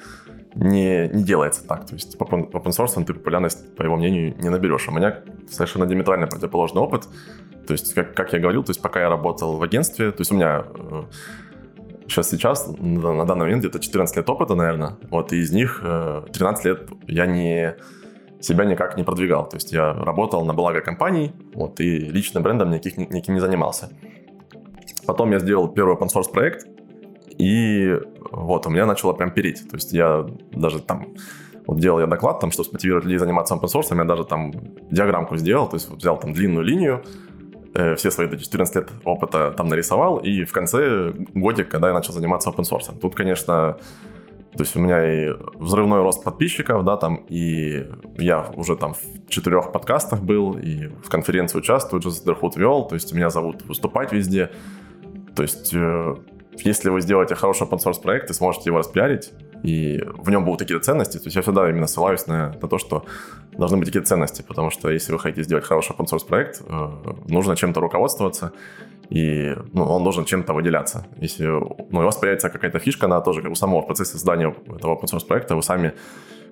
не, 0.55 1.07
не 1.07 1.23
делается 1.23 1.67
так. 1.67 1.87
То 1.87 1.95
есть 1.95 2.15
open, 2.17 2.51
open 2.51 2.71
source 2.71 3.03
ты 3.03 3.13
популярность, 3.13 3.75
по 3.75 3.83
его 3.83 3.95
мнению, 3.95 4.35
не 4.37 4.49
наберешь. 4.49 4.87
У 4.87 4.91
меня 4.91 5.21
совершенно 5.49 5.87
диаметрально 5.87 6.27
противоположный 6.27 6.81
опыт. 6.81 7.07
То 7.65 7.73
есть, 7.73 7.93
как, 7.95 8.13
как 8.13 8.31
я 8.33 8.39
говорил, 8.39 8.63
то 8.63 8.69
есть 8.69 8.81
пока 8.81 9.01
я 9.01 9.09
работал 9.09 9.57
в 9.57 9.63
агентстве, 9.63 10.11
то 10.11 10.21
есть 10.21 10.31
у 10.31 10.35
меня 10.35 10.65
э, 10.75 11.03
сейчас 12.07 12.29
сейчас, 12.29 12.67
на, 12.77 13.13
на 13.13 13.25
данный 13.25 13.45
момент 13.45 13.61
где-то 13.61 13.79
14 13.79 14.17
лет 14.17 14.29
опыта, 14.29 14.55
наверное, 14.55 14.97
вот, 15.09 15.33
и 15.33 15.37
из 15.37 15.51
них 15.51 15.81
э, 15.83 16.23
13 16.31 16.65
лет 16.65 16.89
я 17.07 17.25
не 17.25 17.75
себя 18.39 18.65
никак 18.65 18.97
не 18.97 19.03
продвигал. 19.03 19.49
То 19.49 19.57
есть 19.57 19.71
я 19.71 19.93
работал 19.93 20.45
на 20.45 20.53
благо 20.53 20.81
компаний, 20.81 21.33
вот, 21.53 21.79
и 21.79 21.97
личным 21.97 22.43
брендом 22.43 22.69
никаких, 22.69 22.97
никаким 22.97 23.33
не 23.33 23.39
занимался. 23.39 23.89
Потом 25.07 25.31
я 25.31 25.39
сделал 25.39 25.69
первый 25.69 25.95
open 25.95 26.09
source 26.13 26.31
проект, 26.31 26.67
и 27.37 27.97
вот, 28.31 28.67
у 28.67 28.69
меня 28.69 28.85
начало 28.85 29.13
прям 29.13 29.31
переть. 29.31 29.67
То 29.69 29.77
есть 29.77 29.93
я 29.93 30.25
даже 30.51 30.79
там 30.79 31.15
вот 31.65 31.79
делал 31.79 31.99
я 31.99 32.07
доклад, 32.07 32.39
там, 32.39 32.51
чтобы 32.51 32.69
мотивировать 32.73 33.05
людей 33.05 33.19
заниматься 33.19 33.55
open 33.55 33.67
source, 33.67 33.95
я 33.95 34.03
даже 34.03 34.23
там 34.25 34.53
диаграммку 34.91 35.37
сделал, 35.37 35.67
то 35.67 35.75
есть 35.75 35.89
взял 35.89 36.17
там 36.17 36.33
длинную 36.33 36.65
линию, 36.65 37.03
э, 37.73 37.95
все 37.95 38.11
свои 38.11 38.27
14 38.29 38.75
лет 38.75 38.89
опыта 39.03 39.51
там 39.51 39.67
нарисовал, 39.67 40.17
и 40.17 40.45
в 40.45 40.51
конце 40.51 41.13
годик, 41.33 41.69
когда 41.69 41.89
я 41.89 41.93
начал 41.93 42.13
заниматься 42.13 42.49
open 42.49 42.63
source. 42.63 42.97
Тут, 42.99 43.15
конечно, 43.15 43.77
то 44.57 44.63
есть 44.63 44.75
у 44.75 44.79
меня 44.79 45.05
и 45.05 45.33
взрывной 45.55 46.01
рост 46.01 46.23
подписчиков, 46.23 46.83
да, 46.83 46.97
там, 46.97 47.17
и 47.29 47.85
я 48.17 48.47
уже 48.55 48.75
там 48.75 48.93
в 48.93 49.29
четырех 49.29 49.71
подкастах 49.71 50.21
был, 50.21 50.57
и 50.57 50.87
в 50.87 51.09
конференции 51.09 51.59
участвую, 51.59 52.01
Just 52.01 52.25
Underhood 52.25 52.57
вел, 52.57 52.85
то 52.87 52.95
есть 52.95 53.13
меня 53.13 53.29
зовут 53.29 53.63
выступать 53.67 54.11
везде. 54.13 54.49
То 55.37 55.43
есть, 55.43 55.71
э, 55.71 56.15
если 56.65 56.89
вы 56.89 56.99
сделаете 56.99 57.35
хороший 57.35 57.67
open 57.67 57.77
source 57.77 58.01
проект, 58.01 58.31
и 58.31 58.33
сможете 58.33 58.71
его 58.71 58.79
распиарить, 58.79 59.31
и 59.63 60.03
в 60.17 60.31
нем 60.31 60.45
будут 60.45 60.59
такие 60.59 60.79
ценности, 60.79 61.17
то 61.17 61.25
есть 61.25 61.35
я 61.35 61.43
всегда 61.43 61.69
именно 61.69 61.85
ссылаюсь 61.85 62.25
на, 62.25 62.53
на 62.59 62.67
то, 62.67 62.79
что 62.79 63.05
должны 63.51 63.77
быть 63.77 63.87
такие 63.87 64.03
ценности, 64.03 64.41
потому 64.41 64.71
что 64.71 64.89
если 64.89 65.13
вы 65.13 65.19
хотите 65.19 65.43
сделать 65.43 65.63
хороший 65.63 65.95
open 65.95 66.05
source 66.05 66.27
проект, 66.27 66.63
э, 66.67 66.89
нужно 67.27 67.55
чем-то 67.55 67.79
руководствоваться, 67.79 68.51
и 69.09 69.55
ну, 69.73 69.83
он 69.83 70.03
должен 70.03 70.25
чем-то 70.25 70.53
выделяться. 70.53 71.05
Если 71.17 71.45
ну, 71.45 71.99
у 71.99 72.03
вас 72.03 72.17
появится 72.17 72.49
какая-то 72.49 72.79
фишка, 72.79 73.05
она 73.05 73.21
тоже 73.21 73.43
как 73.43 73.51
у 73.51 73.55
самого 73.55 73.83
в 73.83 73.85
процессе 73.85 74.13
создания 74.13 74.55
этого 74.75 74.95
open 74.95 75.05
source 75.05 75.27
проекта, 75.27 75.55
вы 75.55 75.61
сами 75.61 75.93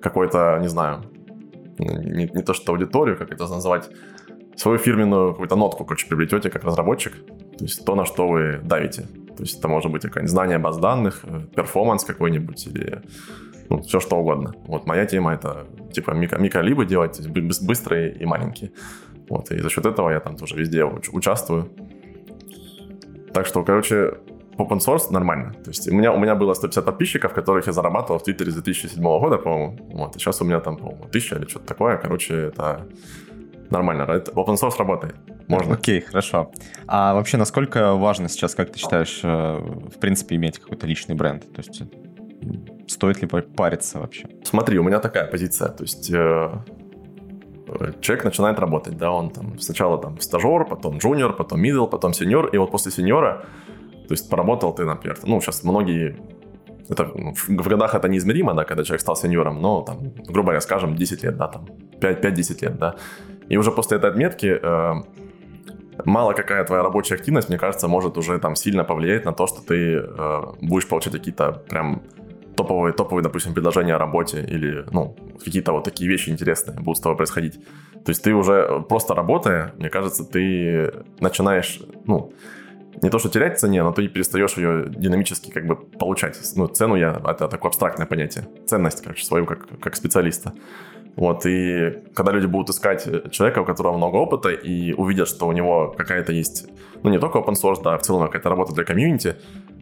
какой-то, 0.00 0.58
не 0.60 0.68
знаю, 0.68 1.02
не, 1.78 2.30
не 2.32 2.42
то 2.42 2.54
что 2.54 2.72
аудиторию, 2.72 3.18
как 3.18 3.32
это 3.32 3.48
называть, 3.48 3.90
свою 4.54 4.78
фирменную 4.78 5.32
какую-то 5.32 5.56
нотку, 5.56 5.84
короче, 5.84 6.06
приобретете 6.06 6.50
как 6.50 6.64
разработчик, 6.64 7.14
то 7.58 7.64
есть 7.64 7.84
то, 7.84 7.94
на 7.94 8.04
что 8.04 8.28
вы 8.28 8.60
давите. 8.62 9.02
То 9.36 9.42
есть 9.42 9.58
это 9.58 9.68
может 9.68 9.92
быть 9.92 10.02
какое-нибудь 10.02 10.30
знание 10.30 10.58
баз 10.58 10.78
данных, 10.78 11.20
э, 11.24 11.40
перформанс 11.54 12.04
какой-нибудь 12.04 12.66
или 12.66 13.02
ну, 13.68 13.82
все 13.82 14.00
что 14.00 14.16
угодно. 14.16 14.54
Вот 14.66 14.86
моя 14.86 15.06
тема 15.06 15.34
это 15.34 15.66
типа 15.92 16.12
микро, 16.12 16.38
микролибы 16.38 16.86
делать, 16.86 17.20
быстрые 17.28 18.12
и 18.12 18.24
маленькие. 18.24 18.70
Вот, 19.28 19.50
и 19.50 19.60
за 19.60 19.70
счет 19.70 19.86
этого 19.86 20.10
я 20.10 20.20
там 20.20 20.36
тоже 20.36 20.56
везде 20.56 20.84
участвую. 20.84 21.68
Так 23.32 23.46
что, 23.46 23.64
короче, 23.64 24.14
open 24.56 24.78
source 24.78 25.10
нормально. 25.10 25.52
То 25.64 25.70
есть 25.70 25.88
у 25.88 25.94
меня, 25.94 26.12
у 26.12 26.18
меня 26.18 26.34
было 26.34 26.54
150 26.54 26.84
подписчиков, 26.84 27.32
которых 27.32 27.66
я 27.66 27.72
зарабатывал 27.72 28.18
в 28.18 28.22
Твиттере 28.22 28.50
с 28.50 28.54
2007 28.54 29.02
года, 29.02 29.38
по-моему. 29.38 29.78
Вот, 29.92 30.16
и 30.16 30.18
сейчас 30.18 30.40
у 30.40 30.44
меня 30.44 30.60
там, 30.60 30.76
по-моему, 30.76 31.04
1000 31.04 31.36
или 31.36 31.46
что-то 31.46 31.66
такое. 31.66 31.96
Короче, 31.96 32.34
это 32.34 32.86
нормально. 33.70 34.02
Это 34.02 34.32
open 34.32 34.54
source 34.54 34.76
работает. 34.78 35.16
Можно. 35.48 35.74
Окей, 35.74 36.00
okay, 36.00 36.02
хорошо. 36.02 36.50
А 36.86 37.14
вообще, 37.14 37.36
насколько 37.36 37.94
важно 37.94 38.28
сейчас, 38.28 38.54
как 38.54 38.72
ты 38.72 38.78
считаешь, 38.78 39.20
э, 39.22 39.28
в 39.28 39.98
принципе, 40.00 40.36
иметь 40.36 40.58
какой-то 40.58 40.86
личный 40.86 41.14
бренд? 41.14 41.42
То 41.52 41.62
есть 41.62 41.82
стоит 42.88 43.22
ли 43.22 43.28
париться 43.28 43.98
вообще? 43.98 44.28
Смотри, 44.44 44.78
у 44.78 44.82
меня 44.82 44.98
такая 44.98 45.26
позиция. 45.26 45.68
То 45.68 45.84
есть 45.84 46.10
э, 46.10 46.50
человек 48.00 48.24
начинает 48.24 48.58
работать, 48.58 48.96
да, 48.96 49.10
он 49.10 49.30
там 49.30 49.58
сначала 49.58 49.98
там 49.98 50.20
стажер, 50.20 50.64
потом 50.64 50.98
джуниор, 50.98 51.32
потом 51.34 51.62
middle, 51.62 51.88
потом 51.88 52.12
сеньор, 52.12 52.46
и 52.46 52.58
вот 52.58 52.70
после 52.70 52.92
сеньора, 52.92 53.44
то 54.08 54.14
есть 54.14 54.30
поработал 54.30 54.74
ты, 54.74 54.84
например, 54.84 55.18
ну, 55.24 55.40
сейчас 55.40 55.64
многие 55.64 56.16
это 56.88 57.10
ну, 57.14 57.34
в 57.34 57.68
годах 57.68 57.94
это 57.94 58.08
неизмеримо, 58.08 58.54
да, 58.54 58.64
когда 58.64 58.84
человек 58.84 59.00
стал 59.00 59.16
сеньором, 59.16 59.60
но 59.60 59.82
там, 59.82 60.12
грубо 60.26 60.42
говоря, 60.42 60.60
скажем, 60.60 60.94
10 60.94 61.24
лет, 61.24 61.36
да, 61.36 61.48
там, 61.48 61.66
5-10 62.00 62.62
лет, 62.62 62.78
да. 62.78 62.94
И 63.48 63.56
уже 63.56 63.70
после 63.70 63.98
этой 63.98 64.10
отметки 64.10 64.58
э, 64.60 64.94
мало 66.04 66.32
какая 66.32 66.64
твоя 66.64 66.82
рабочая 66.82 67.14
активность, 67.14 67.48
мне 67.48 67.58
кажется, 67.58 67.88
может 67.88 68.18
уже 68.18 68.38
там 68.38 68.56
сильно 68.56 68.84
повлиять 68.84 69.24
на 69.24 69.32
то, 69.32 69.46
что 69.46 69.62
ты 69.62 69.96
э, 69.96 70.42
будешь 70.60 70.88
получать 70.88 71.12
какие-то 71.12 71.52
прям 71.52 72.02
топовые, 72.56 72.92
топовые, 72.92 73.22
допустим, 73.22 73.54
предложения 73.54 73.94
о 73.94 73.98
работе 73.98 74.42
или, 74.42 74.84
ну, 74.90 75.16
какие-то 75.44 75.72
вот 75.72 75.84
такие 75.84 76.10
вещи 76.10 76.30
интересные 76.30 76.80
будут 76.80 76.98
с 76.98 77.00
тобой 77.00 77.16
происходить. 77.16 77.62
То 78.04 78.10
есть 78.10 78.22
ты 78.22 78.34
уже 78.34 78.84
просто 78.88 79.14
работая, 79.14 79.72
мне 79.76 79.90
кажется, 79.90 80.24
ты 80.24 80.92
начинаешь, 81.20 81.80
ну, 82.06 82.32
не 83.02 83.10
то 83.10 83.18
что 83.18 83.28
терять 83.28 83.60
цене, 83.60 83.82
но 83.82 83.92
ты 83.92 84.08
перестаешь 84.08 84.56
ее 84.56 84.86
динамически 84.88 85.50
как 85.50 85.66
бы 85.66 85.76
получать. 85.76 86.38
Ну, 86.54 86.66
цену 86.66 86.96
я, 86.96 87.20
это 87.26 87.48
такое 87.48 87.68
абстрактное 87.68 88.06
понятие. 88.06 88.48
Ценность, 88.66 89.02
короче, 89.02 89.24
свою 89.24 89.44
как, 89.44 89.66
как 89.80 89.96
специалиста. 89.96 90.54
Вот, 91.16 91.46
и 91.46 92.04
когда 92.14 92.30
люди 92.32 92.46
будут 92.46 92.70
искать 92.70 93.04
человека, 93.32 93.60
у 93.60 93.64
которого 93.64 93.96
много 93.96 94.16
опыта, 94.16 94.50
и 94.50 94.92
увидят, 94.92 95.28
что 95.28 95.46
у 95.46 95.52
него 95.52 95.94
какая-то 95.96 96.32
есть, 96.32 96.68
ну, 97.02 97.10
не 97.10 97.18
только 97.18 97.38
open 97.38 97.54
source, 97.54 97.82
да, 97.82 97.94
а 97.94 97.98
в 97.98 98.02
целом 98.02 98.26
какая-то 98.26 98.50
работа 98.50 98.74
для 98.74 98.84
комьюнити, 98.84 99.36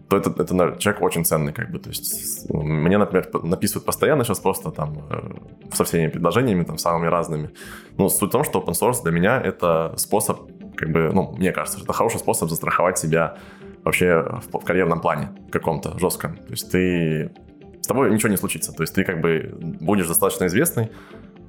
то 0.09 0.16
это, 0.16 0.30
это 0.30 0.76
человек 0.78 1.03
очень 1.03 1.24
ценный, 1.24 1.53
как 1.53 1.72
бы, 1.72 1.80
то 1.80 1.89
есть 1.89 2.47
мне, 2.51 2.99
например, 2.99 3.28
написывают 3.43 3.85
постоянно 3.85 4.22
сейчас 4.22 4.39
просто 4.39 4.70
там 4.70 4.99
э, 5.11 5.74
со 5.74 5.85
всеми 5.85 6.09
предложениями, 6.09 6.62
там, 6.62 6.78
самыми 6.78 7.09
разными. 7.09 7.51
Но 7.99 8.09
суть 8.09 8.28
в 8.28 8.32
том, 8.32 8.45
что 8.45 8.61
open 8.61 8.74
source 8.74 9.03
для 9.03 9.11
меня 9.11 9.41
это 9.41 9.95
способ, 9.97 10.39
как 10.76 10.91
бы, 10.91 11.11
ну, 11.12 11.35
мне 11.37 11.51
кажется, 11.53 11.78
что 11.78 11.87
это 11.87 11.93
хороший 11.95 12.20
способ 12.20 12.49
застраховать 12.49 12.99
себя 12.99 13.39
вообще 13.82 14.22
в, 14.53 14.59
в 14.59 14.64
карьерном 14.64 15.01
плане 15.01 15.30
каком-то 15.51 15.99
жестком. 15.99 16.37
То 16.37 16.51
есть 16.51 16.70
ты 16.70 17.32
с 17.80 17.87
тобой 17.87 18.11
ничего 18.11 18.30
не 18.30 18.37
случится. 18.37 18.72
То 18.72 18.82
есть 18.82 18.95
ты 18.95 19.05
как 19.05 19.20
бы 19.20 19.55
будешь 19.61 20.09
достаточно 20.09 20.47
известный, 20.47 20.91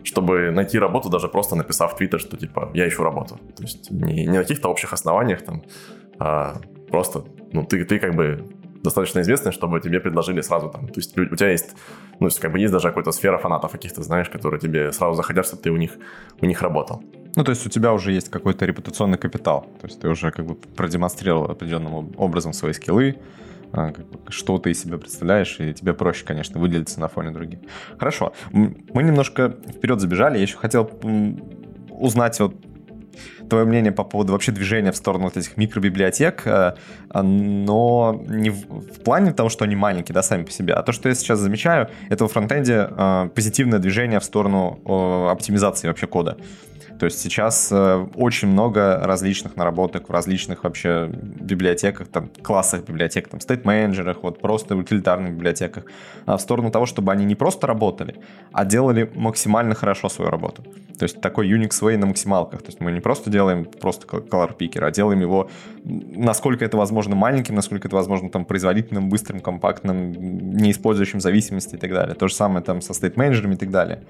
чтобы 0.05 0.51
найти 0.51 0.79
работу, 0.79 1.09
даже 1.09 1.27
просто 1.27 1.55
написав 1.55 1.93
в 1.93 1.97
Твиттер, 1.97 2.19
что 2.19 2.37
типа 2.37 2.71
я 2.73 2.87
ищу 2.87 3.03
работу. 3.03 3.39
То 3.55 3.63
есть 3.63 3.91
не, 3.91 4.25
не 4.25 4.37
на 4.37 4.43
каких-то 4.43 4.69
общих 4.69 4.93
основаниях 4.93 5.41
там, 5.41 5.63
а 6.19 6.55
просто 6.89 7.23
ну, 7.51 7.63
ты, 7.63 7.85
ты 7.85 7.99
как 7.99 8.15
бы 8.15 8.45
достаточно 8.83 9.21
известный, 9.21 9.51
чтобы 9.51 9.81
тебе 9.81 9.99
предложили 9.99 10.41
сразу 10.41 10.69
там. 10.69 10.87
То 10.87 10.99
есть 10.99 11.17
у 11.17 11.35
тебя 11.35 11.51
есть, 11.51 11.75
ну, 12.19 12.29
как 12.41 12.51
бы 12.51 12.59
есть 12.59 12.73
даже 12.73 12.87
какая-то 12.87 13.11
сфера 13.11 13.37
фанатов 13.37 13.71
каких-то, 13.71 14.03
знаешь, 14.03 14.29
которые 14.29 14.59
тебе 14.59 14.91
сразу 14.91 15.15
захотят, 15.15 15.45
чтобы 15.45 15.63
ты 15.63 15.71
у 15.71 15.77
них, 15.77 15.91
у 16.41 16.45
них 16.45 16.61
работал. 16.61 17.01
Ну, 17.35 17.43
то 17.43 17.51
есть 17.51 17.65
у 17.67 17.69
тебя 17.69 17.91
уже 17.91 18.11
есть 18.11 18.29
какой-то 18.29 18.65
репутационный 18.65 19.17
капитал. 19.17 19.61
То 19.81 19.87
есть 19.87 19.99
ты 19.99 20.07
уже 20.07 20.31
как 20.31 20.45
бы 20.45 20.55
продемонстрировал 20.75 21.51
определенным 21.51 22.13
образом 22.17 22.53
свои 22.53 22.73
скиллы, 22.73 23.15
что 24.29 24.57
ты 24.57 24.71
из 24.71 24.81
себя 24.81 24.97
представляешь, 24.97 25.57
и 25.59 25.73
тебе 25.73 25.93
проще, 25.93 26.25
конечно, 26.25 26.59
выделиться 26.59 26.99
на 26.99 27.07
фоне 27.07 27.31
других. 27.31 27.59
Хорошо. 27.97 28.33
Мы 28.51 29.03
немножко 29.03 29.55
вперед 29.67 29.99
забежали. 29.99 30.37
Я 30.37 30.43
еще 30.43 30.57
хотел 30.57 30.89
узнать 31.89 32.39
вот 32.39 32.55
твое 33.49 33.65
мнение 33.65 33.91
по 33.91 34.03
поводу 34.03 34.33
вообще 34.33 34.51
движения 34.51 34.91
в 34.91 34.95
сторону 34.95 35.25
вот 35.25 35.37
этих 35.37 35.57
микробиблиотек, 35.57 36.45
э, 36.45 36.73
но 37.13 38.23
не 38.27 38.49
в, 38.49 38.65
в 38.67 39.03
плане 39.03 39.33
того, 39.33 39.49
что 39.49 39.65
они 39.65 39.75
маленькие, 39.75 40.13
да, 40.13 40.23
сами 40.23 40.43
по 40.43 40.51
себе, 40.51 40.73
а 40.73 40.83
то, 40.83 40.91
что 40.91 41.09
я 41.09 41.15
сейчас 41.15 41.39
замечаю, 41.39 41.89
это 42.09 42.23
во 42.23 42.27
фронтенде 42.27 42.87
э, 42.89 43.29
позитивное 43.33 43.79
движение 43.79 44.19
в 44.19 44.23
сторону 44.23 44.79
оптимизации 45.29 45.87
вообще 45.87 46.07
кода. 46.07 46.37
То 46.99 47.05
есть 47.05 47.19
сейчас 47.19 47.69
э, 47.71 48.07
очень 48.15 48.47
много 48.47 48.99
различных 49.03 49.55
наработок 49.55 50.09
в 50.09 50.11
различных 50.11 50.63
вообще 50.63 51.09
библиотеках, 51.11 52.07
там, 52.07 52.29
классах 52.41 52.85
библиотек, 52.85 53.27
там, 53.27 53.39
стейт-менеджерах, 53.39 54.23
вот 54.23 54.41
просто 54.41 54.75
утилитарных 54.75 55.33
библиотеках, 55.33 55.85
а 56.25 56.37
в 56.37 56.41
сторону 56.41 56.71
того, 56.71 56.85
чтобы 56.85 57.11
они 57.11 57.25
не 57.25 57.35
просто 57.35 57.67
работали, 57.67 58.15
а 58.51 58.65
делали 58.65 59.11
максимально 59.15 59.75
хорошо 59.75 60.09
свою 60.09 60.31
работу. 60.31 60.63
То 60.97 61.03
есть 61.03 61.21
такой 61.21 61.49
Unix 61.51 61.81
Way 61.81 61.97
на 61.97 62.05
максималках. 62.05 62.61
То 62.61 62.67
есть 62.67 62.79
мы 62.79 62.91
не 62.91 63.01
просто 63.01 63.29
делаем 63.29 63.65
просто 63.65 64.07
color 64.07 64.57
picker, 64.57 64.83
а 64.83 64.91
делаем 64.91 65.21
его 65.21 65.49
насколько 65.85 66.65
это 66.65 66.77
возможно 66.77 67.15
маленьким, 67.15 67.55
насколько 67.55 67.87
это 67.87 67.95
возможно 67.95 68.29
там 68.29 68.45
производительным, 68.45 69.09
быстрым, 69.09 69.39
компактным, 69.39 70.11
не 70.11 70.71
использующим 70.71 71.19
зависимости 71.19 71.75
и 71.75 71.77
так 71.77 71.91
далее. 71.91 72.15
То 72.15 72.27
же 72.27 72.33
самое 72.33 72.63
там 72.63 72.81
со 72.81 72.93
state 72.93 73.11
менеджерами 73.11 73.53
и 73.53 73.57
так 73.57 73.69
далее. 73.69 74.03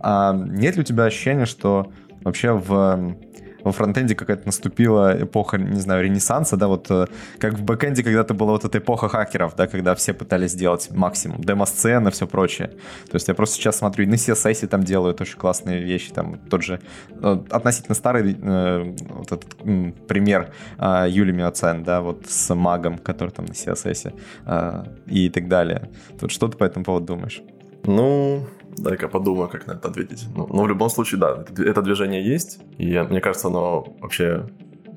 А 0.00 0.32
нет 0.34 0.76
ли 0.76 0.82
у 0.82 0.84
тебя 0.84 1.04
ощущения, 1.04 1.46
что 1.46 1.92
вообще 2.22 2.52
в 2.52 3.16
во 3.64 3.72
фронтенде 3.72 4.14
какая-то 4.14 4.46
наступила 4.46 5.22
эпоха, 5.22 5.58
не 5.58 5.80
знаю, 5.80 6.04
ренессанса, 6.04 6.56
да, 6.56 6.68
вот 6.68 6.90
э, 6.90 7.06
как 7.38 7.54
в 7.54 7.62
бэкенде 7.62 8.02
когда-то 8.02 8.34
была 8.34 8.52
вот 8.52 8.64
эта 8.64 8.78
эпоха 8.78 9.08
хакеров, 9.08 9.54
да, 9.56 9.66
когда 9.66 9.94
все 9.94 10.12
пытались 10.12 10.52
сделать 10.52 10.90
максимум, 10.90 11.40
демо-сцены, 11.42 12.10
все 12.10 12.26
прочее. 12.26 12.68
То 13.10 13.14
есть 13.14 13.28
я 13.28 13.34
просто 13.34 13.56
сейчас 13.56 13.78
смотрю, 13.78 14.04
и 14.04 14.08
на 14.08 14.14
CSS 14.14 14.66
там 14.66 14.82
делают 14.82 15.20
очень 15.20 15.38
классные 15.38 15.82
вещи, 15.82 16.12
там 16.12 16.38
тот 16.38 16.62
же 16.62 16.80
э, 17.10 17.38
относительно 17.50 17.94
старый 17.94 18.36
э, 18.40 18.94
вот 19.10 19.32
этот 19.32 19.56
м, 19.62 19.92
пример 20.08 20.52
э, 20.78 21.06
Юли 21.08 21.32
Миоцен, 21.32 21.84
да, 21.84 22.00
вот 22.00 22.26
с 22.28 22.54
магом, 22.54 22.98
который 22.98 23.30
там 23.30 23.46
на 23.46 23.52
CSS 23.52 24.14
э, 24.46 24.84
и 25.06 25.28
так 25.30 25.48
далее. 25.48 25.90
Тут 26.18 26.30
что 26.30 26.48
ты 26.48 26.56
по 26.56 26.64
этому 26.64 26.84
поводу 26.84 27.06
думаешь? 27.06 27.42
Ну, 27.84 28.46
Дай-ка 28.76 29.08
подумаю, 29.08 29.48
как 29.48 29.66
на 29.66 29.72
это 29.72 29.88
ответить. 29.88 30.26
Ну, 30.34 30.46
но 30.50 30.62
в 30.62 30.68
любом 30.68 30.88
случае, 30.90 31.20
да, 31.20 31.44
это, 31.48 31.62
это 31.62 31.82
движение 31.82 32.24
есть, 32.24 32.60
и 32.78 32.98
мне 33.10 33.20
кажется, 33.20 33.48
оно 33.48 33.84
вообще 34.00 34.46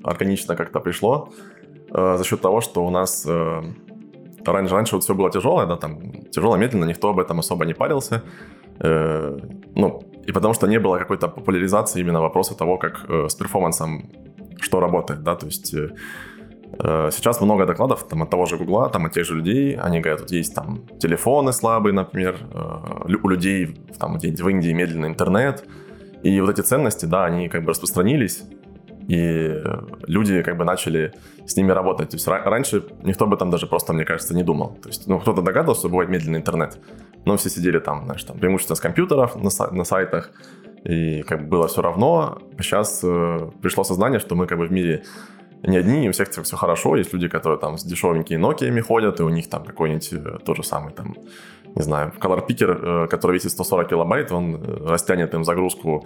органично 0.04 0.56
как-то 0.56 0.80
пришло 0.80 1.30
э, 1.90 2.18
за 2.18 2.24
счет 2.24 2.42
того, 2.42 2.62
что 2.62 2.86
у 2.86 2.90
нас 2.90 3.26
э, 3.28 3.62
раньше, 4.46 4.76
раньше 4.76 4.96
вот 4.96 5.04
все 5.04 5.14
было 5.14 5.32
тяжелое, 5.32 5.66
да, 5.66 5.76
там 5.76 6.24
тяжело, 6.32 6.56
медленно, 6.56 6.86
никто 6.86 7.10
об 7.10 7.20
этом 7.20 7.40
особо 7.40 7.66
не 7.66 7.74
парился. 7.74 8.22
Э, 8.80 9.38
ну, 9.76 10.02
и 10.28 10.32
потому 10.32 10.54
что 10.54 10.68
не 10.68 10.80
было 10.80 10.98
какой-то 10.98 11.28
популяризации 11.28 12.00
именно 12.00 12.22
вопроса 12.22 12.56
того, 12.56 12.78
как 12.78 13.06
э, 13.10 13.28
с 13.28 13.36
перформансом 13.36 14.10
что 14.62 14.80
работает, 14.80 15.24
да, 15.24 15.36
то 15.36 15.48
есть 15.48 15.74
Э, 15.74 15.90
сейчас 16.80 17.42
много 17.42 17.66
докладов 17.66 18.08
там, 18.08 18.24
от 18.24 18.30
того 18.30 18.46
же 18.46 18.58
Гугла, 18.58 18.90
там, 18.90 19.06
от 19.06 19.14
тех 19.14 19.26
же 19.26 19.36
людей. 19.36 19.76
Они 19.76 20.00
говорят, 20.00 20.22
вот 20.22 20.32
есть 20.32 20.56
там 20.56 20.88
телефоны 21.00 21.54
слабые, 21.54 21.94
например, 21.94 22.38
э, 22.52 23.16
у 23.22 23.28
людей 23.28 23.78
там, 24.00 24.18
где 24.18 24.32
в 24.32 24.50
Индии 24.50 24.74
медленный 24.74 25.10
интернет. 25.10 25.66
И 26.24 26.42
вот 26.42 26.50
эти 26.50 26.62
ценности, 26.62 27.06
да, 27.06 27.26
они 27.26 27.50
как 27.50 27.64
бы 27.64 27.70
распространились, 27.70 28.44
и 29.08 29.62
люди 30.08 30.42
как 30.42 30.58
бы 30.58 30.64
начали 30.64 31.14
с 31.46 31.56
ними 31.58 31.72
работать. 31.72 32.10
То 32.10 32.16
есть 32.16 32.28
раньше 32.28 32.84
никто 33.04 33.26
об 33.26 33.34
этом 33.34 33.50
даже 33.50 33.68
просто, 33.68 33.94
мне 33.94 34.06
кажется, 34.06 34.34
не 34.34 34.44
думал. 34.44 34.78
То 34.82 34.90
есть, 34.90 35.08
ну, 35.08 35.20
кто-то 35.20 35.42
догадывался, 35.42 35.82
что 35.82 35.90
бывает 35.90 36.10
медленный 36.10 36.40
интернет, 36.40 36.80
но 37.26 37.36
все 37.36 37.50
сидели 37.50 37.80
там, 37.80 38.06
знаешь, 38.06 38.24
там, 38.24 38.38
преимущественно 38.38 38.76
с 38.76 38.80
компьютеров 38.80 39.36
на, 39.36 39.50
сай- 39.50 39.72
на 39.72 39.84
сайтах, 39.84 40.32
и 40.86 41.22
как 41.24 41.42
бы 41.44 41.48
было 41.48 41.68
все 41.68 41.82
равно. 41.82 42.40
Сейчас 42.60 43.02
э, 43.04 43.50
пришло 43.62 43.84
сознание, 43.84 44.20
что 44.20 44.36
мы 44.36 44.48
как 44.48 44.58
бы 44.58 44.68
в 44.68 44.72
мире 44.72 45.04
не 45.64 45.78
одни, 45.78 46.09
у 46.09 46.11
всех 46.11 46.30
все 46.30 46.57
хорошо. 46.57 46.95
Есть 46.95 47.14
люди, 47.14 47.28
которые 47.28 47.59
там 47.59 47.78
с 47.78 47.84
дешевенькими 47.84 48.39
Nokia 48.39 48.82
ходят, 48.82 49.20
и 49.20 49.24
у 49.24 49.30
них 49.30 49.49
там 49.49 49.64
какой-нибудь 49.64 50.14
э, 50.14 50.38
тот 50.45 50.57
же 50.57 50.64
самый 50.64 50.93
там, 50.93 51.16
не 51.76 51.82
знаю, 51.82 52.11
color 52.20 52.45
picker, 52.47 53.05
э, 53.05 53.07
который 53.07 53.34
весит 53.34 53.51
140 53.51 53.89
килобайт, 53.89 54.32
он 54.32 54.55
э, 54.55 54.89
растянет 54.89 55.34
им 55.34 55.43
загрузку 55.43 56.05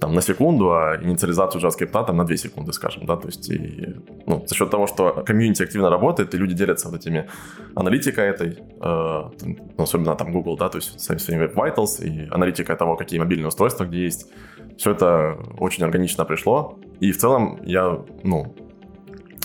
там 0.00 0.14
на 0.14 0.20
секунду, 0.20 0.72
а 0.72 0.98
инициализацию 1.00 1.62
JavaScript 1.62 2.06
там 2.06 2.16
на 2.16 2.24
2 2.24 2.36
секунды, 2.36 2.72
скажем, 2.72 3.06
да, 3.06 3.16
то 3.16 3.28
есть 3.28 3.48
и, 3.48 3.94
ну, 4.26 4.44
за 4.46 4.54
счет 4.54 4.70
того, 4.70 4.86
что 4.86 5.22
комьюнити 5.26 5.62
активно 5.62 5.88
работает, 5.88 6.34
и 6.34 6.38
люди 6.38 6.54
делятся 6.54 6.88
вот 6.88 7.00
этими 7.00 7.28
аналитикой 7.74 8.28
этой, 8.28 8.58
э, 8.80 9.22
особенно 9.78 10.14
там 10.14 10.32
Google, 10.32 10.56
да, 10.56 10.68
то 10.68 10.78
есть 10.78 11.00
своими 11.00 11.44
Web 11.44 11.54
Vitals 11.54 12.04
и 12.04 12.28
аналитика 12.30 12.76
того, 12.76 12.96
какие 12.96 13.20
мобильные 13.20 13.48
устройства 13.48 13.84
где 13.84 14.04
есть, 14.04 14.26
все 14.76 14.90
это 14.90 15.38
очень 15.58 15.84
органично 15.84 16.24
пришло, 16.24 16.78
и 17.00 17.12
в 17.12 17.16
целом 17.16 17.60
я, 17.64 17.98
ну, 18.24 18.54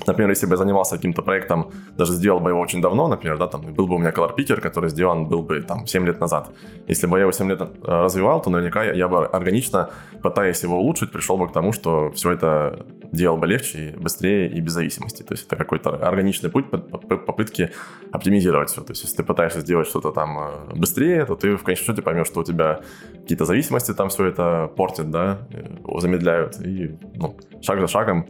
Например, 0.08 0.30
если 0.30 0.47
бы 0.47 0.54
я 0.54 0.58
занимался 0.58 0.95
каким-то 0.95 1.22
проектом, 1.22 1.72
даже 1.97 2.14
сделал 2.14 2.39
бы 2.39 2.49
его 2.49 2.60
очень 2.60 2.82
давно, 2.82 3.08
например, 3.08 3.38
да, 3.38 3.47
там 3.47 3.62
был 3.62 3.88
бы 3.88 3.95
у 3.95 3.97
меня 3.97 4.12
Color 4.12 4.36
Picker, 4.36 4.62
который 4.62 4.89
сделан 4.89 5.28
был 5.28 5.41
бы 5.43 5.62
там 5.62 5.88
7 5.88 6.06
лет 6.06 6.20
назад. 6.20 6.49
Если 6.88 7.08
бы 7.08 7.18
я 7.18 7.22
его 7.22 7.32
7 7.32 7.49
лет 7.49 7.62
э, 7.62 7.68
развивал, 7.86 8.41
то 8.41 8.49
наверняка 8.49 8.84
я, 8.84 8.93
я 8.93 9.08
бы 9.08 9.26
органично, 9.26 9.89
пытаясь 10.22 10.64
его 10.64 10.78
улучшить, 10.78 11.12
пришел 11.12 11.38
бы 11.38 11.47
к 11.47 11.54
тому, 11.54 11.74
что 11.74 12.12
все 12.12 12.32
это 12.32 12.86
делал 13.12 13.38
бы 13.38 13.47
легче, 13.47 13.93
быстрее 13.97 14.49
и 14.49 14.62
без 14.62 14.74
зависимости. 14.74 15.24
То 15.24 15.34
есть 15.34 15.45
это 15.47 15.56
какой-то 15.56 15.89
органичный 16.08 16.49
путь 16.49 16.70
попытки 16.70 17.72
оптимизировать 18.12 18.70
все. 18.70 18.82
То 18.82 18.91
есть 18.91 19.04
если 19.04 19.18
ты 19.18 19.24
пытаешься 19.24 19.62
сделать 19.62 19.88
что-то 19.88 20.12
там 20.12 20.38
э, 20.39 20.76
быстрее, 20.76 21.26
то 21.26 21.36
ты 21.36 21.56
в 21.58 21.64
конечном 21.64 21.88
счете 21.88 22.02
поймешь, 22.02 22.28
что 22.28 22.41
у 22.41 22.43
тебя 22.43 22.82
какие-то 23.22 23.45
зависимости 23.45 23.93
там 23.93 24.10
все 24.10 24.26
это 24.26 24.72
портят, 24.76 25.12
да, 25.12 25.39
э, 25.52 25.99
замедляют. 25.99 26.60
И 26.62 26.97
ну, 27.16 27.38
шаг 27.62 27.80
за 27.80 27.88
шагом 27.88 28.28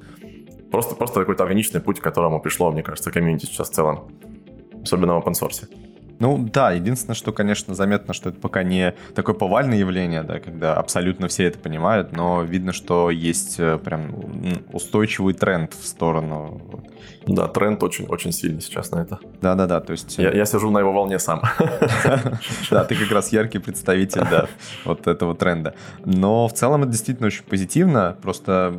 Просто, 0.72 0.96
просто 0.96 1.20
какой-то 1.20 1.44
органичный 1.44 1.82
путь, 1.82 2.00
к 2.00 2.04
которому 2.04 2.40
пришло, 2.42 2.72
мне 2.72 2.82
кажется, 2.82 3.12
комьюнити 3.12 3.46
сейчас 3.46 3.70
в 3.70 3.74
целом. 3.74 4.12
Особенно 4.84 5.20
в 5.20 5.20
open 5.20 5.34
source. 5.34 5.68
Ну 6.22 6.38
да, 6.38 6.72
единственное, 6.72 7.16
что, 7.16 7.34
конечно, 7.34 7.74
заметно, 7.74 8.14
что 8.14 8.30
это 8.30 8.40
пока 8.40 8.62
не 8.62 8.94
такое 9.16 9.34
повальное 9.34 9.80
явление, 9.80 10.22
да, 10.22 10.40
когда 10.40 10.76
абсолютно 10.76 11.28
все 11.28 11.46
это 11.46 11.58
понимают, 11.58 12.12
но 12.12 12.44
видно, 12.44 12.74
что 12.74 13.10
есть 13.10 13.56
э, 13.60 13.80
прям 13.80 14.14
устойчивый 14.72 15.34
тренд 15.34 15.74
в 15.74 15.84
сторону. 15.84 16.62
Да, 17.26 17.48
тренд 17.48 17.82
очень, 17.82 18.06
очень 18.06 18.32
сильный 18.32 18.62
сейчас 18.62 18.92
на 18.92 19.00
это. 19.00 19.20
Да-да-да, 19.42 19.80
то 19.80 19.92
есть... 19.92 20.20
Я, 20.20 20.32
я 20.32 20.46
сижу 20.46 20.70
на 20.70 20.78
его 20.78 20.94
волне 20.94 21.18
сам. 21.18 21.42
Да, 22.70 22.86
ты 22.86 22.96
как 22.96 23.12
раз 23.12 23.32
яркий 23.32 23.60
представитель, 23.60 24.22
да, 24.30 24.48
вот 24.86 25.08
этого 25.08 25.36
тренда. 25.36 25.74
Но 26.06 26.48
в 26.48 26.54
целом 26.54 26.84
это 26.84 26.92
действительно 26.92 27.28
очень 27.28 27.44
позитивно, 27.44 28.16
просто, 28.22 28.74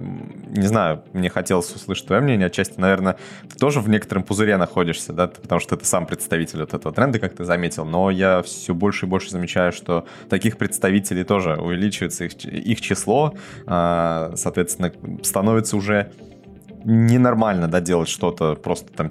не 0.49 0.67
знаю, 0.67 1.03
мне 1.13 1.29
хотелось 1.29 1.75
услышать 1.75 2.07
твое 2.07 2.23
мнение, 2.23 2.47
отчасти, 2.47 2.79
наверное, 2.79 3.17
ты 3.49 3.57
тоже 3.57 3.81
в 3.81 3.89
некотором 3.89 4.23
пузыре 4.23 4.57
находишься, 4.57 5.13
да, 5.13 5.27
потому 5.27 5.61
что 5.61 5.77
ты 5.77 5.85
сам 5.85 6.07
представитель 6.07 6.61
вот 6.61 6.75
этого 6.75 6.95
тренда, 6.95 7.19
как 7.19 7.32
ты 7.37 7.45
заметил, 7.45 7.85
но 7.85 8.11
я 8.11 8.43
все 8.43 8.75
больше 8.75 9.07
и 9.07 9.09
больше 9.09 9.31
замечаю, 9.31 9.73
что 9.73 10.07
таких 10.29 10.57
представителей 10.59 11.25
тоже 11.25 11.55
увеличивается 11.55 12.25
их, 12.25 12.45
их 12.45 12.81
число, 12.81 13.35
а, 13.67 14.33
соответственно, 14.37 14.93
становится 15.23 15.77
уже 15.77 16.13
ненормально, 16.85 17.69
да, 17.69 17.81
делать 17.81 18.09
что-то, 18.09 18.55
просто 18.55 18.93
там 18.93 19.11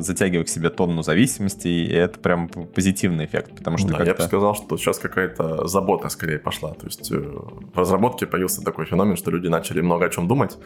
затягивая 0.00 0.44
к 0.44 0.48
себе 0.48 0.70
тонну 0.70 1.02
зависимости, 1.02 1.68
и 1.68 1.92
это 1.92 2.18
прям 2.18 2.48
позитивный 2.48 3.26
эффект, 3.26 3.56
потому 3.56 3.78
что 3.78 3.88
да, 3.88 4.04
я 4.04 4.14
бы 4.14 4.22
сказал, 4.22 4.54
что 4.54 4.76
сейчас 4.76 4.98
какая-то 4.98 5.66
забота 5.66 6.08
скорее 6.08 6.38
пошла, 6.38 6.72
то 6.74 6.86
есть 6.86 7.10
э, 7.12 7.16
в 7.16 7.76
разработке 7.76 8.26
появился 8.26 8.62
такой 8.62 8.86
феномен, 8.86 9.16
что 9.16 9.30
люди 9.30 9.48
начали 9.48 9.80
много 9.80 10.06
о 10.06 10.08
чем 10.08 10.28
думать, 10.28 10.58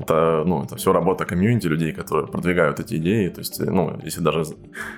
это, 0.00 0.44
ну, 0.46 0.62
это 0.62 0.76
все 0.76 0.94
работа 0.94 1.26
комьюнити 1.26 1.66
людей, 1.66 1.92
которые 1.92 2.26
продвигают 2.26 2.80
эти 2.80 2.94
идеи. 2.94 3.28
То 3.28 3.40
есть, 3.40 3.60
ну, 3.60 4.00
если 4.02 4.22
даже 4.22 4.44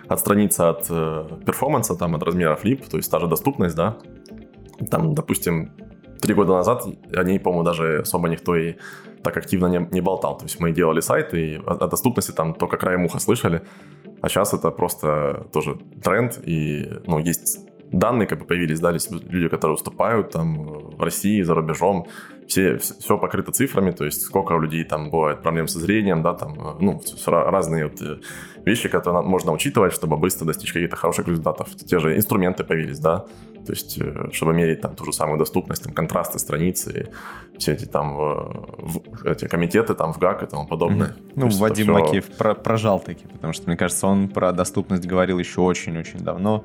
отстраниться 0.06 0.70
от 0.70 0.86
э, 0.90 1.26
перформанса, 1.44 1.96
там, 1.96 2.14
от 2.14 2.22
размеров 2.22 2.62
лип, 2.64 2.86
то 2.86 2.98
есть 2.98 3.10
та 3.10 3.18
же 3.18 3.26
доступность, 3.26 3.74
да, 3.74 3.98
там, 4.90 5.14
допустим, 5.14 5.72
три 6.20 6.34
года 6.34 6.52
назад 6.52 6.86
о 7.16 7.24
ней, 7.24 7.40
по-моему, 7.40 7.64
даже 7.64 8.02
особо 8.02 8.28
никто 8.28 8.54
и 8.56 8.76
так 9.22 9.36
активно 9.36 9.66
не, 9.66 9.88
не 9.90 10.00
болтал. 10.00 10.38
То 10.38 10.44
есть 10.44 10.60
мы 10.60 10.72
делали 10.72 11.00
сайт, 11.00 11.34
и 11.34 11.56
о, 11.66 11.72
о 11.72 11.88
доступности 11.88 12.32
там 12.32 12.54
только 12.54 12.76
краем 12.76 13.04
уха 13.04 13.18
слышали. 13.18 13.62
А 14.20 14.28
сейчас 14.28 14.54
это 14.54 14.70
просто 14.70 15.46
тоже 15.52 15.78
тренд, 16.02 16.38
и 16.44 16.88
ну, 17.06 17.18
есть 17.18 17.68
данные 17.92 18.26
как 18.26 18.38
бы 18.38 18.44
появились, 18.46 18.80
да, 18.80 18.90
люди, 18.90 19.48
которые 19.48 19.74
уступают 19.74 20.30
там 20.30 20.64
в 20.64 21.02
России, 21.02 21.42
за 21.42 21.54
рубежом, 21.54 22.06
все, 22.48 22.78
все 22.78 23.18
покрыто 23.18 23.52
цифрами, 23.52 23.90
то 23.90 24.04
есть 24.04 24.22
сколько 24.22 24.54
у 24.54 24.60
людей 24.60 24.84
там 24.84 25.10
бывает 25.10 25.42
проблем 25.42 25.68
со 25.68 25.78
зрением, 25.78 26.22
да, 26.22 26.34
там, 26.34 26.76
ну, 26.80 27.00
разные 27.26 27.88
вот 27.88 28.00
э, 28.00 28.18
вещи, 28.64 28.88
которые 28.88 29.22
можно 29.22 29.52
учитывать, 29.52 29.92
чтобы 29.92 30.16
быстро 30.16 30.46
достичь 30.46 30.72
каких-то 30.72 30.96
хороших 30.96 31.28
результатов. 31.28 31.68
Те 31.76 31.98
же 31.98 32.16
инструменты 32.16 32.64
появились, 32.64 32.98
да, 32.98 33.26
то 33.64 33.72
есть, 33.72 33.98
э, 33.98 34.28
чтобы 34.32 34.54
мерить 34.54 34.80
там 34.80 34.94
ту 34.94 35.04
же 35.04 35.12
самую 35.12 35.38
доступность, 35.38 35.84
там, 35.84 35.92
контрасты 35.92 36.38
страницы, 36.38 37.08
все 37.58 37.72
эти 37.72 37.84
там 37.84 38.14
в, 38.16 39.00
эти 39.24 39.46
комитеты 39.46 39.94
там 39.94 40.12
в 40.12 40.18
ГАК 40.18 40.42
и 40.42 40.46
тому 40.46 40.66
подобное. 40.66 41.08
Mm-hmm. 41.08 41.32
Ну, 41.36 41.48
Вадим 41.48 41.84
все... 41.84 41.92
Макеев 41.92 42.26
про, 42.36 42.54
прожал 42.54 43.00
таки, 43.00 43.26
потому 43.26 43.52
что, 43.52 43.68
мне 43.68 43.76
кажется, 43.76 44.06
он 44.06 44.28
про 44.28 44.52
доступность 44.52 45.06
говорил 45.06 45.38
еще 45.38 45.60
очень-очень 45.60 46.20
давно. 46.20 46.64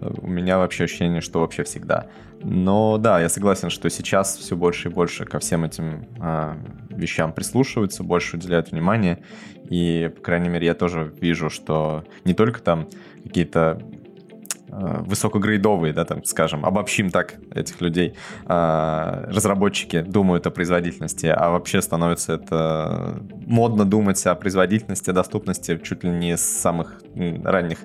У 0.00 0.26
меня 0.26 0.58
вообще 0.58 0.84
ощущение, 0.84 1.20
что 1.20 1.40
вообще 1.40 1.64
всегда. 1.64 2.06
Но 2.42 2.98
да, 2.98 3.20
я 3.20 3.28
согласен, 3.28 3.68
что 3.68 3.90
сейчас 3.90 4.36
все 4.36 4.56
больше 4.56 4.88
и 4.88 4.92
больше 4.92 5.24
ко 5.24 5.38
всем 5.38 5.64
этим 5.64 6.06
э, 6.20 6.54
вещам 6.90 7.32
прислушиваются, 7.32 8.04
больше 8.04 8.36
уделяют 8.36 8.70
внимание. 8.70 9.18
И, 9.68 10.10
по 10.14 10.22
крайней 10.22 10.48
мере, 10.48 10.66
я 10.66 10.74
тоже 10.74 11.12
вижу, 11.20 11.50
что 11.50 12.04
не 12.24 12.34
только 12.34 12.60
там 12.62 12.88
какие-то 13.24 13.82
э, 13.82 13.97
высокогрейдовые, 14.78 15.92
да, 15.92 16.04
там, 16.04 16.24
скажем, 16.24 16.64
обобщим 16.64 17.10
так 17.10 17.36
этих 17.54 17.80
людей, 17.80 18.14
э, 18.46 19.24
разработчики 19.28 20.02
думают 20.02 20.46
о 20.46 20.50
производительности, 20.50 21.26
а 21.26 21.50
вообще 21.50 21.82
становится 21.82 22.34
это 22.34 23.20
модно 23.46 23.84
думать 23.84 24.24
о 24.26 24.34
производительности, 24.34 25.10
о 25.10 25.12
доступности 25.12 25.78
чуть 25.82 26.04
ли 26.04 26.10
не 26.10 26.36
с 26.36 26.42
самых 26.42 27.02
ранних 27.14 27.78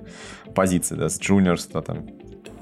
позиций, 0.55 0.97
да, 0.97 1.09
с 1.09 1.19
джуниорства, 1.19 1.81
там, 1.81 2.05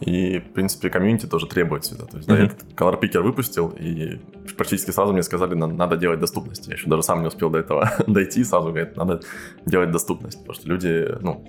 и, 0.01 0.39
в 0.39 0.53
принципе, 0.53 0.89
комьюнити 0.89 1.27
тоже 1.27 1.45
требует 1.45 1.85
цвета. 1.85 2.07
То 2.07 2.17
есть, 2.17 2.27
mm-hmm. 2.27 2.37
да, 2.37 2.43
этот 2.43 2.63
Color 2.73 2.99
Picker 2.99 3.21
выпустил, 3.21 3.69
и 3.69 4.19
практически 4.57 4.89
сразу 4.89 5.13
мне 5.13 5.21
сказали, 5.21 5.53
надо 5.53 5.95
делать 5.95 6.19
доступность. 6.19 6.67
Я 6.67 6.73
еще 6.73 6.89
даже 6.89 7.03
сам 7.03 7.21
не 7.21 7.27
успел 7.27 7.51
до 7.51 7.59
этого 7.59 7.91
дойти, 8.07 8.43
сразу 8.43 8.69
говорят, 8.69 8.97
надо 8.97 9.21
делать 9.67 9.91
доступность. 9.91 10.39
Потому 10.39 10.55
что 10.55 10.67
люди, 10.67 11.07
ну, 11.21 11.45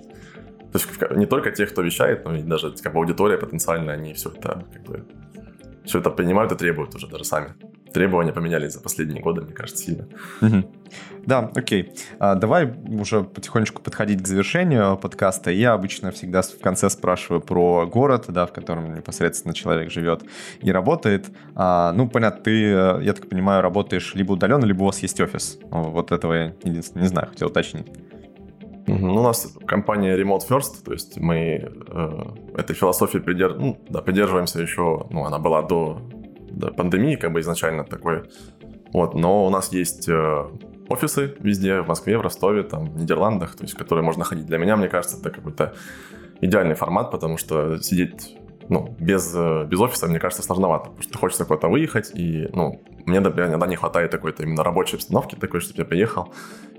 то 0.73 0.79
есть 0.79 1.17
не 1.17 1.25
только 1.25 1.51
те, 1.51 1.65
кто 1.65 1.81
вещает, 1.81 2.25
но 2.25 2.35
и 2.35 2.41
даже 2.41 2.73
как 2.81 2.93
бы 2.93 2.99
аудитория 2.99 3.37
потенциальная, 3.37 3.93
они 3.93 4.13
все 4.13 4.29
это 4.29 4.65
как 4.73 4.83
бы 4.83 5.05
все 5.85 5.99
это 5.99 6.09
принимают 6.09 6.51
и 6.51 6.55
требуют 6.55 6.95
уже 6.95 7.07
даже 7.07 7.23
сами 7.23 7.53
требования 7.93 8.33
поменялись 8.33 8.73
за 8.73 8.81
последние 8.81 9.21
годы, 9.21 9.41
мне 9.41 9.53
кажется, 9.53 9.83
сильно. 9.83 10.07
Да, 11.25 11.49
окей. 11.55 11.93
А, 12.19 12.35
давай 12.35 12.65
уже 12.65 13.23
потихонечку 13.23 13.81
подходить 13.81 14.21
к 14.21 14.27
завершению 14.27 14.97
подкаста. 14.97 15.51
Я 15.51 15.71
обычно 15.71 16.11
всегда 16.11 16.41
в 16.41 16.59
конце 16.59 16.89
спрашиваю 16.89 17.39
про 17.39 17.87
город, 17.87 18.25
да, 18.27 18.45
в 18.45 18.51
котором 18.51 18.93
непосредственно 18.93 19.53
человек 19.53 19.89
живет 19.89 20.23
и 20.59 20.69
работает. 20.69 21.27
А, 21.55 21.93
ну, 21.93 22.09
понятно, 22.09 22.43
ты, 22.43 22.51
я 23.03 23.13
так 23.13 23.29
понимаю, 23.29 23.61
работаешь 23.61 24.15
либо 24.15 24.33
удаленно, 24.33 24.65
либо 24.65 24.83
у 24.83 24.85
вас 24.87 24.99
есть 24.99 25.21
офис. 25.21 25.59
Вот 25.71 26.11
этого 26.11 26.33
я 26.33 26.53
единственное 26.63 27.03
не 27.03 27.09
знаю, 27.09 27.29
хотел 27.29 27.47
уточнить. 27.47 27.87
У 28.87 29.21
нас 29.21 29.55
компания 29.65 30.17
Remote 30.17 30.47
First, 30.49 30.83
то 30.83 30.91
есть 30.91 31.17
мы 31.17 31.71
э, 31.87 32.09
этой 32.57 32.75
философии 32.75 33.19
придерж... 33.19 33.55
ну, 33.57 33.77
да, 33.89 34.01
придерживаемся 34.01 34.61
еще, 34.61 35.07
ну, 35.09 35.23
она 35.23 35.39
была 35.39 35.61
до 35.61 36.01
да, 36.51 36.67
пандемии, 36.67 37.15
как 37.15 37.31
бы 37.31 37.39
изначально 37.39 37.85
такой. 37.85 38.23
Вот, 38.91 39.15
но 39.15 39.45
у 39.45 39.49
нас 39.49 39.71
есть 39.71 40.09
э, 40.09 40.45
офисы 40.89 41.33
везде, 41.39 41.81
в 41.81 41.87
Москве, 41.87 42.17
в 42.17 42.21
Ростове, 42.21 42.63
там, 42.63 42.85
в 42.85 42.97
Нидерландах, 42.97 43.55
то 43.55 43.63
есть, 43.63 43.75
которые 43.75 44.03
можно 44.03 44.23
ходить. 44.23 44.45
Для 44.45 44.57
меня, 44.57 44.75
мне 44.75 44.89
кажется, 44.89 45.17
это 45.17 45.29
какой-то 45.29 45.73
идеальный 46.41 46.75
формат, 46.75 47.09
потому 47.09 47.37
что 47.37 47.77
сидеть 47.77 48.37
ну, 48.69 48.95
без, 48.99 49.33
э, 49.35 49.65
без 49.65 49.79
офиса, 49.79 50.07
мне 50.07 50.19
кажется, 50.19 50.43
сложновато, 50.43 50.85
потому 50.85 51.01
что 51.03 51.17
хочется 51.17 51.45
куда-то 51.45 51.67
выехать, 51.67 52.11
и, 52.13 52.49
ну, 52.53 52.81
мне 53.05 53.17
иногда 53.17 53.67
не 53.67 53.75
хватает 53.75 54.11
такой-то 54.11 54.43
именно 54.43 54.63
рабочей 54.63 54.95
обстановки, 54.95 55.35
такой, 55.35 55.59
чтобы 55.59 55.79
я 55.79 55.85
приехал, 55.85 56.33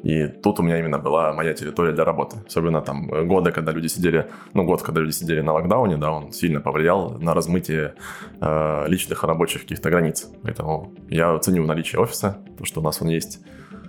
и 0.04 0.26
тут 0.26 0.60
у 0.60 0.62
меня 0.62 0.78
именно 0.78 0.98
была 0.98 1.32
моя 1.32 1.54
территория 1.54 1.92
для 1.92 2.04
работы. 2.04 2.36
Особенно 2.46 2.82
там 2.82 3.06
годы, 3.26 3.52
когда 3.52 3.72
люди 3.72 3.86
сидели, 3.86 4.26
ну, 4.52 4.64
год, 4.64 4.82
когда 4.82 5.00
люди 5.00 5.12
сидели 5.12 5.40
на 5.40 5.54
локдауне, 5.54 5.96
да, 5.96 6.12
он 6.12 6.30
сильно 6.32 6.60
повлиял 6.60 7.18
на 7.18 7.32
размытие 7.32 7.94
э, 8.40 8.84
личных 8.86 9.24
и 9.24 9.26
рабочих 9.26 9.62
каких-то 9.62 9.90
границ. 9.90 10.28
Поэтому 10.42 10.92
я 11.08 11.38
ценю 11.38 11.64
наличие 11.64 12.00
офиса, 12.00 12.38
то, 12.58 12.66
что 12.66 12.80
у 12.80 12.84
нас 12.84 13.00
он 13.00 13.08
есть. 13.08 13.40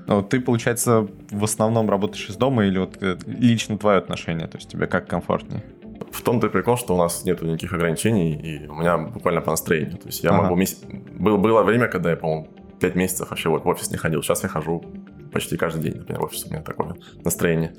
Ну, 0.07 0.21
ты, 0.21 0.39
получается, 0.39 1.07
в 1.31 1.43
основном 1.43 1.89
работаешь 1.89 2.29
из 2.29 2.37
дома 2.37 2.65
или 2.65 2.77
вот 2.77 2.97
э, 3.01 3.17
лично 3.25 3.77
твое 3.77 3.97
отношение? 3.97 4.47
То 4.47 4.57
есть 4.57 4.69
тебе 4.69 4.87
как 4.87 5.07
комфортнее? 5.07 5.63
В 6.15 6.21
том-то 6.21 6.47
и 6.47 6.49
прикол, 6.49 6.77
что 6.77 6.95
у 6.95 6.97
нас 6.97 7.25
нет 7.25 7.41
никаких 7.41 7.73
ограничений, 7.73 8.33
и 8.33 8.67
у 8.67 8.75
меня 8.75 8.97
буквально 8.97 9.41
по 9.41 9.51
настроению. 9.51 9.97
То 9.97 10.07
есть 10.07 10.23
я 10.23 10.29
ага. 10.29 10.43
могу... 10.43 10.55
Месяц... 10.55 10.79
Был, 11.19 11.37
было 11.37 11.61
время, 11.61 11.87
когда 11.87 12.11
я, 12.11 12.15
по-моему, 12.15 12.47
5 12.79 12.95
месяцев 12.95 13.29
вообще 13.29 13.49
вот 13.49 13.65
в 13.65 13.67
офис 13.67 13.91
не 13.91 13.97
ходил. 13.97 14.23
Сейчас 14.23 14.43
я 14.43 14.49
хожу 14.49 14.83
почти 15.33 15.57
каждый 15.57 15.83
день, 15.83 15.97
например, 15.97 16.21
в 16.21 16.25
офис. 16.25 16.45
У 16.45 16.49
меня 16.49 16.61
такое 16.61 16.95
настроение. 17.23 17.75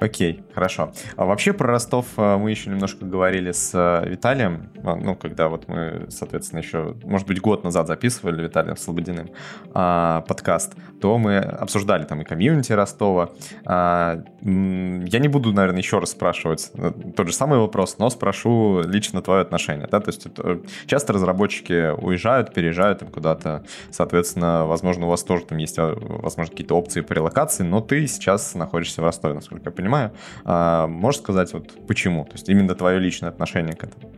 Окей, 0.00 0.44
хорошо. 0.54 0.92
А 1.16 1.24
вообще 1.24 1.52
про 1.52 1.72
Ростов 1.72 2.06
э, 2.16 2.36
мы 2.36 2.50
еще 2.50 2.70
немножко 2.70 3.04
говорили 3.04 3.50
с 3.50 3.72
э, 3.74 4.08
Виталием, 4.08 4.70
а, 4.84 4.94
ну, 4.94 5.16
когда 5.16 5.48
вот 5.48 5.66
мы, 5.66 6.06
соответственно, 6.08 6.60
еще, 6.60 6.94
может 7.02 7.26
быть, 7.26 7.40
год 7.40 7.64
назад 7.64 7.88
записывали 7.88 8.44
Виталием 8.44 8.76
Слободиным 8.76 9.30
а, 9.74 10.20
подкаст, 10.28 10.74
то 11.00 11.18
мы 11.18 11.38
обсуждали 11.38 12.04
там 12.04 12.22
и 12.22 12.24
комьюнити 12.24 12.72
Ростова. 12.72 13.30
А, 13.64 14.22
я 14.42 15.18
не 15.18 15.28
буду, 15.28 15.52
наверное, 15.52 15.80
еще 15.80 15.98
раз 15.98 16.10
спрашивать 16.10 16.70
э, 16.74 16.92
тот 17.16 17.26
же 17.26 17.32
самый 17.32 17.58
вопрос, 17.58 17.98
но 17.98 18.08
спрошу 18.08 18.82
лично 18.84 19.20
твое 19.20 19.42
отношение, 19.42 19.88
да, 19.90 19.98
то 19.98 20.10
есть 20.10 20.26
это, 20.26 20.60
часто 20.86 21.12
разработчики 21.12 21.90
уезжают, 22.00 22.54
переезжают 22.54 23.00
там 23.00 23.08
куда-то, 23.08 23.64
соответственно, 23.90 24.64
возможно, 24.64 25.06
у 25.06 25.08
вас 25.08 25.24
тоже 25.24 25.44
там 25.44 25.58
есть, 25.58 25.76
возможно, 25.76 26.52
какие-то 26.52 26.76
опции 26.76 27.00
по 27.00 27.12
релокации, 27.14 27.64
но 27.64 27.80
ты 27.80 28.06
сейчас 28.06 28.54
находишься 28.54 29.02
в 29.02 29.04
Ростове, 29.04 29.34
насколько 29.34 29.64
я 29.66 29.72
понимаю 29.72 29.87
понимаю. 29.88 30.12
А, 30.44 30.86
можешь 30.86 31.20
сказать, 31.20 31.52
вот 31.52 31.86
почему? 31.86 32.24
То 32.24 32.32
есть 32.32 32.48
именно 32.48 32.74
твое 32.74 32.98
личное 32.98 33.30
отношение 33.30 33.74
к 33.74 33.84
этому? 33.84 34.12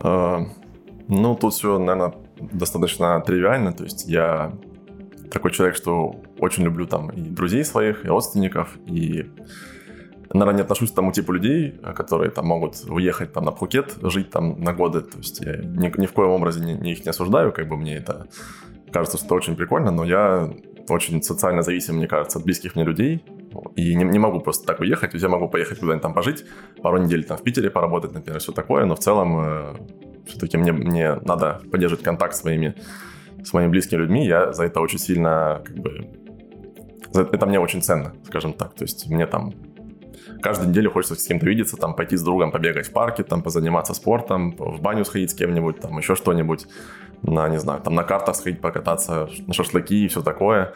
А, 0.00 0.46
ну, 1.08 1.34
тут 1.34 1.52
все, 1.52 1.78
наверное, 1.78 2.14
достаточно 2.52 3.20
тривиально. 3.20 3.72
То 3.72 3.84
есть 3.84 4.08
я 4.08 4.52
такой 5.30 5.50
человек, 5.50 5.76
что 5.76 6.16
очень 6.38 6.64
люблю 6.64 6.86
там 6.86 7.10
и 7.10 7.20
друзей 7.20 7.64
своих, 7.64 8.04
и 8.04 8.08
родственников, 8.08 8.76
и 8.86 9.30
наверное, 10.32 10.56
не 10.56 10.62
отношусь 10.62 10.90
к 10.90 10.94
тому 10.94 11.12
типу 11.12 11.32
людей, 11.32 11.80
которые 11.94 12.30
там 12.30 12.46
могут 12.46 12.84
уехать 12.88 13.32
там 13.32 13.44
на 13.44 13.52
Пхукет, 13.52 13.96
жить 14.02 14.30
там 14.30 14.60
на 14.60 14.72
годы. 14.72 15.00
То 15.00 15.18
есть 15.18 15.40
я 15.40 15.56
ни, 15.56 16.00
ни 16.00 16.06
в 16.06 16.12
коем 16.12 16.30
образе 16.30 16.64
не, 16.64 16.74
не 16.74 16.92
их 16.92 17.04
не 17.04 17.10
осуждаю, 17.10 17.52
как 17.52 17.68
бы 17.68 17.76
мне 17.76 17.96
это 17.96 18.26
кажется, 18.92 19.16
что 19.16 19.26
это 19.26 19.34
очень 19.34 19.56
прикольно, 19.56 19.90
но 19.90 20.04
я 20.04 20.50
очень 20.88 21.22
социально 21.22 21.62
зависим, 21.62 21.96
мне 21.96 22.06
кажется, 22.06 22.38
от 22.38 22.44
близких 22.44 22.74
мне 22.74 22.84
людей. 22.84 23.24
И 23.76 23.94
не, 23.94 24.04
не 24.04 24.18
могу 24.18 24.40
просто 24.40 24.66
так 24.66 24.80
уехать. 24.80 25.14
Я 25.14 25.28
могу 25.28 25.48
поехать 25.48 25.78
куда-нибудь 25.78 26.02
там 26.02 26.14
пожить, 26.14 26.44
пару 26.82 26.98
недель 26.98 27.24
там 27.24 27.36
в 27.36 27.42
Питере 27.42 27.70
поработать, 27.70 28.12
например, 28.12 28.40
все 28.40 28.52
такое. 28.52 28.84
Но 28.84 28.94
в 28.94 29.00
целом 29.00 29.40
э, 29.40 29.74
все-таки 30.26 30.56
мне, 30.56 30.72
мне 30.72 31.16
надо 31.22 31.60
поддерживать 31.70 32.04
контакт 32.04 32.34
с 32.34 32.40
своими, 32.40 32.74
с 33.42 33.52
моими 33.52 33.70
близкими 33.70 34.00
людьми. 34.00 34.26
Я 34.26 34.52
за 34.52 34.64
это 34.64 34.80
очень 34.80 34.98
сильно, 34.98 35.62
как 35.64 35.76
бы, 35.76 36.08
это 37.14 37.46
мне 37.46 37.60
очень 37.60 37.82
ценно, 37.82 38.12
скажем 38.24 38.52
так. 38.52 38.74
То 38.74 38.84
есть 38.84 39.08
мне 39.08 39.26
там 39.26 39.52
каждую 40.42 40.70
неделю 40.70 40.90
хочется 40.90 41.14
с 41.14 41.26
кем-то 41.26 41.46
видеться, 41.46 41.76
там 41.76 41.94
пойти 41.94 42.16
с 42.16 42.22
другом 42.22 42.50
побегать 42.52 42.88
в 42.88 42.92
парке, 42.92 43.22
там 43.22 43.42
позаниматься 43.42 43.94
спортом, 43.94 44.54
в 44.58 44.80
баню 44.80 45.04
сходить 45.04 45.30
с 45.30 45.34
кем-нибудь, 45.34 45.80
там 45.80 45.96
еще 45.98 46.14
что-нибудь, 46.14 46.66
на, 47.22 47.48
не 47.48 47.58
знаю, 47.58 47.80
там 47.80 47.94
на 47.94 48.04
картах 48.04 48.36
сходить 48.36 48.60
покататься, 48.60 49.28
на 49.46 49.54
шашлыки 49.54 50.04
и 50.04 50.08
все 50.08 50.22
такое. 50.22 50.74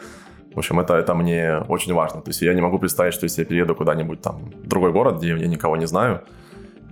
В 0.59 0.61
общем, 0.61 0.77
это, 0.81 0.95
это 0.95 1.15
мне 1.15 1.63
очень 1.69 1.93
важно. 1.93 2.19
То 2.21 2.31
есть 2.31 2.41
я 2.41 2.53
не 2.53 2.59
могу 2.59 2.79
представить, 2.79 3.13
что 3.13 3.23
если 3.23 3.43
я 3.43 3.47
перееду 3.47 3.75
куда-нибудь 3.75 4.19
там 4.19 4.51
в 4.61 4.67
другой 4.67 4.91
город, 4.91 5.19
где 5.19 5.29
я 5.29 5.47
никого 5.47 5.77
не 5.77 5.87
знаю, 5.87 6.23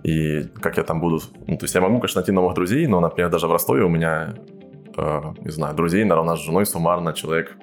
и 0.04 0.44
как 0.62 0.78
я 0.78 0.84
там 0.84 1.02
буду... 1.02 1.20
Ну, 1.48 1.58
то 1.58 1.66
есть 1.66 1.76
я 1.76 1.82
могу, 1.82 2.00
конечно, 2.00 2.22
найти 2.22 2.32
новых 2.32 2.54
друзей, 2.54 2.88
но, 2.88 3.02
например, 3.02 3.30
даже 3.30 3.46
в 3.46 3.52
Ростове 3.52 3.84
у 3.84 3.90
меня, 3.90 4.36
э, 4.96 5.22
не 5.42 5.52
знаю, 5.52 5.76
друзей, 5.76 6.06
наверное, 6.06 6.38
с 6.38 6.40
женой 6.40 6.66
суммарно 6.66 7.12
человек 7.12 7.58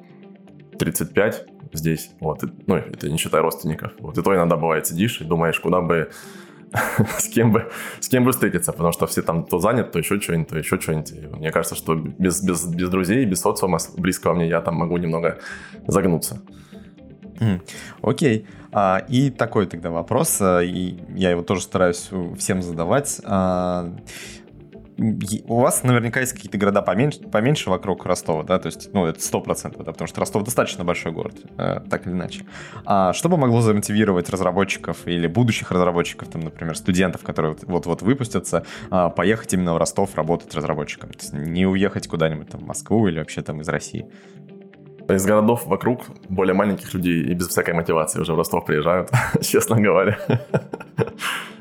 35 0.79 1.47
здесь. 1.73 2.11
Вот. 2.21 2.45
Ну, 2.67 2.75
это 2.75 3.11
не 3.11 3.17
считая 3.17 3.41
родственников. 3.41 3.93
Вот. 3.99 4.19
И 4.19 4.23
то 4.23 4.35
иногда 4.35 4.57
бывает 4.57 4.87
сидишь 4.87 5.23
и 5.23 5.25
думаешь, 5.25 5.59
куда 5.59 5.81
бы 5.81 6.11
с 7.19 7.29
кем 7.29 7.53
бы 7.53 7.71
с 8.01 8.09
кем 8.09 8.25
бы 8.25 8.33
встретиться, 8.33 8.73
потому 8.73 8.93
что 8.93 9.07
все 9.07 9.23
там 9.23 9.45
то 9.45 9.59
занят, 9.59 9.93
то 9.93 9.99
еще 9.99 10.21
что-нибудь, 10.21 10.49
то 10.49 10.59
еще 10.59 10.81
что-нибудь. 10.81 11.13
Мне 11.39 11.53
кажется, 11.53 11.77
что 11.77 11.95
без, 11.95 12.43
без, 12.43 12.67
без 12.67 12.89
друзей, 12.89 13.25
без 13.27 13.41
социума 13.41 13.79
близкого 13.97 14.35
мне 14.35 14.49
я 14.49 14.61
там 14.61 14.75
могу 14.75 14.97
немного 14.97 15.39
загнуться. 15.87 16.43
Окей. 18.03 18.39
Okay. 18.39 18.47
А, 18.77 19.05
и 19.09 19.31
такой 19.31 19.67
тогда 19.67 19.91
вопрос, 19.91 20.39
а, 20.41 20.61
и 20.61 20.97
я 21.15 21.31
его 21.31 21.43
тоже 21.43 21.63
стараюсь 21.63 22.11
всем 22.37 22.61
задавать. 22.61 23.21
А, 23.25 23.95
у 24.97 25.61
вас 25.61 25.83
наверняка 25.83 26.21
есть 26.21 26.33
какие-то 26.33 26.57
города 26.57 26.81
поменьше, 26.83 27.21
поменьше 27.21 27.71
вокруг 27.71 28.07
Ростова, 28.07 28.45
да, 28.45 28.59
то 28.59 28.67
есть, 28.67 28.93
ну, 28.93 29.07
это 29.07 29.21
сто 29.21 29.41
процентов, 29.41 29.85
да, 29.85 29.93
потому 29.93 30.07
что 30.07 30.21
Ростов 30.21 30.45
достаточно 30.45 30.85
большой 30.85 31.13
город, 31.13 31.35
э, 31.59 31.81
так 31.91 32.07
или 32.07 32.15
иначе. 32.15 32.45
А 32.85 33.13
что 33.13 33.29
бы 33.29 33.37
могло 33.37 33.61
замотивировать 33.61 34.31
разработчиков 34.31 35.07
или 35.07 35.27
будущих 35.27 35.73
разработчиков, 35.73 36.29
там, 36.29 36.43
например, 36.43 36.77
студентов, 36.77 37.23
которые 37.23 37.57
вот-вот 37.63 38.03
выпустятся, 38.03 38.65
э, 38.91 39.11
поехать 39.17 39.53
именно 39.55 39.75
в 39.75 39.79
Ростов 39.79 40.15
работать 40.15 40.55
разработчиком? 40.55 41.11
То 41.11 41.19
есть 41.19 41.33
не 41.33 41.67
уехать 41.67 42.07
куда-нибудь 42.07 42.49
там 42.49 42.61
в 42.61 42.67
Москву 42.67 43.09
или 43.09 43.19
вообще 43.19 43.43
там 43.43 43.61
из 43.61 43.69
России? 43.69 44.07
Из 45.09 45.27
городов 45.27 45.67
вокруг 45.67 46.07
более 46.29 46.55
маленьких 46.55 46.95
людей 46.95 47.25
и 47.25 47.35
без 47.35 47.49
всякой 47.49 47.75
мотивации 47.75 48.21
уже 48.21 48.33
в 48.33 48.39
Ростов 48.39 48.65
приезжают, 48.65 49.11
честно 49.43 49.81
говоря. 49.81 50.19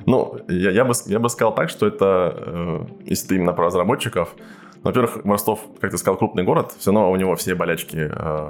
Ну, 0.05 0.37
я, 0.47 0.71
я, 0.71 0.85
бы, 0.85 0.93
я 1.05 1.19
бы 1.19 1.29
сказал 1.29 1.55
так, 1.55 1.69
что 1.69 1.87
это, 1.87 2.33
э, 2.35 2.79
если 3.05 3.27
ты 3.27 3.35
именно 3.35 3.53
про 3.53 3.65
разработчиков, 3.65 4.35
во-первых, 4.83 5.19
Ростов, 5.23 5.61
как 5.79 5.91
ты 5.91 5.97
сказал, 5.97 6.17
крупный 6.17 6.43
город, 6.43 6.73
все 6.77 6.91
равно 6.91 7.09
у 7.09 7.15
него 7.15 7.35
все 7.35 7.55
болячки 7.55 8.11
э, 8.11 8.49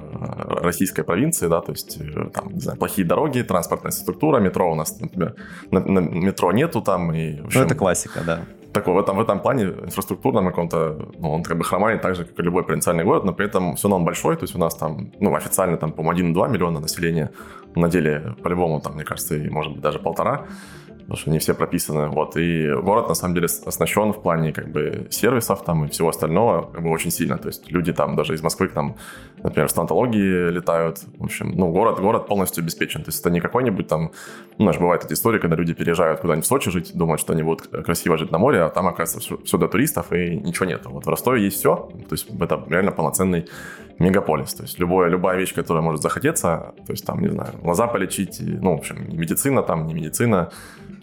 российской 0.63 1.03
провинции, 1.03 1.47
да, 1.47 1.61
то 1.61 1.71
есть 1.71 1.97
э, 1.99 2.29
там, 2.33 2.53
не 2.53 2.59
знаю, 2.59 2.79
плохие 2.79 3.07
дороги, 3.07 3.43
транспортная 3.43 3.91
структура, 3.91 4.39
метро 4.39 4.71
у 4.71 4.75
нас, 4.75 4.99
например, 4.99 5.35
на, 5.69 5.79
на, 5.79 5.99
метро 5.99 6.51
нету 6.51 6.81
там. 6.81 7.13
И, 7.13 7.39
общем, 7.39 7.59
ну, 7.59 7.65
это 7.65 7.75
классика, 7.75 8.21
да. 8.25 8.41
Такого, 8.73 8.95
в 8.95 9.03
этом, 9.03 9.17
в 9.17 9.21
этом 9.21 9.39
плане 9.39 9.65
инфраструктурном 9.65 10.47
каком-то, 10.47 11.07
ну, 11.19 11.33
он 11.33 11.43
как 11.43 11.59
бы 11.59 11.63
хромает 11.63 12.01
так 12.01 12.15
же, 12.15 12.25
как 12.25 12.39
и 12.39 12.41
любой 12.41 12.63
провинциальный 12.63 13.03
город, 13.03 13.25
но 13.25 13.33
при 13.33 13.45
этом 13.45 13.75
все 13.75 13.87
равно 13.87 13.97
он 13.97 14.05
большой, 14.05 14.35
то 14.35 14.45
есть 14.45 14.55
у 14.55 14.59
нас 14.59 14.73
там, 14.73 15.11
ну, 15.19 15.35
официально 15.35 15.77
там, 15.77 15.91
по-моему, 15.91 16.33
1,2 16.33 16.49
миллиона 16.49 16.79
населения, 16.79 17.29
на 17.75 17.89
деле, 17.89 18.35
по-любому, 18.41 18.81
там, 18.81 18.95
мне 18.95 19.03
кажется, 19.03 19.35
и 19.35 19.49
может 19.49 19.73
быть 19.73 19.81
даже 19.81 19.99
полтора 19.99 20.47
потому 21.03 21.17
что 21.17 21.29
не 21.31 21.39
все 21.39 21.53
прописаны. 21.53 22.07
Вот. 22.07 22.37
И 22.37 22.69
город, 22.81 23.09
на 23.09 23.15
самом 23.15 23.35
деле, 23.35 23.47
оснащен 23.65 24.13
в 24.13 24.21
плане 24.21 24.53
как 24.53 24.71
бы 24.71 25.07
сервисов 25.09 25.63
там 25.63 25.85
и 25.85 25.89
всего 25.89 26.09
остального 26.09 26.71
как 26.71 26.81
бы 26.81 26.89
очень 26.89 27.11
сильно. 27.11 27.37
То 27.37 27.49
есть 27.49 27.71
люди 27.71 27.93
там 27.93 28.15
даже 28.15 28.33
из 28.33 28.41
Москвы 28.41 28.69
там, 28.69 28.95
например, 29.43 29.69
стоматологии 29.69 30.49
летают. 30.49 30.99
В 31.17 31.25
общем, 31.25 31.51
ну, 31.55 31.71
город, 31.71 31.99
город 31.99 32.27
полностью 32.27 32.61
обеспечен. 32.63 33.03
То 33.03 33.09
есть 33.09 33.19
это 33.19 33.29
не 33.29 33.41
какой-нибудь 33.41 33.87
там... 33.87 34.11
Ну, 34.57 34.65
знаешь, 34.65 34.79
бывают 34.79 35.05
эти 35.05 35.13
истории, 35.13 35.39
когда 35.39 35.55
люди 35.55 35.73
переезжают 35.73 36.21
куда-нибудь 36.21 36.45
в 36.45 36.47
Сочи 36.47 36.71
жить, 36.71 36.91
думают, 36.95 37.19
что 37.19 37.33
они 37.33 37.43
будут 37.43 37.67
красиво 37.67 38.17
жить 38.17 38.31
на 38.31 38.37
море, 38.37 38.61
а 38.61 38.69
там, 38.69 38.87
оказывается, 38.87 39.19
все, 39.19 39.43
все 39.43 39.57
для 39.57 39.67
туристов 39.67 40.13
и 40.13 40.37
ничего 40.37 40.65
нет. 40.65 40.85
Вот 40.85 41.05
в 41.05 41.09
Ростове 41.09 41.43
есть 41.43 41.57
все. 41.57 41.89
То 42.07 42.13
есть 42.13 42.29
это 42.29 42.63
реально 42.69 42.91
полноценный 42.91 43.47
мегаполис. 43.99 44.53
То 44.53 44.63
есть 44.63 44.79
любое, 44.79 45.09
любая 45.09 45.37
вещь, 45.37 45.53
которая 45.53 45.83
может 45.83 46.01
захотеться, 46.01 46.73
то 46.85 46.91
есть 46.91 47.05
там, 47.05 47.21
не 47.21 47.29
знаю, 47.29 47.53
глаза 47.61 47.87
полечить, 47.87 48.37
ну, 48.39 48.75
в 48.75 48.79
общем, 48.79 49.17
медицина 49.17 49.63
там, 49.63 49.85
не 49.85 49.93
медицина, 49.93 50.51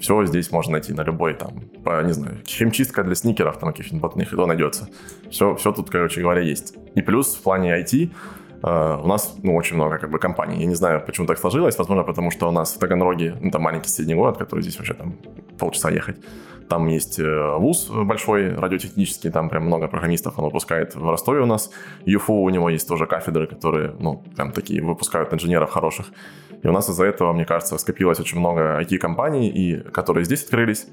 все 0.01 0.25
здесь 0.25 0.51
можно 0.51 0.73
найти 0.73 0.93
на 0.93 1.03
любой 1.03 1.35
там, 1.35 1.61
по, 1.85 2.03
не 2.03 2.13
знаю, 2.13 2.39
химчистка 2.47 3.05
для 3.05 3.15
сникеров 3.15 3.59
там 3.59 3.71
каких-нибудь 3.71 4.03
ботных, 4.03 4.33
и 4.33 4.37
то 4.37 4.47
найдется. 4.47 4.89
Все, 5.31 5.55
все 5.55 5.73
тут, 5.73 5.91
короче 5.91 6.23
говоря, 6.23 6.41
есть. 6.41 6.75
И 6.95 7.03
плюс 7.03 7.37
в 7.37 7.43
плане 7.43 7.81
IT 7.81 8.11
Uh, 8.63 9.03
у 9.03 9.07
нас, 9.07 9.37
ну, 9.43 9.57
очень 9.57 9.77
много, 9.77 9.97
как 9.97 10.11
бы, 10.11 10.19
компаний. 10.19 10.61
Я 10.61 10.67
не 10.67 10.75
знаю, 10.75 11.03
почему 11.07 11.27
так 11.27 11.39
сложилось. 11.39 11.79
Возможно, 11.79 12.05
потому 12.05 12.31
что 12.31 12.47
у 12.47 12.53
нас 12.53 12.75
в 12.75 12.79
Таганроге, 12.79 13.35
ну, 13.41 13.51
там 13.51 13.63
маленький 13.63 13.89
средний 13.89 14.15
город, 14.15 14.37
который 14.37 14.61
здесь 14.61 14.77
вообще 14.77 14.93
там 14.93 15.17
полчаса 15.59 15.89
ехать. 15.89 16.17
Там 16.69 16.87
есть 16.87 17.19
э, 17.19 17.57
вуз 17.59 17.91
большой, 17.91 18.55
радиотехнический, 18.55 19.31
там 19.31 19.49
прям 19.49 19.65
много 19.65 19.89
программистов 19.89 20.39
он 20.39 20.45
выпускает 20.45 20.95
в 20.95 21.11
Ростове 21.11 21.41
у 21.41 21.47
нас. 21.47 21.71
ЮФУ 22.05 22.35
у 22.35 22.51
него 22.51 22.71
есть 22.71 22.87
тоже 22.87 23.07
кафедры, 23.07 23.47
которые, 23.47 23.95
ну, 23.99 24.23
прям 24.37 24.53
такие 24.53 24.83
выпускают 24.83 25.33
инженеров 25.33 25.71
хороших. 25.71 26.13
И 26.63 26.69
у 26.69 26.73
нас 26.73 26.89
из-за 26.89 27.05
этого, 27.05 27.33
мне 27.33 27.45
кажется, 27.45 27.79
скопилось 27.79 28.21
очень 28.21 28.39
много 28.39 28.81
IT-компаний, 28.81 29.49
и, 29.49 29.81
которые 29.91 30.25
здесь 30.25 30.45
открылись, 30.45 30.87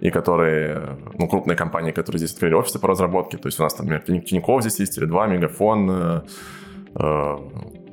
и 0.00 0.10
которые, 0.10 0.98
ну, 1.18 1.28
крупные 1.28 1.56
компании, 1.56 1.92
которые 1.92 2.18
здесь 2.18 2.32
открыли 2.32 2.54
офисы 2.54 2.78
по 2.78 2.88
разработке. 2.88 3.36
То 3.36 3.46
есть 3.46 3.60
у 3.60 3.62
нас, 3.62 3.74
там, 3.74 3.86
например, 3.86 4.22
Тинькофф 4.22 4.62
здесь 4.62 4.80
есть, 4.80 4.98
Теле2, 4.98 5.28
Мегафон, 5.28 5.90
э, 5.90 6.22
э 6.96 7.36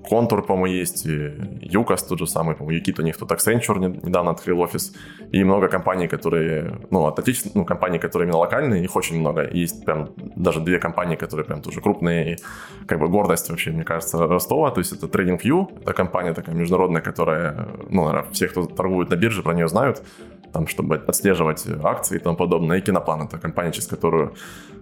Контур, 0.08 0.45
по-моему, 0.45 0.78
есть, 0.78 1.06
Юкас 1.06 2.04
тот 2.04 2.20
же 2.20 2.28
самый, 2.28 2.56
по-моему, 2.56 2.80
Юкит 2.80 3.00
у 3.00 3.04
них 3.04 3.18
тут 3.18 3.32
Accenture 3.32 3.80
недавно 3.80 4.32
открыл 4.32 4.60
офис, 4.62 4.93
и 5.32 5.43
много 5.43 5.68
компаний, 5.68 6.08
которые, 6.08 6.80
ну, 6.89 7.06
от 7.06 7.20
отечественных, 7.20 7.56
ну, 7.56 7.66
компаний, 7.66 8.00
которые 8.00 8.28
именно 8.28 8.39
локальные, 8.39 8.84
их 8.84 8.95
очень 8.95 9.20
много. 9.20 9.43
И 9.43 9.60
есть 9.60 9.86
прям 9.86 10.10
даже 10.36 10.62
две 10.62 10.80
компании, 10.80 11.16
которые 11.16 11.45
прям 11.45 11.62
тоже 11.62 11.82
крупные, 11.82 12.34
и 12.34 12.38
как 12.88 13.00
бы 13.00 13.08
гордость 13.08 13.50
вообще, 13.50 13.72
мне 13.72 13.84
кажется, 13.84 14.18
Ростова, 14.18 14.72
то 14.72 14.80
есть 14.80 14.93
это 14.93 15.08
TradingView, 15.08 15.82
это 15.82 15.93
компания 15.93 16.34
такая 16.34 16.56
международная, 16.56 17.02
которая, 17.02 17.68
ну, 17.89 18.06
наверное, 18.06 18.32
все, 18.32 18.47
кто 18.47 18.66
торгует 18.66 19.10
на 19.10 19.16
бирже, 19.16 19.43
про 19.43 19.54
нее 19.54 19.68
знают, 19.68 20.02
там, 20.54 20.68
чтобы 20.68 20.95
отслеживать 21.08 21.66
акции 21.84 22.18
и 22.18 22.20
тому 22.20 22.38
подобное. 22.38 22.78
И 22.78 22.82
Киноплан— 22.82 23.22
это 23.24 23.38
компания, 23.38 23.72
через 23.72 23.88
которую 23.88 24.34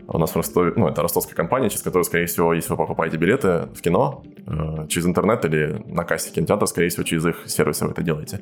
у 0.08 0.18
нас 0.18 0.32
в 0.32 0.36
Ростове, 0.36 0.74
ну, 0.76 0.88
это 0.88 1.02
ростовская 1.02 1.36
компания, 1.36 1.70
через 1.70 1.84
которую, 1.84 2.06
скорее 2.06 2.26
всего, 2.26 2.54
если 2.54 2.72
вы 2.72 2.78
покупаете 2.78 3.18
билеты 3.18 3.68
в 3.74 3.82
кино 3.82 4.24
э, 4.46 4.88
через 4.88 5.06
интернет 5.06 5.44
или 5.46 5.84
на 5.86 6.04
кассе 6.04 6.32
кинотеатра, 6.32 6.66
скорее 6.66 6.90
всего, 6.90 7.04
через 7.04 7.26
их 7.26 7.44
сервисы 7.46 7.86
вы 7.86 7.92
это 7.92 8.04
делаете. 8.04 8.40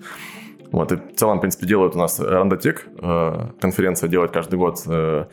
Вот, 0.72 0.92
и 0.92 0.96
в 0.96 1.16
целом, 1.16 1.38
в 1.38 1.42
принципе, 1.42 1.66
делают 1.66 1.96
у 1.96 2.00
нас 2.00 2.20
Рандотек, 2.20 2.88
э, 3.02 3.48
конференция 3.60 4.10
делает 4.10 4.32
каждый 4.32 4.60
год 4.60 4.82
э, 4.86 5.26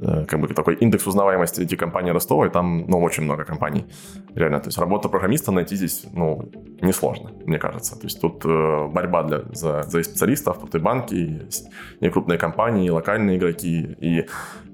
как 0.00 0.40
бы 0.40 0.48
такой 0.48 0.74
индекс 0.74 1.06
узнаваемости 1.06 1.62
эти 1.62 1.76
компании 1.76 2.12
Ростова, 2.12 2.46
и 2.46 2.50
там, 2.50 2.84
ну, 2.88 3.02
очень 3.02 3.24
много 3.24 3.44
компаний. 3.44 3.84
Реально, 4.34 4.60
то 4.60 4.68
есть 4.68 4.78
работа 4.78 5.08
программиста 5.08 5.52
найти 5.52 5.76
здесь, 5.76 6.06
ну, 6.12 6.50
несложно, 6.80 7.30
мне 7.46 7.58
кажется. 7.58 7.96
То 7.98 8.04
есть 8.04 8.20
тут 8.20 8.44
э, 8.44 8.88
борьба 8.88 9.22
для, 9.22 9.42
за, 9.52 9.82
за 9.82 10.02
специалистов, 10.02 10.58
тут 10.60 10.74
и 10.74 10.78
банки, 10.78 11.14
и, 11.14 12.06
и 12.06 12.10
крупные 12.10 12.38
компании, 12.38 12.86
и 12.86 12.90
локальные 12.90 13.38
игроки. 13.38 13.96
И 14.00 14.26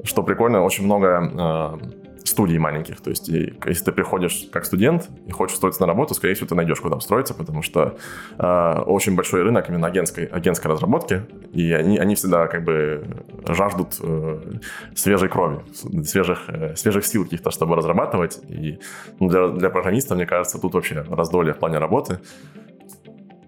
что 0.04 0.22
прикольно, 0.22 0.64
очень 0.64 0.84
много 0.84 1.78
э, 1.82 1.99
студий 2.24 2.58
маленьких. 2.58 3.00
То 3.00 3.10
есть, 3.10 3.28
и, 3.28 3.54
если 3.66 3.84
ты 3.84 3.92
приходишь 3.92 4.48
как 4.52 4.64
студент 4.64 5.08
и 5.26 5.30
хочешь 5.30 5.54
устроиться 5.54 5.82
на 5.82 5.86
работу, 5.86 6.14
скорее 6.14 6.34
всего, 6.34 6.48
ты 6.48 6.54
найдешь, 6.54 6.80
куда 6.80 6.96
устроиться, 6.96 7.34
потому 7.34 7.62
что 7.62 7.96
э, 8.38 8.82
очень 8.86 9.16
большой 9.16 9.42
рынок 9.42 9.68
именно 9.68 9.86
агентской, 9.86 10.24
агентской 10.26 10.70
разработки, 10.70 11.22
и 11.52 11.72
они, 11.72 11.98
они 11.98 12.14
всегда 12.14 12.46
как 12.46 12.64
бы 12.64 13.04
жаждут 13.48 13.96
э, 14.00 14.40
свежей 14.94 15.28
крови, 15.28 15.60
свежих, 16.04 16.48
э, 16.48 16.76
свежих 16.76 17.04
сил 17.04 17.24
каких-то, 17.24 17.50
чтобы 17.50 17.76
разрабатывать. 17.76 18.40
И 18.48 18.78
ну, 19.18 19.28
для, 19.28 19.48
для 19.48 19.70
программиста, 19.70 20.14
мне 20.14 20.26
кажется, 20.26 20.58
тут 20.58 20.74
вообще 20.74 21.04
раздолье 21.08 21.54
в 21.54 21.58
плане 21.58 21.78
работы. 21.78 22.20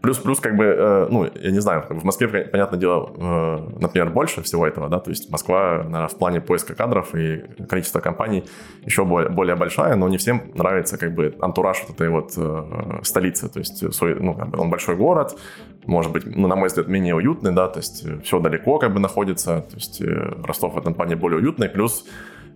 Плюс, 0.02 0.18
плюс, 0.18 0.40
как 0.40 0.56
бы, 0.56 0.64
э, 0.64 1.06
ну, 1.10 1.28
я 1.40 1.50
не 1.52 1.60
знаю, 1.60 1.84
в 1.88 2.04
Москве, 2.04 2.26
понятное 2.26 2.78
дело, 2.78 3.12
э, 3.16 3.78
например, 3.78 4.10
больше 4.10 4.42
всего 4.42 4.66
этого, 4.66 4.88
да, 4.88 4.98
то 4.98 5.10
есть 5.10 5.30
Москва, 5.30 5.84
наверное, 5.84 6.08
в 6.08 6.18
плане 6.18 6.40
поиска 6.40 6.74
кадров 6.74 7.14
и 7.14 7.44
количества 7.68 8.00
компаний 8.00 8.44
еще 8.84 9.04
более, 9.04 9.30
более 9.30 9.54
большая, 9.54 9.94
но 9.94 10.08
не 10.08 10.18
всем 10.18 10.42
нравится, 10.54 10.98
как 10.98 11.14
бы, 11.14 11.36
антураж 11.40 11.84
вот 11.86 11.94
этой 11.94 12.08
вот 12.08 12.32
э, 12.36 12.98
столицы, 13.02 13.48
то 13.48 13.60
есть, 13.60 13.80
ну, 14.02 14.34
как 14.34 14.48
бы, 14.48 14.58
он 14.58 14.70
большой 14.70 14.96
город, 14.96 15.38
может 15.86 16.10
быть, 16.10 16.26
ну, 16.26 16.48
на 16.48 16.56
мой 16.56 16.66
взгляд, 16.66 16.88
менее 16.88 17.14
уютный, 17.14 17.52
да, 17.52 17.68
то 17.68 17.78
есть 17.78 18.04
все 18.24 18.40
далеко, 18.40 18.78
как 18.78 18.92
бы, 18.92 18.98
находится, 18.98 19.60
то 19.70 19.76
есть 19.76 20.02
Ростов 20.44 20.74
в 20.74 20.78
этом 20.78 20.94
плане 20.94 21.14
более 21.14 21.38
уютный, 21.38 21.68
плюс 21.68 22.04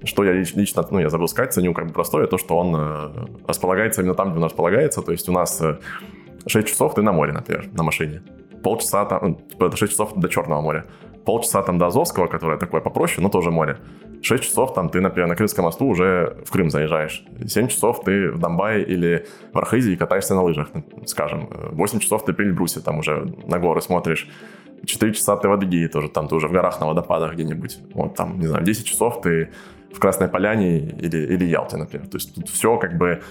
что 0.04 0.24
я 0.24 0.32
лично, 0.32 0.84
ну, 0.90 0.98
я 0.98 1.08
забыл 1.08 1.26
сказать, 1.26 1.54
ценю 1.54 1.72
как 1.72 1.86
бы 1.86 1.92
простое, 1.92 2.26
то, 2.26 2.38
что 2.38 2.58
он 2.58 2.74
э, 2.76 3.26
располагается 3.48 4.02
именно 4.02 4.14
там, 4.14 4.30
где 4.30 4.38
он 4.38 4.44
располагается. 4.44 5.00
То 5.00 5.10
есть 5.10 5.28
у 5.28 5.32
нас 5.32 5.62
6 6.46 6.68
часов 6.68 6.94
ты 6.94 7.02
на 7.02 7.12
море, 7.12 7.32
например, 7.32 7.68
на 7.72 7.82
машине. 7.82 8.22
Полчаса 8.62 9.04
там, 9.04 9.20
ну, 9.22 9.34
типа, 9.34 9.76
6 9.76 9.92
часов 9.92 10.14
до 10.16 10.28
Черного 10.28 10.60
моря. 10.60 10.84
Полчаса 11.24 11.62
там 11.62 11.78
до 11.78 11.86
Азовского, 11.86 12.28
которое 12.28 12.56
такое 12.56 12.80
попроще, 12.80 13.20
но 13.20 13.28
тоже 13.28 13.50
море. 13.50 13.78
6 14.22 14.44
часов 14.44 14.74
там 14.74 14.88
ты, 14.88 15.00
например, 15.00 15.28
на 15.28 15.36
Крымском 15.36 15.64
мосту 15.64 15.86
уже 15.86 16.36
в 16.44 16.50
Крым 16.50 16.70
заезжаешь. 16.70 17.24
7 17.46 17.68
часов 17.68 18.02
ты 18.04 18.30
в 18.30 18.38
Донбайе 18.38 18.84
или 18.84 19.26
в 19.52 19.58
Архизе 19.58 19.92
и 19.92 19.96
катаешься 19.96 20.34
на 20.34 20.42
лыжах, 20.42 20.68
скажем. 21.04 21.48
8 21.72 21.98
часов 21.98 22.24
ты 22.24 22.32
при 22.32 22.46
Эльбрусе 22.46 22.80
там 22.80 22.98
уже 22.98 23.32
на 23.46 23.58
горы 23.58 23.80
смотришь. 23.80 24.28
4 24.84 25.12
часа 25.12 25.36
ты 25.36 25.48
в 25.48 25.52
Адыгее 25.52 25.88
тоже, 25.88 26.08
там 26.08 26.28
ты 26.28 26.34
уже 26.34 26.48
в 26.48 26.52
горах 26.52 26.80
на 26.80 26.86
водопадах 26.86 27.34
где-нибудь. 27.34 27.78
Вот 27.94 28.14
там, 28.14 28.38
не 28.38 28.46
знаю, 28.46 28.64
10 28.64 28.86
часов 28.86 29.20
ты 29.20 29.50
в 29.92 29.98
Красной 29.98 30.28
Поляне 30.28 30.78
или, 30.78 31.18
или 31.34 31.44
Ялте, 31.44 31.76
например. 31.76 32.06
То 32.08 32.16
есть 32.16 32.34
тут 32.34 32.48
все 32.48 32.76
как 32.76 32.96
бы 32.98 33.22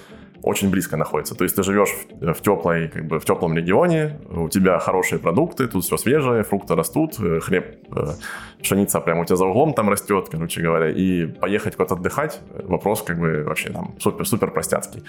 очень 0.45 0.69
близко 0.69 0.95
находится. 0.95 1.35
То 1.35 1.43
есть 1.43 1.55
ты 1.55 1.63
живешь 1.63 1.89
в, 1.89 2.33
в 2.33 2.41
теплой, 2.41 2.87
как 2.87 3.07
бы 3.07 3.19
в 3.19 3.25
теплом 3.25 3.57
регионе, 3.57 4.19
у 4.29 4.47
тебя 4.47 4.79
хорошие 4.79 5.19
продукты, 5.19 5.67
тут 5.67 5.83
все 5.83 5.97
свежее, 5.97 6.43
фрукты 6.43 6.75
растут, 6.75 7.19
э, 7.19 7.39
хлеб, 7.39 7.65
э, 7.95 8.13
пшеница 8.61 9.01
прямо 9.01 9.21
у 9.21 9.25
тебя 9.25 9.37
за 9.37 9.45
углом 9.45 9.73
там 9.73 9.89
растет, 9.89 10.27
короче 10.31 10.61
говоря, 10.61 10.89
и 10.91 11.25
поехать 11.25 11.75
куда-то 11.75 11.95
отдыхать, 11.95 12.39
вопрос 12.63 13.01
как 13.01 13.19
бы 13.19 13.43
вообще 13.43 13.71
там 13.71 13.95
супер, 13.99 14.25
супер 14.27 14.51
простяцкий. 14.51 15.03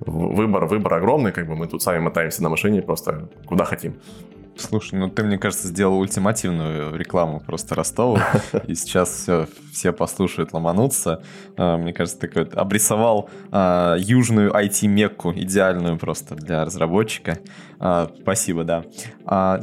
Выбор, 0.00 0.66
выбор 0.66 0.94
огромный, 0.94 1.32
как 1.32 1.46
бы 1.46 1.56
мы 1.56 1.66
тут 1.68 1.82
сами 1.82 1.98
мотаемся 1.98 2.42
на 2.42 2.50
машине 2.50 2.82
просто 2.82 3.28
куда 3.46 3.64
хотим. 3.64 3.94
Слушай, 4.62 4.98
ну 4.98 5.08
ты, 5.08 5.24
мне 5.24 5.38
кажется, 5.38 5.68
сделал 5.68 5.98
ультимативную 5.98 6.94
рекламу 6.94 7.40
просто 7.40 7.74
Ростову, 7.74 8.18
и 8.66 8.74
сейчас 8.74 9.10
все, 9.10 9.48
все 9.72 9.92
послушают, 9.92 10.52
ломанутся. 10.52 11.22
А, 11.56 11.76
мне 11.76 11.92
кажется, 11.92 12.20
ты 12.20 12.30
вот 12.34 12.54
обрисовал 12.54 13.28
а, 13.50 13.96
южную 13.98 14.52
IT-мекку, 14.52 15.32
идеальную 15.32 15.98
просто 15.98 16.36
для 16.36 16.64
разработчика. 16.64 17.38
А, 17.80 18.10
спасибо, 18.20 18.64
да. 18.64 18.84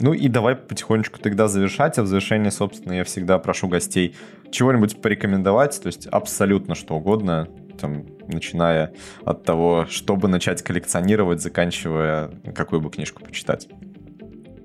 Ну 0.02 0.14
и 0.14 0.28
давай 0.28 0.56
потихонечку 0.56 1.20
тогда 1.20 1.48
завершать, 1.48 1.98
а 1.98 2.04
в 2.04 2.08
завершении, 2.08 2.50
собственно, 2.50 2.94
я 2.94 3.04
всегда 3.06 3.40
прошу 3.40 3.70
гостей 3.70 4.16
чего-нибудь 4.52 5.02
порекомендовать, 5.02 5.82
то 5.82 5.88
есть 5.88 6.08
абсолютно 6.08 6.76
что 6.76 6.96
угодно, 6.96 7.48
там, 7.80 8.06
начиная 8.28 8.94
от 9.24 9.44
того, 9.44 9.86
чтобы 9.90 10.28
начать 10.28 10.62
коллекционировать, 10.62 11.42
заканчивая 11.42 12.30
какую 12.54 12.82
бы 12.82 12.90
книжку 12.90 13.24
почитать 13.24 13.70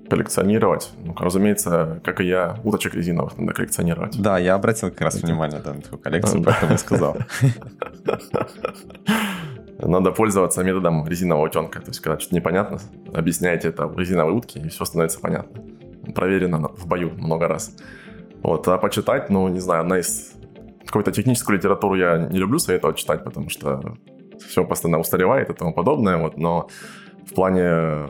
коллекционировать. 0.09 0.91
Ну, 1.03 1.15
разумеется, 1.17 2.01
как 2.03 2.21
и 2.21 2.25
я, 2.25 2.57
уточек 2.63 2.93
резиновых 2.93 3.37
надо 3.37 3.53
коллекционировать. 3.53 4.19
Да, 4.21 4.37
я 4.37 4.55
обратил 4.55 4.89
как 4.91 5.01
раз 5.01 5.21
внимание 5.21 5.59
да, 5.63 5.73
на 5.73 5.81
твою 5.81 6.01
коллекцию, 6.01 6.43
поэтому 6.43 6.77
сказал. 6.77 7.17
Надо 9.77 10.11
пользоваться 10.11 10.63
методом 10.63 11.05
резинового 11.07 11.47
утенка. 11.47 11.79
То 11.81 11.89
есть, 11.89 11.99
когда 11.99 12.17
что-то 12.19 12.35
непонятно, 12.35 12.79
объясняете 13.13 13.67
это 13.69 13.87
в 13.87 13.99
резиновой 13.99 14.33
утке, 14.33 14.59
и 14.59 14.69
все 14.69 14.85
становится 14.85 15.19
понятно. 15.19 15.61
Проверено 16.13 16.69
в 16.69 16.87
бою 16.87 17.11
много 17.11 17.47
раз. 17.47 17.75
Вот, 18.41 18.67
а 18.67 18.77
почитать, 18.77 19.29
ну, 19.29 19.47
не 19.47 19.59
знаю, 19.59 19.81
одна 19.81 19.99
из... 19.99 20.33
Какую-то 20.85 21.11
техническую 21.11 21.57
литературу 21.57 21.95
я 21.95 22.17
не 22.17 22.37
люблю 22.37 22.59
советовать 22.59 22.97
читать, 22.97 23.23
потому 23.23 23.49
что 23.49 23.97
все 24.47 24.63
постоянно 24.63 24.99
устаревает 24.99 25.49
и 25.49 25.53
тому 25.53 25.73
подобное, 25.73 26.17
вот, 26.17 26.37
но 26.37 26.69
в 27.25 27.33
плане 27.33 28.07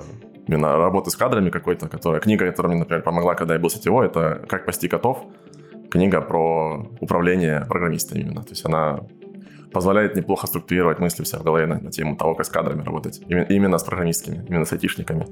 именно 0.47 0.77
работы 0.77 1.09
с 1.09 1.15
кадрами 1.15 1.49
какой-то, 1.49 1.87
которая, 1.87 2.21
книга, 2.21 2.45
которая 2.47 2.71
мне, 2.71 2.79
например, 2.79 3.03
помогла, 3.03 3.35
когда 3.35 3.53
я 3.53 3.59
был 3.59 3.69
сетевой, 3.69 4.07
это 4.07 4.45
«Как 4.47 4.65
пасти 4.65 4.87
котов», 4.87 5.25
книга 5.89 6.21
про 6.21 6.87
управление 6.99 7.65
программистами 7.67 8.21
именно. 8.21 8.43
То 8.43 8.51
есть 8.51 8.65
она 8.65 8.99
позволяет 9.71 10.15
неплохо 10.15 10.47
структурировать 10.47 10.99
мысли 10.99 11.23
себя 11.25 11.39
в 11.39 11.43
голове 11.43 11.65
на, 11.65 11.79
на 11.79 11.91
тему 11.91 12.15
того, 12.15 12.35
как 12.35 12.45
с 12.45 12.49
кадрами 12.49 12.83
работать. 12.83 13.21
Именно, 13.27 13.45
именно 13.45 13.77
с 13.77 13.83
программистскими, 13.83 14.45
именно 14.47 14.65
с 14.65 14.73
айтишниками. 14.73 15.25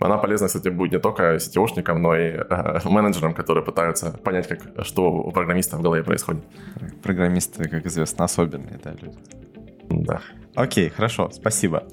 Она 0.00 0.18
полезна, 0.18 0.46
кстати, 0.46 0.68
будет 0.68 0.92
не 0.92 0.98
только 0.98 1.38
сетевошникам, 1.40 2.02
но 2.02 2.14
и 2.14 2.34
э, 2.34 2.78
менеджерам, 2.84 3.34
которые 3.34 3.64
пытаются 3.64 4.12
понять, 4.12 4.46
как, 4.46 4.84
что 4.84 5.10
у 5.10 5.30
программиста 5.32 5.76
в 5.76 5.82
голове 5.82 6.04
происходит. 6.04 6.44
Программисты, 7.02 7.68
как 7.68 7.86
известно, 7.86 8.24
особенные 8.24 8.78
да, 8.82 8.92
люди. 8.92 9.18
Да. 9.90 10.20
Окей, 10.58 10.88
хорошо, 10.88 11.30
спасибо. 11.30 11.84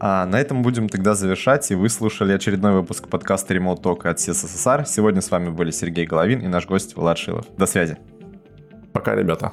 А 0.00 0.24
на 0.24 0.40
этом 0.40 0.62
будем 0.62 0.88
тогда 0.88 1.14
завершать. 1.14 1.70
И 1.70 1.74
вы 1.74 1.90
слушали 1.90 2.32
очередной 2.32 2.72
выпуск 2.72 3.06
подкаста 3.06 3.52
Remote 3.52 3.82
Talk 3.82 4.08
от 4.08 4.18
СССР. 4.18 4.86
Сегодня 4.86 5.20
с 5.20 5.30
вами 5.30 5.50
были 5.50 5.70
Сергей 5.70 6.06
Головин 6.06 6.40
и 6.40 6.48
наш 6.48 6.66
гость 6.66 6.96
Влад 6.96 7.18
Шилов. 7.18 7.44
До 7.58 7.66
связи. 7.66 7.98
Пока, 8.94 9.14
ребята. 9.14 9.52